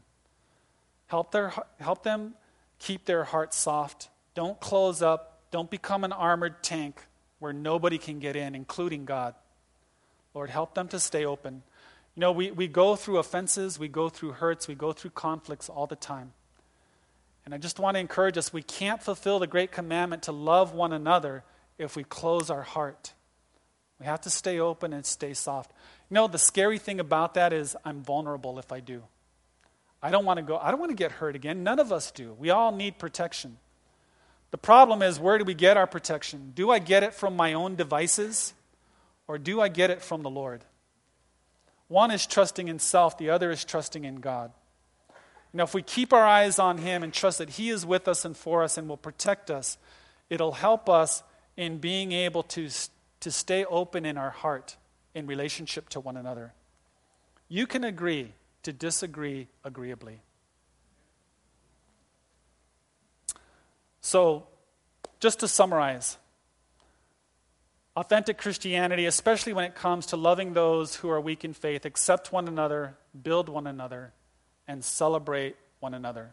Help, 1.08 1.32
their, 1.32 1.54
help 1.80 2.04
them 2.04 2.34
keep 2.80 3.06
their 3.06 3.24
heart 3.24 3.54
soft. 3.54 4.10
Don't 4.36 4.60
close 4.60 5.02
up. 5.02 5.42
Don't 5.52 5.72
become 5.72 6.04
an 6.04 6.12
armored 6.12 6.62
tank 6.62 7.02
where 7.40 7.54
nobody 7.54 7.98
can 7.98 8.20
get 8.20 8.36
in, 8.36 8.56
including 8.56 9.06
God. 9.06 9.34
Lord, 10.34 10.50
help 10.50 10.76
them 10.76 10.88
to 10.90 11.00
stay 11.00 11.26
open. 11.26 11.64
You 12.18 12.22
know, 12.22 12.32
we, 12.32 12.50
we 12.50 12.68
go 12.68 12.96
through 12.96 13.20
offenses, 13.20 13.78
we 13.78 13.88
go 13.88 14.10
through 14.10 14.32
hurts, 14.32 14.68
we 14.68 14.74
go 14.74 14.92
through 14.92 15.12
conflicts 15.12 15.70
all 15.70 15.86
the 15.86 15.96
time. 15.96 16.34
And 17.46 17.54
I 17.54 17.60
just 17.60 17.78
want 17.78 17.94
to 17.94 18.00
encourage 18.00 18.40
us 18.40 18.52
we 18.52 18.64
can't 18.64 19.04
fulfill 19.04 19.38
the 19.38 19.46
great 19.46 19.72
commandment 19.72 20.24
to 20.24 20.32
love 20.32 20.74
one 20.74 20.94
another 20.94 21.44
if 21.78 21.96
we 21.96 22.04
close 22.04 22.50
our 22.50 22.64
heart. 22.64 23.14
We 24.00 24.08
have 24.08 24.22
to 24.22 24.32
stay 24.32 24.60
open 24.60 24.94
and 24.94 25.06
stay 25.06 25.36
soft. 25.36 25.72
You 26.10 26.16
know, 26.16 26.28
the 26.28 26.40
scary 26.40 26.80
thing 26.80 27.00
about 27.00 27.36
that 27.36 27.54
is 27.54 27.76
I'm 27.86 28.02
vulnerable 28.02 28.58
if 28.58 28.72
I 28.72 28.80
do. 28.80 29.04
I 30.02 30.10
don't 30.10 30.26
want 30.26 30.38
to 30.38 30.44
go, 30.44 30.58
I 30.58 30.72
don't 30.72 30.80
want 30.80 30.90
to 30.90 30.96
get 30.96 31.12
hurt 31.12 31.36
again. 31.36 31.62
None 31.62 31.78
of 31.78 31.92
us 31.92 32.10
do. 32.10 32.34
We 32.34 32.50
all 32.50 32.72
need 32.72 32.98
protection. 32.98 33.58
The 34.50 34.58
problem 34.58 35.04
is 35.04 35.20
where 35.20 35.38
do 35.38 35.44
we 35.44 35.54
get 35.54 35.78
our 35.78 35.86
protection? 35.86 36.52
Do 36.56 36.72
I 36.72 36.80
get 36.80 37.04
it 37.04 37.14
from 37.14 37.36
my 37.36 37.54
own 37.54 37.76
devices 37.76 38.56
or 39.28 39.38
do 39.38 39.62
I 39.62 39.68
get 39.68 39.92
it 39.92 40.02
from 40.02 40.24
the 40.24 40.32
Lord? 40.32 40.64
One 41.88 42.12
is 42.12 42.28
trusting 42.28 42.68
in 42.68 42.80
self, 42.80 43.18
the 43.18 43.30
other 43.30 43.52
is 43.52 43.64
trusting 43.64 44.04
in 44.04 44.18
God. 44.18 44.52
You 45.54 45.60
know, 45.60 45.64
if 45.64 45.74
we 45.74 45.82
keep 45.82 46.12
our 46.12 46.26
eyes 46.26 46.60
on 46.60 46.78
Him 46.80 47.04
and 47.04 47.14
trust 47.14 47.38
that 47.38 47.52
He 47.52 47.70
is 47.70 47.86
with 47.86 48.08
us 48.08 48.26
and 48.26 48.36
for 48.36 48.64
us 48.64 48.78
and 48.78 48.90
will 48.90 48.98
protect 48.98 49.50
us, 49.50 49.78
it'll 50.30 50.52
help 50.52 50.90
us 50.90 51.24
in 51.56 51.78
being 51.78 52.12
able 52.12 52.44
to, 52.44 52.70
to 53.22 53.32
stay 53.32 53.66
open 53.66 54.06
in 54.06 54.18
our 54.18 54.30
heart 54.30 54.76
in 55.16 55.26
relationship 55.26 55.90
to 55.90 56.00
one 56.00 56.18
another. 56.18 56.54
You 57.48 57.66
can 57.66 57.84
agree 57.84 58.34
to 58.64 58.74
disagree 58.74 59.48
agreeably. 59.64 60.22
So, 64.02 64.48
just 65.20 65.40
to 65.40 65.48
summarize, 65.48 66.18
authentic 67.98 68.38
Christianity, 68.38 69.08
especially 69.08 69.54
when 69.54 69.66
it 69.66 69.74
comes 69.74 70.06
to 70.06 70.18
loving 70.18 70.54
those 70.54 70.98
who 70.98 71.10
are 71.10 71.20
weak 71.20 71.44
in 71.44 71.52
faith, 71.52 71.84
accept 71.84 72.32
one 72.32 72.48
another, 72.48 72.96
build 73.24 73.50
one 73.50 73.66
another, 73.66 74.14
and 74.68 74.86
celebrate 74.86 75.56
one 75.80 75.96
another. 75.96 76.30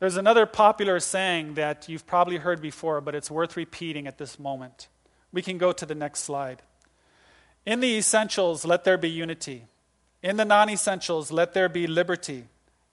There's 0.00 0.16
another 0.16 0.44
popular 0.44 0.98
saying 0.98 1.54
that 1.54 1.88
you've 1.88 2.08
probably 2.08 2.38
heard 2.38 2.60
before, 2.60 3.00
but 3.00 3.14
it's 3.14 3.30
worth 3.30 3.56
repeating 3.56 4.08
at 4.08 4.18
this 4.18 4.36
moment. 4.36 4.88
We 5.30 5.42
can 5.42 5.58
go 5.58 5.70
to 5.70 5.86
the 5.86 5.94
next 5.94 6.20
slide. 6.24 6.60
In 7.64 7.78
the 7.78 7.96
essentials, 7.96 8.64
let 8.64 8.82
there 8.82 8.98
be 8.98 9.08
unity. 9.08 9.66
In 10.24 10.38
the 10.38 10.44
non 10.44 10.68
essentials, 10.68 11.30
let 11.30 11.54
there 11.54 11.68
be 11.68 11.86
liberty. 11.86 12.46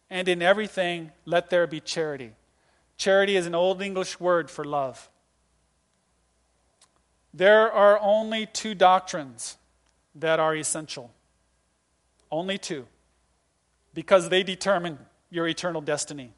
And 0.07 0.27
in 0.27 0.43
everything, 0.43 1.11
let 1.25 1.49
there 1.49 1.65
be 1.65 1.79
charity. 1.79 2.34
Charity 2.95 3.36
is 3.36 3.47
an 3.47 3.55
old 3.55 3.81
English 3.81 4.19
word 4.19 4.51
for 4.51 4.63
love. 4.63 5.09
There 7.34 7.71
are 7.71 7.99
only 7.99 8.45
two 8.45 8.75
doctrines 8.75 9.57
that 10.15 10.39
are 10.39 10.55
essential. 10.55 11.11
Only 12.31 12.57
two. 12.57 12.86
Because 13.93 14.29
they 14.29 14.43
determine 14.43 14.99
your 15.29 15.47
eternal 15.47 15.81
destiny. 15.81 16.34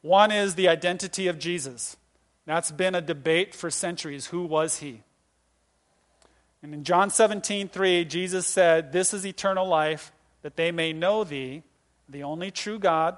One 0.00 0.32
is 0.32 0.56
the 0.56 0.68
identity 0.68 1.28
of 1.28 1.38
Jesus. 1.38 1.96
That's 2.44 2.72
been 2.72 2.96
a 2.96 3.00
debate 3.00 3.54
for 3.54 3.70
centuries. 3.70 4.26
Who 4.26 4.42
was 4.42 4.78
he? 4.78 5.02
And 6.62 6.74
in 6.74 6.84
John 6.84 7.10
17, 7.10 7.68
3, 7.68 8.04
Jesus 8.04 8.46
said, 8.46 8.92
This 8.92 9.14
is 9.14 9.26
eternal 9.26 9.66
life, 9.66 10.12
that 10.42 10.56
they 10.56 10.72
may 10.72 10.92
know 10.92 11.24
thee, 11.24 11.62
the 12.08 12.24
only 12.24 12.50
true 12.50 12.78
God, 12.78 13.16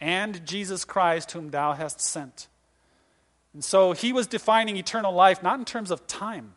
and 0.00 0.44
Jesus 0.46 0.84
Christ, 0.84 1.32
whom 1.32 1.50
thou 1.50 1.72
hast 1.72 2.00
sent. 2.00 2.48
And 3.56 3.64
so 3.64 3.92
he 3.92 4.12
was 4.12 4.26
defining 4.26 4.76
eternal 4.76 5.14
life 5.14 5.42
not 5.42 5.58
in 5.58 5.64
terms 5.64 5.90
of 5.90 6.06
time, 6.06 6.52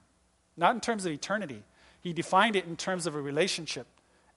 not 0.58 0.76
in 0.76 0.82
terms 0.82 1.06
of 1.06 1.14
eternity. 1.14 1.64
He 2.02 2.12
defined 2.12 2.58
it 2.58 2.66
in 2.66 2.76
terms 2.76 3.08
of 3.08 3.16
a 3.16 3.22
relationship 3.22 3.88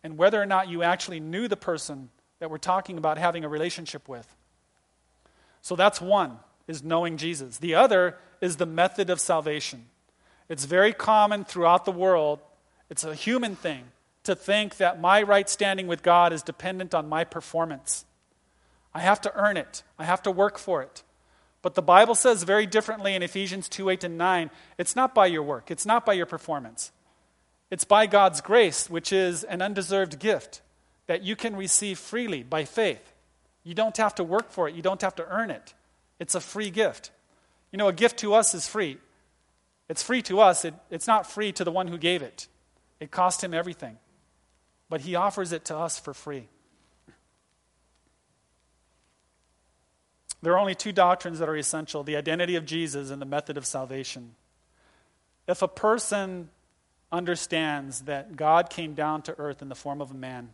and 0.04 0.16
whether 0.16 0.40
or 0.40 0.46
not 0.46 0.68
you 0.68 0.84
actually 0.84 1.18
knew 1.18 1.48
the 1.48 1.56
person 1.56 2.10
that 2.38 2.52
we're 2.52 2.58
talking 2.58 2.98
about 2.98 3.18
having 3.18 3.44
a 3.44 3.48
relationship 3.48 4.08
with. 4.08 4.32
So 5.60 5.74
that's 5.74 6.00
one, 6.00 6.38
is 6.68 6.84
knowing 6.84 7.16
Jesus. 7.16 7.58
The 7.58 7.74
other 7.74 8.16
is 8.40 8.58
the 8.58 8.66
method 8.66 9.10
of 9.10 9.18
salvation. 9.18 9.86
It's 10.48 10.64
very 10.64 10.92
common 10.92 11.44
throughout 11.44 11.84
the 11.84 11.90
world, 11.90 12.38
it's 12.88 13.02
a 13.02 13.16
human 13.16 13.56
thing 13.56 13.86
to 14.22 14.36
think 14.36 14.76
that 14.76 15.00
my 15.00 15.20
right 15.20 15.50
standing 15.50 15.88
with 15.88 16.04
God 16.04 16.32
is 16.32 16.44
dependent 16.44 16.94
on 16.94 17.08
my 17.08 17.24
performance. 17.24 18.04
I 18.94 19.00
have 19.00 19.20
to 19.22 19.34
earn 19.34 19.56
it, 19.56 19.82
I 19.98 20.04
have 20.04 20.22
to 20.22 20.30
work 20.30 20.58
for 20.58 20.80
it. 20.80 21.02
But 21.62 21.76
the 21.76 21.82
Bible 21.82 22.16
says 22.16 22.42
very 22.42 22.66
differently 22.66 23.14
in 23.14 23.22
Ephesians 23.22 23.68
2 23.68 23.88
8 23.88 24.04
and 24.04 24.18
9 24.18 24.50
it's 24.78 24.96
not 24.96 25.14
by 25.14 25.26
your 25.26 25.44
work, 25.44 25.70
it's 25.70 25.86
not 25.86 26.04
by 26.04 26.12
your 26.12 26.26
performance. 26.26 26.90
It's 27.70 27.84
by 27.84 28.06
God's 28.06 28.42
grace, 28.42 28.90
which 28.90 29.14
is 29.14 29.44
an 29.44 29.62
undeserved 29.62 30.18
gift 30.18 30.60
that 31.06 31.22
you 31.22 31.34
can 31.34 31.56
receive 31.56 31.98
freely 31.98 32.42
by 32.42 32.66
faith. 32.66 33.14
You 33.64 33.74
don't 33.74 33.96
have 33.96 34.14
to 34.16 34.24
work 34.24 34.50
for 34.50 34.68
it, 34.68 34.74
you 34.74 34.82
don't 34.82 35.00
have 35.00 35.14
to 35.14 35.26
earn 35.26 35.50
it. 35.50 35.72
It's 36.18 36.34
a 36.34 36.40
free 36.40 36.68
gift. 36.68 37.10
You 37.70 37.78
know, 37.78 37.88
a 37.88 37.92
gift 37.92 38.18
to 38.18 38.34
us 38.34 38.54
is 38.54 38.68
free. 38.68 38.98
It's 39.88 40.02
free 40.02 40.22
to 40.22 40.40
us, 40.40 40.64
it, 40.64 40.74
it's 40.90 41.06
not 41.06 41.30
free 41.30 41.52
to 41.52 41.64
the 41.64 41.72
one 41.72 41.88
who 41.88 41.96
gave 41.96 42.22
it. 42.22 42.46
It 43.00 43.10
cost 43.10 43.42
him 43.42 43.54
everything. 43.54 43.96
But 44.88 45.00
he 45.00 45.14
offers 45.14 45.52
it 45.52 45.64
to 45.66 45.76
us 45.76 45.98
for 45.98 46.12
free. 46.12 46.48
There 50.42 50.52
are 50.52 50.58
only 50.58 50.74
two 50.74 50.92
doctrines 50.92 51.38
that 51.38 51.48
are 51.48 51.56
essential 51.56 52.02
the 52.02 52.16
identity 52.16 52.56
of 52.56 52.66
Jesus 52.66 53.10
and 53.10 53.22
the 53.22 53.26
method 53.26 53.56
of 53.56 53.64
salvation. 53.64 54.34
If 55.46 55.62
a 55.62 55.68
person 55.68 56.50
understands 57.10 58.02
that 58.02 58.36
God 58.36 58.70
came 58.70 58.94
down 58.94 59.22
to 59.22 59.38
earth 59.38 59.62
in 59.62 59.68
the 59.68 59.74
form 59.74 60.00
of 60.00 60.10
a 60.10 60.14
man 60.14 60.50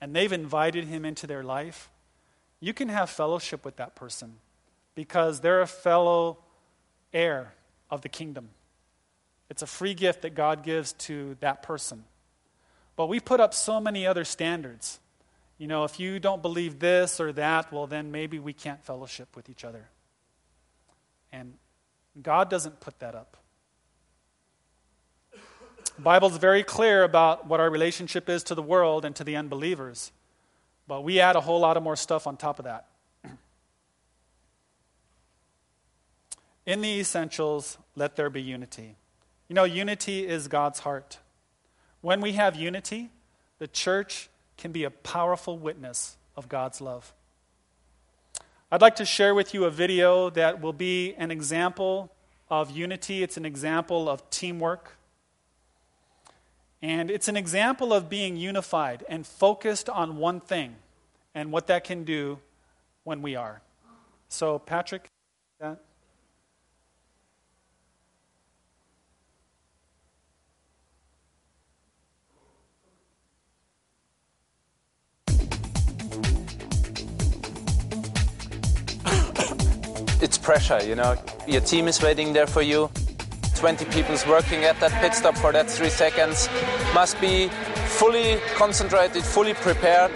and 0.00 0.14
they've 0.14 0.32
invited 0.32 0.84
him 0.84 1.04
into 1.04 1.26
their 1.26 1.42
life, 1.42 1.90
you 2.60 2.72
can 2.72 2.88
have 2.88 3.10
fellowship 3.10 3.64
with 3.64 3.76
that 3.76 3.94
person 3.94 4.36
because 4.94 5.40
they're 5.40 5.62
a 5.62 5.66
fellow 5.66 6.38
heir 7.12 7.54
of 7.90 8.02
the 8.02 8.08
kingdom. 8.08 8.50
It's 9.50 9.62
a 9.62 9.66
free 9.66 9.94
gift 9.94 10.22
that 10.22 10.34
God 10.34 10.62
gives 10.62 10.92
to 10.94 11.36
that 11.40 11.62
person. 11.62 12.04
But 12.96 13.06
we 13.06 13.20
put 13.20 13.40
up 13.40 13.54
so 13.54 13.80
many 13.80 14.06
other 14.06 14.24
standards. 14.24 15.00
You 15.58 15.66
know, 15.66 15.82
if 15.84 15.98
you 15.98 16.20
don't 16.20 16.40
believe 16.40 16.78
this 16.78 17.20
or 17.20 17.32
that, 17.32 17.72
well, 17.72 17.88
then 17.88 18.12
maybe 18.12 18.38
we 18.38 18.52
can't 18.52 18.82
fellowship 18.84 19.34
with 19.34 19.50
each 19.50 19.64
other. 19.64 19.88
And 21.32 21.54
God 22.22 22.48
doesn't 22.48 22.80
put 22.80 23.00
that 23.00 23.16
up. 23.16 23.36
The 25.32 26.02
Bible's 26.02 26.36
very 26.36 26.62
clear 26.62 27.02
about 27.02 27.48
what 27.48 27.58
our 27.58 27.68
relationship 27.68 28.28
is 28.28 28.44
to 28.44 28.54
the 28.54 28.62
world 28.62 29.04
and 29.04 29.16
to 29.16 29.24
the 29.24 29.34
unbelievers. 29.34 30.12
But 30.86 31.02
we 31.02 31.18
add 31.18 31.34
a 31.34 31.40
whole 31.40 31.58
lot 31.58 31.76
of 31.76 31.82
more 31.82 31.96
stuff 31.96 32.28
on 32.28 32.36
top 32.36 32.60
of 32.60 32.64
that. 32.64 32.86
In 36.66 36.80
the 36.82 37.00
essentials, 37.00 37.78
let 37.96 38.14
there 38.14 38.30
be 38.30 38.40
unity. 38.40 38.94
You 39.48 39.54
know, 39.54 39.64
unity 39.64 40.26
is 40.26 40.46
God's 40.46 40.78
heart. 40.80 41.18
When 42.00 42.20
we 42.20 42.32
have 42.34 42.54
unity, 42.54 43.10
the 43.58 43.66
church 43.66 44.30
can 44.58 44.72
be 44.72 44.84
a 44.84 44.90
powerful 44.90 45.56
witness 45.56 46.16
of 46.36 46.48
God's 46.48 46.80
love. 46.80 47.14
I'd 48.70 48.82
like 48.82 48.96
to 48.96 49.06
share 49.06 49.34
with 49.34 49.54
you 49.54 49.64
a 49.64 49.70
video 49.70 50.28
that 50.30 50.60
will 50.60 50.74
be 50.74 51.14
an 51.14 51.30
example 51.30 52.12
of 52.50 52.70
unity, 52.70 53.22
it's 53.22 53.36
an 53.38 53.46
example 53.46 54.08
of 54.08 54.28
teamwork. 54.28 54.96
And 56.80 57.10
it's 57.10 57.28
an 57.28 57.36
example 57.36 57.92
of 57.92 58.08
being 58.08 58.36
unified 58.36 59.04
and 59.08 59.26
focused 59.26 59.88
on 59.88 60.16
one 60.16 60.40
thing 60.40 60.76
and 61.34 61.50
what 61.50 61.66
that 61.68 61.84
can 61.84 62.04
do 62.04 62.38
when 63.04 63.22
we 63.22 63.36
are. 63.36 63.62
So, 64.28 64.58
Patrick, 64.58 65.08
that. 65.60 65.80
It's 80.22 80.38
pressure, 80.38 80.82
you 80.84 80.94
know. 80.94 81.16
Your 81.46 81.60
team 81.60 81.88
is 81.88 82.02
waiting 82.02 82.32
there 82.32 82.46
for 82.46 82.62
you. 82.62 82.90
20 83.56 83.84
people 83.86 84.14
is 84.14 84.26
working 84.26 84.64
at 84.64 84.78
that 84.80 84.92
pit 85.00 85.14
stop 85.14 85.36
for 85.36 85.52
that 85.52 85.68
three 85.70 85.90
seconds. 85.90 86.48
Must 86.94 87.20
be 87.20 87.48
fully 87.98 88.38
concentrated, 88.54 89.24
fully 89.24 89.54
prepared. 89.54 90.12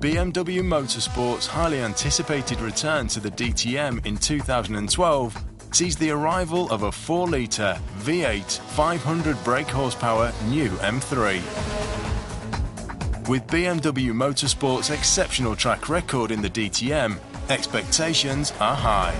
BMW 0.00 0.62
Motorsport's 0.62 1.46
highly 1.46 1.80
anticipated 1.80 2.60
return 2.60 3.08
to 3.08 3.18
the 3.18 3.30
DTM 3.30 4.06
in 4.06 4.16
2012 4.16 5.44
sees 5.72 5.96
the 5.96 6.10
arrival 6.10 6.70
of 6.70 6.84
a 6.84 6.92
4 6.92 7.28
litre 7.28 7.76
V8 7.98 8.58
500 8.58 9.44
brake 9.44 9.66
horsepower 9.66 10.32
new 10.46 10.68
M3. 10.68 12.07
With 13.28 13.46
BMW 13.48 14.10
Motorsport's 14.12 14.88
exceptional 14.88 15.54
track 15.54 15.90
record 15.90 16.30
in 16.30 16.40
the 16.40 16.48
DTM, 16.48 17.18
expectations 17.50 18.54
are 18.58 18.74
high. 18.74 19.12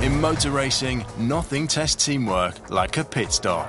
In 0.00 0.20
motor 0.20 0.52
racing, 0.52 1.04
nothing 1.18 1.66
tests 1.66 2.04
teamwork 2.04 2.70
like 2.70 2.96
a 2.98 3.04
pit 3.04 3.32
stop. 3.32 3.68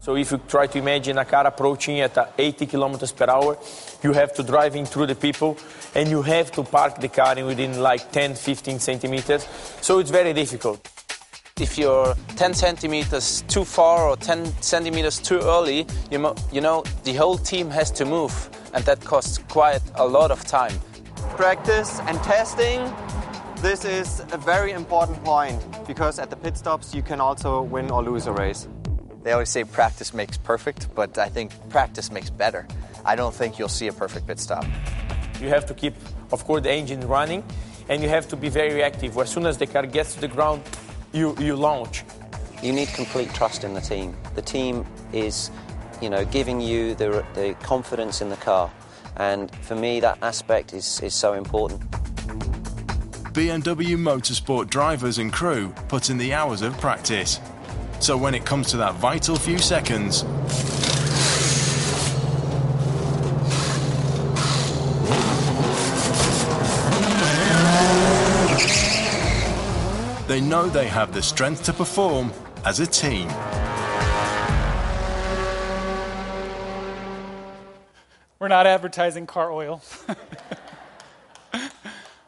So 0.00 0.16
if 0.16 0.32
you 0.32 0.38
try 0.48 0.66
to 0.66 0.78
imagine 0.78 1.16
a 1.18 1.24
car 1.24 1.46
approaching 1.46 2.00
at 2.00 2.18
uh, 2.18 2.26
80 2.36 2.66
kilometers 2.66 3.12
per 3.12 3.30
hour, 3.30 3.56
you 4.02 4.12
have 4.14 4.34
to 4.34 4.42
drive 4.42 4.74
in 4.74 4.84
through 4.84 5.06
the 5.06 5.14
people 5.14 5.56
and 5.94 6.08
you 6.08 6.22
have 6.22 6.50
to 6.52 6.64
park 6.64 7.00
the 7.00 7.08
car 7.08 7.38
in 7.38 7.46
within 7.46 7.80
like 7.80 8.10
10, 8.10 8.34
15 8.34 8.80
centimeters. 8.80 9.46
So 9.80 10.00
it's 10.00 10.10
very 10.10 10.32
difficult. 10.32 10.97
If 11.60 11.76
you're 11.76 12.14
10 12.36 12.54
centimeters 12.54 13.42
too 13.48 13.64
far 13.64 14.08
or 14.08 14.16
10 14.16 14.46
centimeters 14.62 15.18
too 15.18 15.40
early, 15.40 15.86
you, 16.10 16.18
mo- 16.18 16.36
you 16.52 16.60
know, 16.60 16.84
the 17.04 17.14
whole 17.14 17.36
team 17.36 17.68
has 17.70 17.90
to 17.92 18.04
move, 18.04 18.32
and 18.74 18.84
that 18.84 19.00
costs 19.04 19.38
quite 19.48 19.82
a 19.96 20.06
lot 20.06 20.30
of 20.30 20.44
time. 20.44 20.72
practice 21.36 22.00
and 22.06 22.16
testing. 22.22 22.80
This 23.60 23.84
is 23.84 24.20
a 24.32 24.38
very 24.38 24.70
important 24.72 25.22
point 25.24 25.60
because 25.86 26.18
at 26.20 26.30
the 26.30 26.36
pit 26.36 26.56
stops 26.56 26.94
you 26.94 27.02
can 27.02 27.20
also 27.20 27.62
win 27.62 27.90
or 27.90 28.02
lose 28.02 28.26
a 28.26 28.32
race. 28.32 28.68
They 29.24 29.32
always 29.32 29.48
say 29.50 29.64
practice 29.64 30.14
makes 30.14 30.36
perfect, 30.38 30.88
but 30.94 31.18
I 31.18 31.28
think 31.28 31.50
practice 31.70 32.10
makes 32.12 32.30
better. 32.30 32.66
I 33.04 33.16
don't 33.16 33.34
think 33.34 33.58
you'll 33.58 33.68
see 33.68 33.88
a 33.88 33.92
perfect 33.92 34.26
pit 34.26 34.38
stop. 34.38 34.64
You 35.40 35.48
have 35.48 35.66
to 35.66 35.74
keep, 35.74 35.94
of 36.32 36.44
course, 36.44 36.62
the 36.62 36.70
engine 36.72 37.00
running 37.08 37.42
and 37.88 38.02
you 38.02 38.08
have 38.08 38.28
to 38.28 38.36
be 38.36 38.48
very 38.48 38.82
active. 38.82 39.16
As 39.18 39.30
soon 39.30 39.46
as 39.46 39.58
the 39.58 39.66
car 39.66 39.86
gets 39.86 40.14
to 40.14 40.20
the 40.20 40.28
ground, 40.28 40.62
you, 41.12 41.36
you 41.38 41.56
launch. 41.56 42.04
You 42.62 42.72
need 42.72 42.88
complete 42.88 43.32
trust 43.34 43.64
in 43.64 43.74
the 43.74 43.80
team. 43.80 44.16
The 44.34 44.42
team 44.42 44.84
is, 45.12 45.50
you 46.02 46.10
know, 46.10 46.24
giving 46.24 46.60
you 46.60 46.94
the, 46.94 47.24
the 47.34 47.54
confidence 47.62 48.20
in 48.20 48.28
the 48.28 48.36
car. 48.36 48.70
And 49.16 49.50
for 49.62 49.74
me, 49.74 50.00
that 50.00 50.18
aspect 50.22 50.72
is, 50.72 51.00
is 51.00 51.14
so 51.14 51.34
important. 51.34 51.80
BMW 53.32 53.96
Motorsport 53.96 54.68
drivers 54.68 55.18
and 55.18 55.32
crew 55.32 55.72
put 55.88 56.10
in 56.10 56.18
the 56.18 56.32
hours 56.32 56.62
of 56.62 56.76
practice. 56.80 57.40
So 58.00 58.16
when 58.16 58.34
it 58.34 58.44
comes 58.44 58.68
to 58.70 58.76
that 58.78 58.94
vital 58.94 59.36
few 59.36 59.58
seconds, 59.58 60.24
they 70.38 70.44
know 70.44 70.68
they 70.68 70.86
have 70.86 71.12
the 71.12 71.20
strength 71.20 71.64
to 71.64 71.72
perform 71.72 72.32
as 72.64 72.78
a 72.78 72.86
team. 72.86 73.26
We're 78.38 78.46
not 78.46 78.64
advertising 78.68 79.26
car 79.26 79.50
oil. 79.50 79.82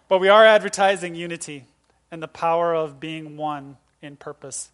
but 0.09 0.19
we 0.19 0.29
are 0.29 0.45
advertising 0.45 1.15
unity 1.15 1.67
and 2.11 2.21
the 2.21 2.27
power 2.27 2.75
of 2.75 2.99
being 2.99 3.37
one 3.37 3.77
in 4.03 4.17
purpose. 4.17 4.73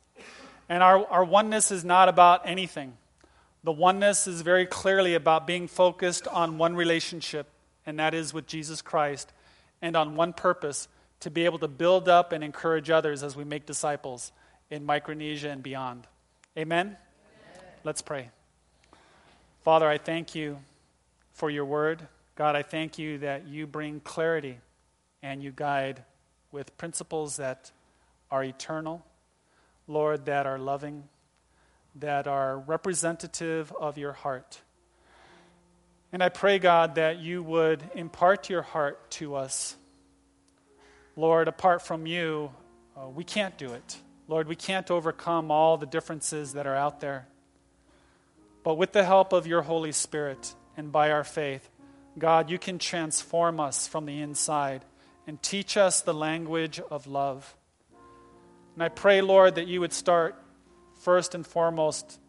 And 0.70 0.82
our, 0.82 1.06
our 1.08 1.24
oneness 1.24 1.70
is 1.70 1.84
not 1.84 2.08
about 2.08 2.48
anything. 2.48 2.96
The 3.64 3.72
oneness 3.72 4.26
is 4.26 4.40
very 4.40 4.64
clearly 4.64 5.12
about 5.12 5.46
being 5.46 5.68
focused 5.68 6.26
on 6.26 6.56
one 6.56 6.74
relationship, 6.74 7.48
and 7.84 7.98
that 7.98 8.14
is 8.14 8.32
with 8.32 8.46
Jesus 8.46 8.80
Christ, 8.80 9.30
and 9.82 9.94
on 9.94 10.16
one 10.16 10.32
purpose 10.32 10.88
to 11.26 11.30
be 11.32 11.44
able 11.44 11.58
to 11.58 11.66
build 11.66 12.08
up 12.08 12.30
and 12.30 12.44
encourage 12.44 12.88
others 12.88 13.24
as 13.24 13.34
we 13.34 13.42
make 13.42 13.66
disciples 13.66 14.30
in 14.70 14.86
Micronesia 14.86 15.50
and 15.50 15.60
beyond. 15.60 16.06
Amen? 16.56 16.86
Amen. 16.86 16.96
Let's 17.82 18.00
pray. 18.00 18.30
Father, 19.62 19.88
I 19.88 19.98
thank 19.98 20.36
you 20.36 20.60
for 21.32 21.50
your 21.50 21.64
word. 21.64 22.06
God, 22.36 22.54
I 22.54 22.62
thank 22.62 22.96
you 22.96 23.18
that 23.18 23.48
you 23.48 23.66
bring 23.66 23.98
clarity 23.98 24.58
and 25.20 25.42
you 25.42 25.50
guide 25.50 26.04
with 26.52 26.78
principles 26.78 27.38
that 27.38 27.72
are 28.30 28.44
eternal, 28.44 29.04
Lord, 29.88 30.26
that 30.26 30.46
are 30.46 30.60
loving, 30.60 31.08
that 31.96 32.28
are 32.28 32.56
representative 32.56 33.72
of 33.80 33.98
your 33.98 34.12
heart. 34.12 34.60
And 36.12 36.22
I 36.22 36.28
pray, 36.28 36.60
God, 36.60 36.94
that 36.94 37.18
you 37.18 37.42
would 37.42 37.82
impart 37.96 38.48
your 38.48 38.62
heart 38.62 39.10
to 39.10 39.34
us. 39.34 39.74
Lord, 41.16 41.48
apart 41.48 41.80
from 41.80 42.06
you, 42.06 42.52
uh, 42.96 43.08
we 43.08 43.24
can't 43.24 43.56
do 43.56 43.72
it. 43.72 43.96
Lord, 44.28 44.48
we 44.48 44.56
can't 44.56 44.90
overcome 44.90 45.50
all 45.50 45.78
the 45.78 45.86
differences 45.86 46.52
that 46.52 46.66
are 46.66 46.76
out 46.76 47.00
there. 47.00 47.26
But 48.62 48.74
with 48.74 48.92
the 48.92 49.04
help 49.04 49.32
of 49.32 49.46
your 49.46 49.62
Holy 49.62 49.92
Spirit 49.92 50.54
and 50.76 50.92
by 50.92 51.10
our 51.10 51.24
faith, 51.24 51.70
God, 52.18 52.50
you 52.50 52.58
can 52.58 52.78
transform 52.78 53.60
us 53.60 53.86
from 53.86 54.04
the 54.04 54.20
inside 54.20 54.84
and 55.26 55.42
teach 55.42 55.76
us 55.76 56.02
the 56.02 56.14
language 56.14 56.80
of 56.90 57.06
love. 57.06 57.56
And 58.74 58.82
I 58.82 58.88
pray, 58.88 59.22
Lord, 59.22 59.54
that 59.54 59.66
you 59.66 59.80
would 59.80 59.92
start 59.92 60.34
first 61.00 61.34
and 61.34 61.46
foremost 61.46 62.20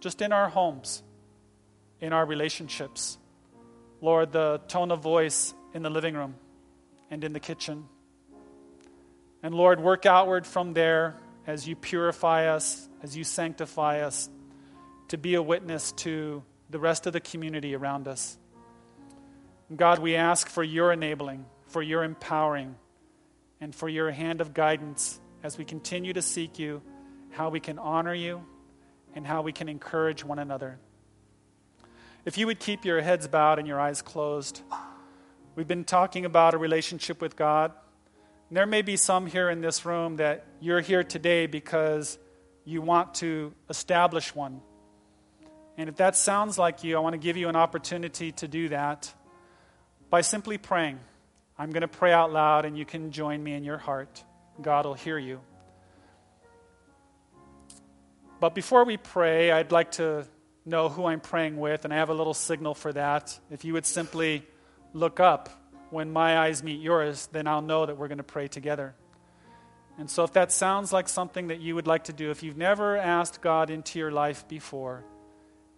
just 0.00 0.22
in 0.22 0.32
our 0.32 0.48
homes, 0.48 1.02
in 2.00 2.12
our 2.12 2.24
relationships. 2.24 3.18
Lord, 4.00 4.32
the 4.32 4.60
tone 4.68 4.90
of 4.90 5.02
voice 5.02 5.52
in 5.74 5.82
the 5.82 5.90
living 5.90 6.14
room 6.14 6.36
and 7.10 7.22
in 7.22 7.32
the 7.32 7.40
kitchen. 7.40 7.86
And 9.42 9.54
Lord, 9.54 9.80
work 9.80 10.06
outward 10.06 10.46
from 10.46 10.74
there 10.74 11.16
as 11.46 11.66
you 11.66 11.74
purify 11.74 12.46
us, 12.46 12.88
as 13.02 13.16
you 13.16 13.24
sanctify 13.24 14.00
us, 14.00 14.28
to 15.08 15.18
be 15.18 15.34
a 15.34 15.42
witness 15.42 15.92
to 15.92 16.42
the 16.68 16.78
rest 16.78 17.06
of 17.06 17.12
the 17.12 17.20
community 17.20 17.74
around 17.74 18.06
us. 18.06 18.38
God, 19.74 19.98
we 19.98 20.16
ask 20.16 20.48
for 20.48 20.62
your 20.62 20.92
enabling, 20.92 21.46
for 21.66 21.82
your 21.82 22.04
empowering, 22.04 22.74
and 23.60 23.74
for 23.74 23.88
your 23.88 24.10
hand 24.10 24.40
of 24.40 24.54
guidance 24.54 25.20
as 25.42 25.56
we 25.56 25.64
continue 25.64 26.12
to 26.12 26.22
seek 26.22 26.58
you, 26.58 26.82
how 27.30 27.48
we 27.48 27.60
can 27.60 27.78
honor 27.78 28.14
you, 28.14 28.44
and 29.14 29.26
how 29.26 29.42
we 29.42 29.52
can 29.52 29.68
encourage 29.68 30.24
one 30.24 30.38
another. 30.38 30.78
If 32.24 32.36
you 32.36 32.46
would 32.46 32.60
keep 32.60 32.84
your 32.84 33.00
heads 33.00 33.26
bowed 33.28 33.58
and 33.58 33.66
your 33.66 33.80
eyes 33.80 34.02
closed, 34.02 34.62
we've 35.54 35.68
been 35.68 35.84
talking 35.84 36.24
about 36.24 36.54
a 36.54 36.58
relationship 36.58 37.22
with 37.22 37.34
God. 37.36 37.72
There 38.52 38.66
may 38.66 38.82
be 38.82 38.96
some 38.96 39.26
here 39.26 39.48
in 39.48 39.60
this 39.60 39.86
room 39.86 40.16
that 40.16 40.44
you're 40.60 40.80
here 40.80 41.04
today 41.04 41.46
because 41.46 42.18
you 42.64 42.82
want 42.82 43.14
to 43.16 43.54
establish 43.68 44.34
one. 44.34 44.60
And 45.76 45.88
if 45.88 45.96
that 45.96 46.16
sounds 46.16 46.58
like 46.58 46.82
you, 46.82 46.96
I 46.96 47.00
want 47.00 47.12
to 47.12 47.18
give 47.18 47.36
you 47.36 47.48
an 47.48 47.54
opportunity 47.54 48.32
to 48.32 48.48
do 48.48 48.70
that 48.70 49.14
by 50.10 50.22
simply 50.22 50.58
praying. 50.58 50.98
I'm 51.56 51.70
going 51.70 51.82
to 51.82 51.88
pray 51.88 52.12
out 52.12 52.32
loud, 52.32 52.64
and 52.64 52.76
you 52.76 52.84
can 52.84 53.12
join 53.12 53.40
me 53.40 53.54
in 53.54 53.62
your 53.62 53.78
heart. 53.78 54.24
God 54.60 54.84
will 54.84 54.94
hear 54.94 55.16
you. 55.16 55.40
But 58.40 58.56
before 58.56 58.84
we 58.84 58.96
pray, 58.96 59.52
I'd 59.52 59.70
like 59.70 59.92
to 59.92 60.26
know 60.64 60.88
who 60.88 61.06
I'm 61.06 61.20
praying 61.20 61.56
with, 61.56 61.84
and 61.84 61.94
I 61.94 61.98
have 61.98 62.08
a 62.08 62.14
little 62.14 62.34
signal 62.34 62.74
for 62.74 62.92
that. 62.94 63.38
If 63.48 63.64
you 63.64 63.74
would 63.74 63.86
simply 63.86 64.44
look 64.92 65.20
up 65.20 65.59
when 65.90 66.12
my 66.12 66.38
eyes 66.38 66.62
meet 66.62 66.80
yours, 66.80 67.28
then 67.32 67.46
I'll 67.46 67.62
know 67.62 67.86
that 67.86 67.96
we're 67.96 68.08
going 68.08 68.18
to 68.18 68.24
pray 68.24 68.48
together. 68.48 68.94
And 69.98 70.08
so, 70.08 70.24
if 70.24 70.32
that 70.32 70.50
sounds 70.52 70.92
like 70.92 71.08
something 71.08 71.48
that 71.48 71.60
you 71.60 71.74
would 71.74 71.86
like 71.86 72.04
to 72.04 72.12
do, 72.12 72.30
if 72.30 72.42
you've 72.42 72.56
never 72.56 72.96
asked 72.96 73.40
God 73.40 73.70
into 73.70 73.98
your 73.98 74.10
life 74.10 74.48
before, 74.48 75.04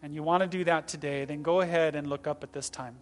and 0.02 0.14
you 0.14 0.22
want 0.22 0.42
to 0.42 0.48
do 0.48 0.64
that 0.64 0.88
today, 0.88 1.24
then 1.24 1.42
go 1.42 1.60
ahead 1.60 1.94
and 1.94 2.06
look 2.06 2.26
up 2.26 2.44
at 2.44 2.52
this 2.52 2.68
time. 2.68 2.96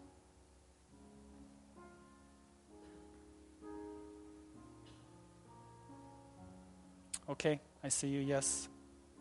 Okay, 7.29 7.61
I 7.85 7.89
see 7.89 8.09
you. 8.09 8.21
Yes. 8.21 8.69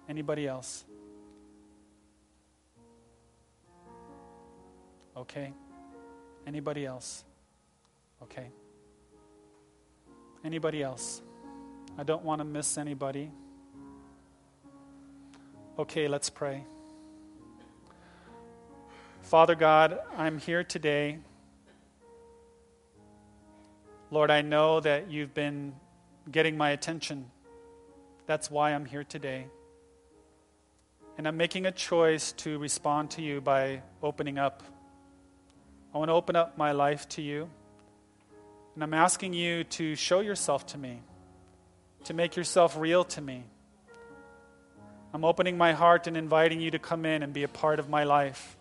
Anybody 0.08 0.48
else? 0.48 0.84
Okay. 5.16 5.54
Anybody 6.48 6.86
else? 6.86 7.24
Okay. 8.24 8.52
Anybody 10.44 10.84
else? 10.84 11.22
I 11.98 12.04
don't 12.04 12.24
want 12.24 12.40
to 12.40 12.46
miss 12.46 12.78
anybody. 12.78 13.32
Okay, 15.78 16.08
let's 16.08 16.30
pray. 16.30 16.64
Father 19.22 19.56
God, 19.56 20.00
I'm 20.18 20.40
here 20.40 20.64
today. 20.64 21.20
Lord, 24.12 24.32
I 24.32 24.42
know 24.42 24.80
that 24.80 25.12
you've 25.12 25.34
been 25.34 25.76
getting 26.32 26.58
my 26.58 26.72
attention. 26.72 27.30
That's 28.26 28.50
why 28.50 28.74
I'm 28.74 28.86
here 28.86 29.04
today. 29.04 29.48
And 31.18 31.28
I'm 31.28 31.38
making 31.38 31.66
a 31.66 31.72
choice 31.72 32.32
to 32.34 32.58
respond 32.60 33.12
to 33.12 33.22
you 33.22 33.42
by 33.42 33.82
opening 34.02 34.38
up. 34.38 34.64
I 35.94 35.98
want 35.98 36.10
to 36.10 36.14
open 36.14 36.36
up 36.36 36.58
my 36.58 36.72
life 36.72 37.08
to 37.10 37.22
you. 37.22 37.50
And 38.80 38.84
I'm 38.86 38.94
asking 38.94 39.34
you 39.34 39.66
to 39.66 39.98
show 39.98 40.22
yourself 40.22 40.66
to 40.68 40.78
me, 40.78 41.02
to 42.06 42.14
make 42.14 42.38
yourself 42.38 42.78
real 42.78 43.04
to 43.04 43.20
me. 43.20 43.44
I'm 45.14 45.26
opening 45.26 45.58
my 45.58 45.74
heart 45.74 46.08
and 46.08 46.16
inviting 46.16 46.62
you 46.62 46.72
to 46.72 46.80
come 46.80 47.06
in 47.06 47.22
and 47.22 47.34
be 47.34 47.44
a 47.44 47.50
part 47.50 47.80
of 47.80 47.90
my 47.90 48.06
life. 48.06 48.56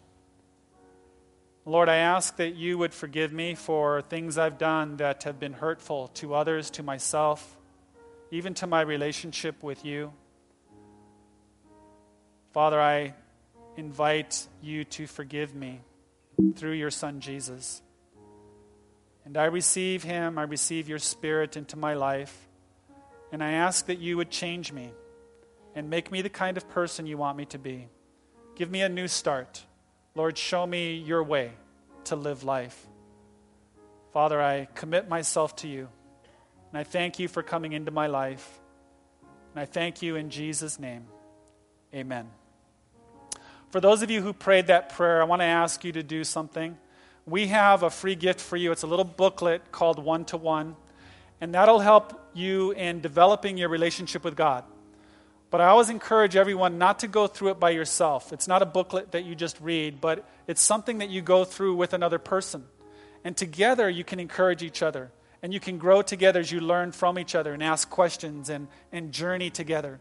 Lord, 1.64 1.88
I 1.88 1.98
ask 1.98 2.34
that 2.38 2.56
you 2.56 2.76
would 2.78 2.94
forgive 2.94 3.32
me 3.32 3.54
for 3.54 4.02
things 4.02 4.38
I've 4.38 4.58
done 4.58 4.96
that 4.96 5.22
have 5.22 5.38
been 5.38 5.52
hurtful 5.52 6.08
to 6.14 6.34
others, 6.34 6.68
to 6.70 6.82
myself, 6.82 7.56
even 8.32 8.54
to 8.54 8.66
my 8.66 8.80
relationship 8.80 9.62
with 9.62 9.84
you. 9.84 10.12
Father, 12.52 12.80
I 12.80 13.14
invite 13.76 14.48
you 14.62 14.82
to 14.82 15.06
forgive 15.06 15.54
me 15.54 15.78
through 16.56 16.72
your 16.72 16.90
Son 16.90 17.20
Jesus. 17.20 17.82
And 19.28 19.36
I 19.36 19.44
receive 19.44 20.04
him, 20.04 20.38
I 20.38 20.44
receive 20.44 20.88
your 20.88 20.98
Spirit 20.98 21.58
into 21.58 21.76
my 21.76 21.92
life, 21.92 22.48
and 23.30 23.44
I 23.44 23.50
ask 23.50 23.84
that 23.84 23.98
you 23.98 24.16
would 24.16 24.30
change 24.30 24.72
me 24.72 24.90
and 25.74 25.90
make 25.90 26.10
me 26.10 26.22
the 26.22 26.30
kind 26.30 26.56
of 26.56 26.66
person 26.70 27.06
you 27.06 27.18
want 27.18 27.36
me 27.36 27.44
to 27.44 27.58
be. 27.58 27.88
Give 28.56 28.70
me 28.70 28.80
a 28.80 28.88
new 28.88 29.06
start. 29.06 29.66
Lord, 30.14 30.38
show 30.38 30.66
me 30.66 30.94
your 30.94 31.22
way 31.22 31.52
to 32.04 32.16
live 32.16 32.42
life. 32.42 32.86
Father, 34.14 34.40
I 34.40 34.66
commit 34.74 35.10
myself 35.10 35.54
to 35.56 35.68
you, 35.68 35.90
and 36.70 36.80
I 36.80 36.84
thank 36.84 37.18
you 37.18 37.28
for 37.28 37.42
coming 37.42 37.74
into 37.74 37.90
my 37.90 38.06
life. 38.06 38.58
And 39.52 39.60
I 39.60 39.66
thank 39.66 40.00
you 40.00 40.16
in 40.16 40.30
Jesus' 40.30 40.78
name. 40.78 41.04
Amen. 41.94 42.30
For 43.68 43.80
those 43.82 44.00
of 44.00 44.10
you 44.10 44.22
who 44.22 44.32
prayed 44.32 44.68
that 44.68 44.88
prayer, 44.88 45.20
I 45.20 45.26
want 45.26 45.42
to 45.42 45.46
ask 45.46 45.84
you 45.84 45.92
to 45.92 46.02
do 46.02 46.24
something. 46.24 46.78
We 47.28 47.48
have 47.48 47.82
a 47.82 47.90
free 47.90 48.14
gift 48.14 48.40
for 48.40 48.56
you. 48.56 48.72
It's 48.72 48.84
a 48.84 48.86
little 48.86 49.04
booklet 49.04 49.70
called 49.70 50.02
One 50.02 50.24
to 50.26 50.38
One, 50.38 50.76
and 51.42 51.52
that'll 51.52 51.78
help 51.78 52.18
you 52.32 52.70
in 52.70 53.02
developing 53.02 53.58
your 53.58 53.68
relationship 53.68 54.24
with 54.24 54.34
God. 54.34 54.64
But 55.50 55.60
I 55.60 55.66
always 55.66 55.90
encourage 55.90 56.36
everyone 56.36 56.78
not 56.78 57.00
to 57.00 57.06
go 57.06 57.26
through 57.26 57.50
it 57.50 57.60
by 57.60 57.70
yourself. 57.70 58.32
It's 58.32 58.48
not 58.48 58.62
a 58.62 58.66
booklet 58.66 59.12
that 59.12 59.26
you 59.26 59.34
just 59.34 59.60
read, 59.60 60.00
but 60.00 60.26
it's 60.46 60.62
something 60.62 60.98
that 60.98 61.10
you 61.10 61.20
go 61.20 61.44
through 61.44 61.76
with 61.76 61.92
another 61.92 62.18
person. 62.18 62.64
And 63.24 63.36
together 63.36 63.90
you 63.90 64.04
can 64.04 64.20
encourage 64.20 64.62
each 64.62 64.82
other. 64.82 65.10
And 65.42 65.52
you 65.52 65.60
can 65.60 65.76
grow 65.76 66.00
together 66.00 66.40
as 66.40 66.50
you 66.50 66.60
learn 66.60 66.92
from 66.92 67.18
each 67.18 67.34
other 67.34 67.52
and 67.52 67.62
ask 67.62 67.90
questions 67.90 68.48
and, 68.48 68.68
and 68.90 69.12
journey 69.12 69.50
together. 69.50 70.00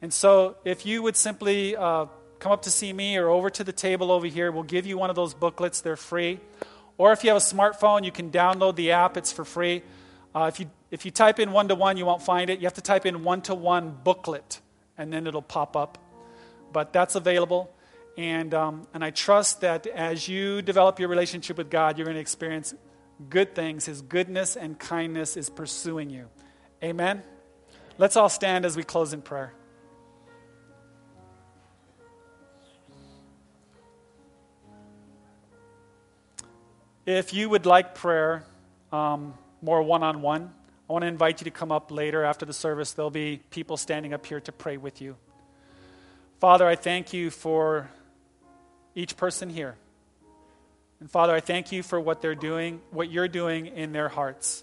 And 0.00 0.12
so 0.12 0.56
if 0.64 0.86
you 0.86 1.02
would 1.02 1.16
simply 1.16 1.74
uh, 1.74 2.06
come 2.42 2.50
up 2.50 2.62
to 2.62 2.70
see 2.70 2.92
me 2.92 3.16
or 3.16 3.28
over 3.28 3.48
to 3.50 3.62
the 3.62 3.72
table 3.72 4.10
over 4.10 4.26
here. 4.26 4.50
We'll 4.50 4.64
give 4.64 4.84
you 4.84 4.98
one 4.98 5.10
of 5.10 5.16
those 5.16 5.32
booklets, 5.32 5.80
they're 5.80 5.96
free. 5.96 6.40
Or 6.98 7.12
if 7.12 7.22
you 7.22 7.30
have 7.30 7.36
a 7.36 7.40
smartphone, 7.40 8.04
you 8.04 8.10
can 8.10 8.32
download 8.32 8.74
the 8.74 8.90
app, 8.90 9.16
it's 9.16 9.30
for 9.30 9.44
free. 9.44 9.82
Uh, 10.34 10.50
if, 10.52 10.58
you, 10.58 10.68
if 10.90 11.04
you 11.04 11.12
type 11.12 11.38
in 11.38 11.52
one 11.52 11.68
to 11.68 11.76
one, 11.76 11.96
you 11.96 12.04
won't 12.04 12.22
find 12.22 12.50
it. 12.50 12.58
You 12.58 12.66
have 12.66 12.74
to 12.74 12.80
type 12.80 13.06
in 13.06 13.22
one 13.22 13.42
to 13.42 13.54
one 13.54 13.96
booklet, 14.02 14.60
and 14.98 15.12
then 15.12 15.28
it'll 15.28 15.40
pop 15.40 15.76
up. 15.76 15.98
But 16.72 16.92
that's 16.92 17.14
available. 17.14 17.70
And, 18.18 18.52
um, 18.54 18.88
and 18.92 19.04
I 19.04 19.10
trust 19.10 19.60
that 19.60 19.86
as 19.86 20.26
you 20.26 20.62
develop 20.62 20.98
your 20.98 21.08
relationship 21.08 21.56
with 21.58 21.70
God, 21.70 21.96
you're 21.96 22.06
going 22.06 22.16
to 22.16 22.20
experience 22.20 22.74
good 23.30 23.54
things. 23.54 23.86
His 23.86 24.02
goodness 24.02 24.56
and 24.56 24.78
kindness 24.78 25.36
is 25.36 25.48
pursuing 25.48 26.10
you. 26.10 26.28
Amen? 26.82 27.22
Let's 27.98 28.16
all 28.16 28.28
stand 28.28 28.64
as 28.64 28.76
we 28.76 28.82
close 28.82 29.12
in 29.12 29.22
prayer. 29.22 29.52
If 37.04 37.34
you 37.34 37.48
would 37.48 37.66
like 37.66 37.96
prayer 37.96 38.44
um, 38.92 39.34
more 39.60 39.82
one 39.82 40.04
on 40.04 40.22
one, 40.22 40.52
I 40.88 40.92
want 40.92 41.02
to 41.02 41.08
invite 41.08 41.40
you 41.40 41.46
to 41.46 41.50
come 41.50 41.72
up 41.72 41.90
later 41.90 42.22
after 42.22 42.46
the 42.46 42.52
service. 42.52 42.92
There'll 42.92 43.10
be 43.10 43.40
people 43.50 43.76
standing 43.76 44.12
up 44.12 44.24
here 44.24 44.40
to 44.40 44.52
pray 44.52 44.76
with 44.76 45.00
you. 45.00 45.16
Father, 46.38 46.64
I 46.64 46.76
thank 46.76 47.12
you 47.12 47.30
for 47.30 47.90
each 48.94 49.16
person 49.16 49.50
here. 49.50 49.74
And 51.00 51.10
Father, 51.10 51.34
I 51.34 51.40
thank 51.40 51.72
you 51.72 51.82
for 51.82 51.98
what 51.98 52.22
they're 52.22 52.36
doing, 52.36 52.80
what 52.92 53.10
you're 53.10 53.26
doing 53.26 53.66
in 53.66 53.90
their 53.90 54.08
hearts. 54.08 54.62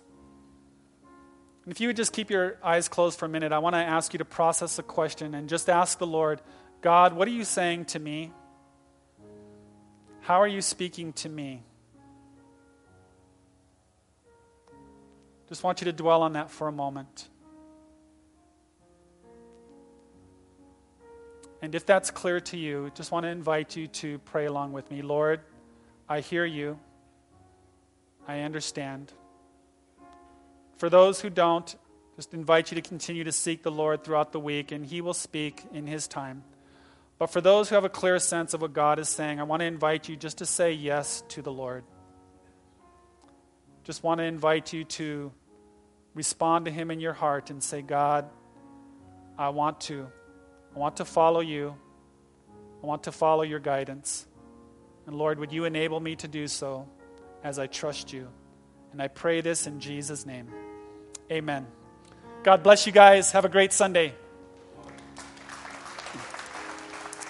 And 1.65 1.73
if 1.73 1.81
you 1.81 1.87
would 1.87 1.97
just 1.97 2.13
keep 2.13 2.29
your 2.29 2.57
eyes 2.63 2.87
closed 2.87 3.19
for 3.19 3.25
a 3.25 3.29
minute, 3.29 3.51
I 3.51 3.59
want 3.59 3.73
to 3.73 3.79
ask 3.79 4.13
you 4.13 4.19
to 4.19 4.25
process 4.25 4.79
a 4.79 4.83
question 4.83 5.35
and 5.35 5.49
just 5.49 5.69
ask 5.69 5.99
the 5.99 6.07
Lord, 6.07 6.39
God, 6.79 7.11
what 7.11 7.27
are 7.27 7.31
you 7.31 7.43
saying 7.43 7.85
to 7.85 7.99
me? 7.99 8.31
How 10.21 10.41
are 10.41 10.47
you 10.47 10.61
speaking 10.61 11.11
to 11.13 11.27
me? 11.27 11.63
Just 15.49 15.63
want 15.63 15.81
you 15.81 15.85
to 15.85 15.93
dwell 15.93 16.21
on 16.21 16.33
that 16.33 16.51
for 16.51 16.67
a 16.67 16.71
moment. 16.71 17.27
And 21.61 21.75
if 21.75 21.85
that's 21.85 22.11
clear 22.11 22.39
to 22.39 22.57
you, 22.57 22.91
just 22.95 23.11
want 23.11 23.25
to 23.25 23.29
invite 23.29 23.75
you 23.75 23.87
to 23.87 24.19
pray 24.19 24.45
along 24.45 24.71
with 24.71 24.89
me. 24.89 25.01
Lord, 25.01 25.41
I 26.07 26.21
hear 26.21 26.45
you. 26.45 26.79
I 28.27 28.41
understand. 28.41 29.11
For 30.77 30.89
those 30.89 31.19
who 31.19 31.29
don't, 31.29 31.75
just 32.15 32.33
invite 32.33 32.71
you 32.71 32.75
to 32.75 32.87
continue 32.87 33.23
to 33.23 33.31
seek 33.31 33.63
the 33.63 33.71
Lord 33.71 34.03
throughout 34.03 34.31
the 34.31 34.39
week, 34.39 34.71
and 34.71 34.85
He 34.85 35.01
will 35.01 35.13
speak 35.13 35.63
in 35.73 35.87
His 35.87 36.07
time. 36.07 36.43
But 37.17 37.31
for 37.31 37.41
those 37.41 37.67
who 37.67 37.75
have 37.75 37.83
a 37.83 37.89
clear 37.89 38.19
sense 38.19 38.53
of 38.53 38.61
what 38.61 38.71
God 38.71 38.99
is 38.99 39.09
saying, 39.09 39.39
I 39.39 39.43
want 39.43 39.61
to 39.61 39.65
invite 39.65 40.07
you 40.07 40.15
just 40.15 40.37
to 40.37 40.45
say 40.45 40.71
yes 40.71 41.23
to 41.29 41.41
the 41.41 41.51
Lord. 41.51 41.83
Just 43.83 44.03
want 44.03 44.19
to 44.19 44.23
invite 44.23 44.71
you 44.71 44.85
to 44.85 45.31
respond 46.13 46.65
to 46.65 46.71
Him 46.71 46.91
in 46.91 46.99
your 46.99 47.13
heart 47.13 47.49
and 47.49 47.61
say, 47.61 47.81
God, 47.81 48.29
I 49.37 49.49
want 49.49 49.81
to. 49.81 50.07
I 50.75 50.79
want 50.79 50.97
to 50.97 51.05
follow 51.05 51.39
you. 51.39 51.75
I 52.83 52.85
want 52.85 53.03
to 53.03 53.11
follow 53.11 53.43
your 53.43 53.59
guidance. 53.59 54.25
And 55.07 55.15
Lord, 55.15 55.39
would 55.39 55.51
you 55.51 55.65
enable 55.65 55.99
me 55.99 56.15
to 56.17 56.27
do 56.27 56.47
so 56.47 56.87
as 57.43 57.57
I 57.59 57.67
trust 57.67 58.13
you? 58.13 58.27
And 58.91 59.01
I 59.01 59.07
pray 59.07 59.41
this 59.41 59.67
in 59.67 59.79
Jesus' 59.79 60.25
name. 60.25 60.47
Amen. 61.31 61.67
God 62.43 62.63
bless 62.63 62.85
you 62.85 62.91
guys. 62.91 63.31
Have 63.31 63.45
a 63.45 63.49
great 63.49 63.73
Sunday. 63.73 64.13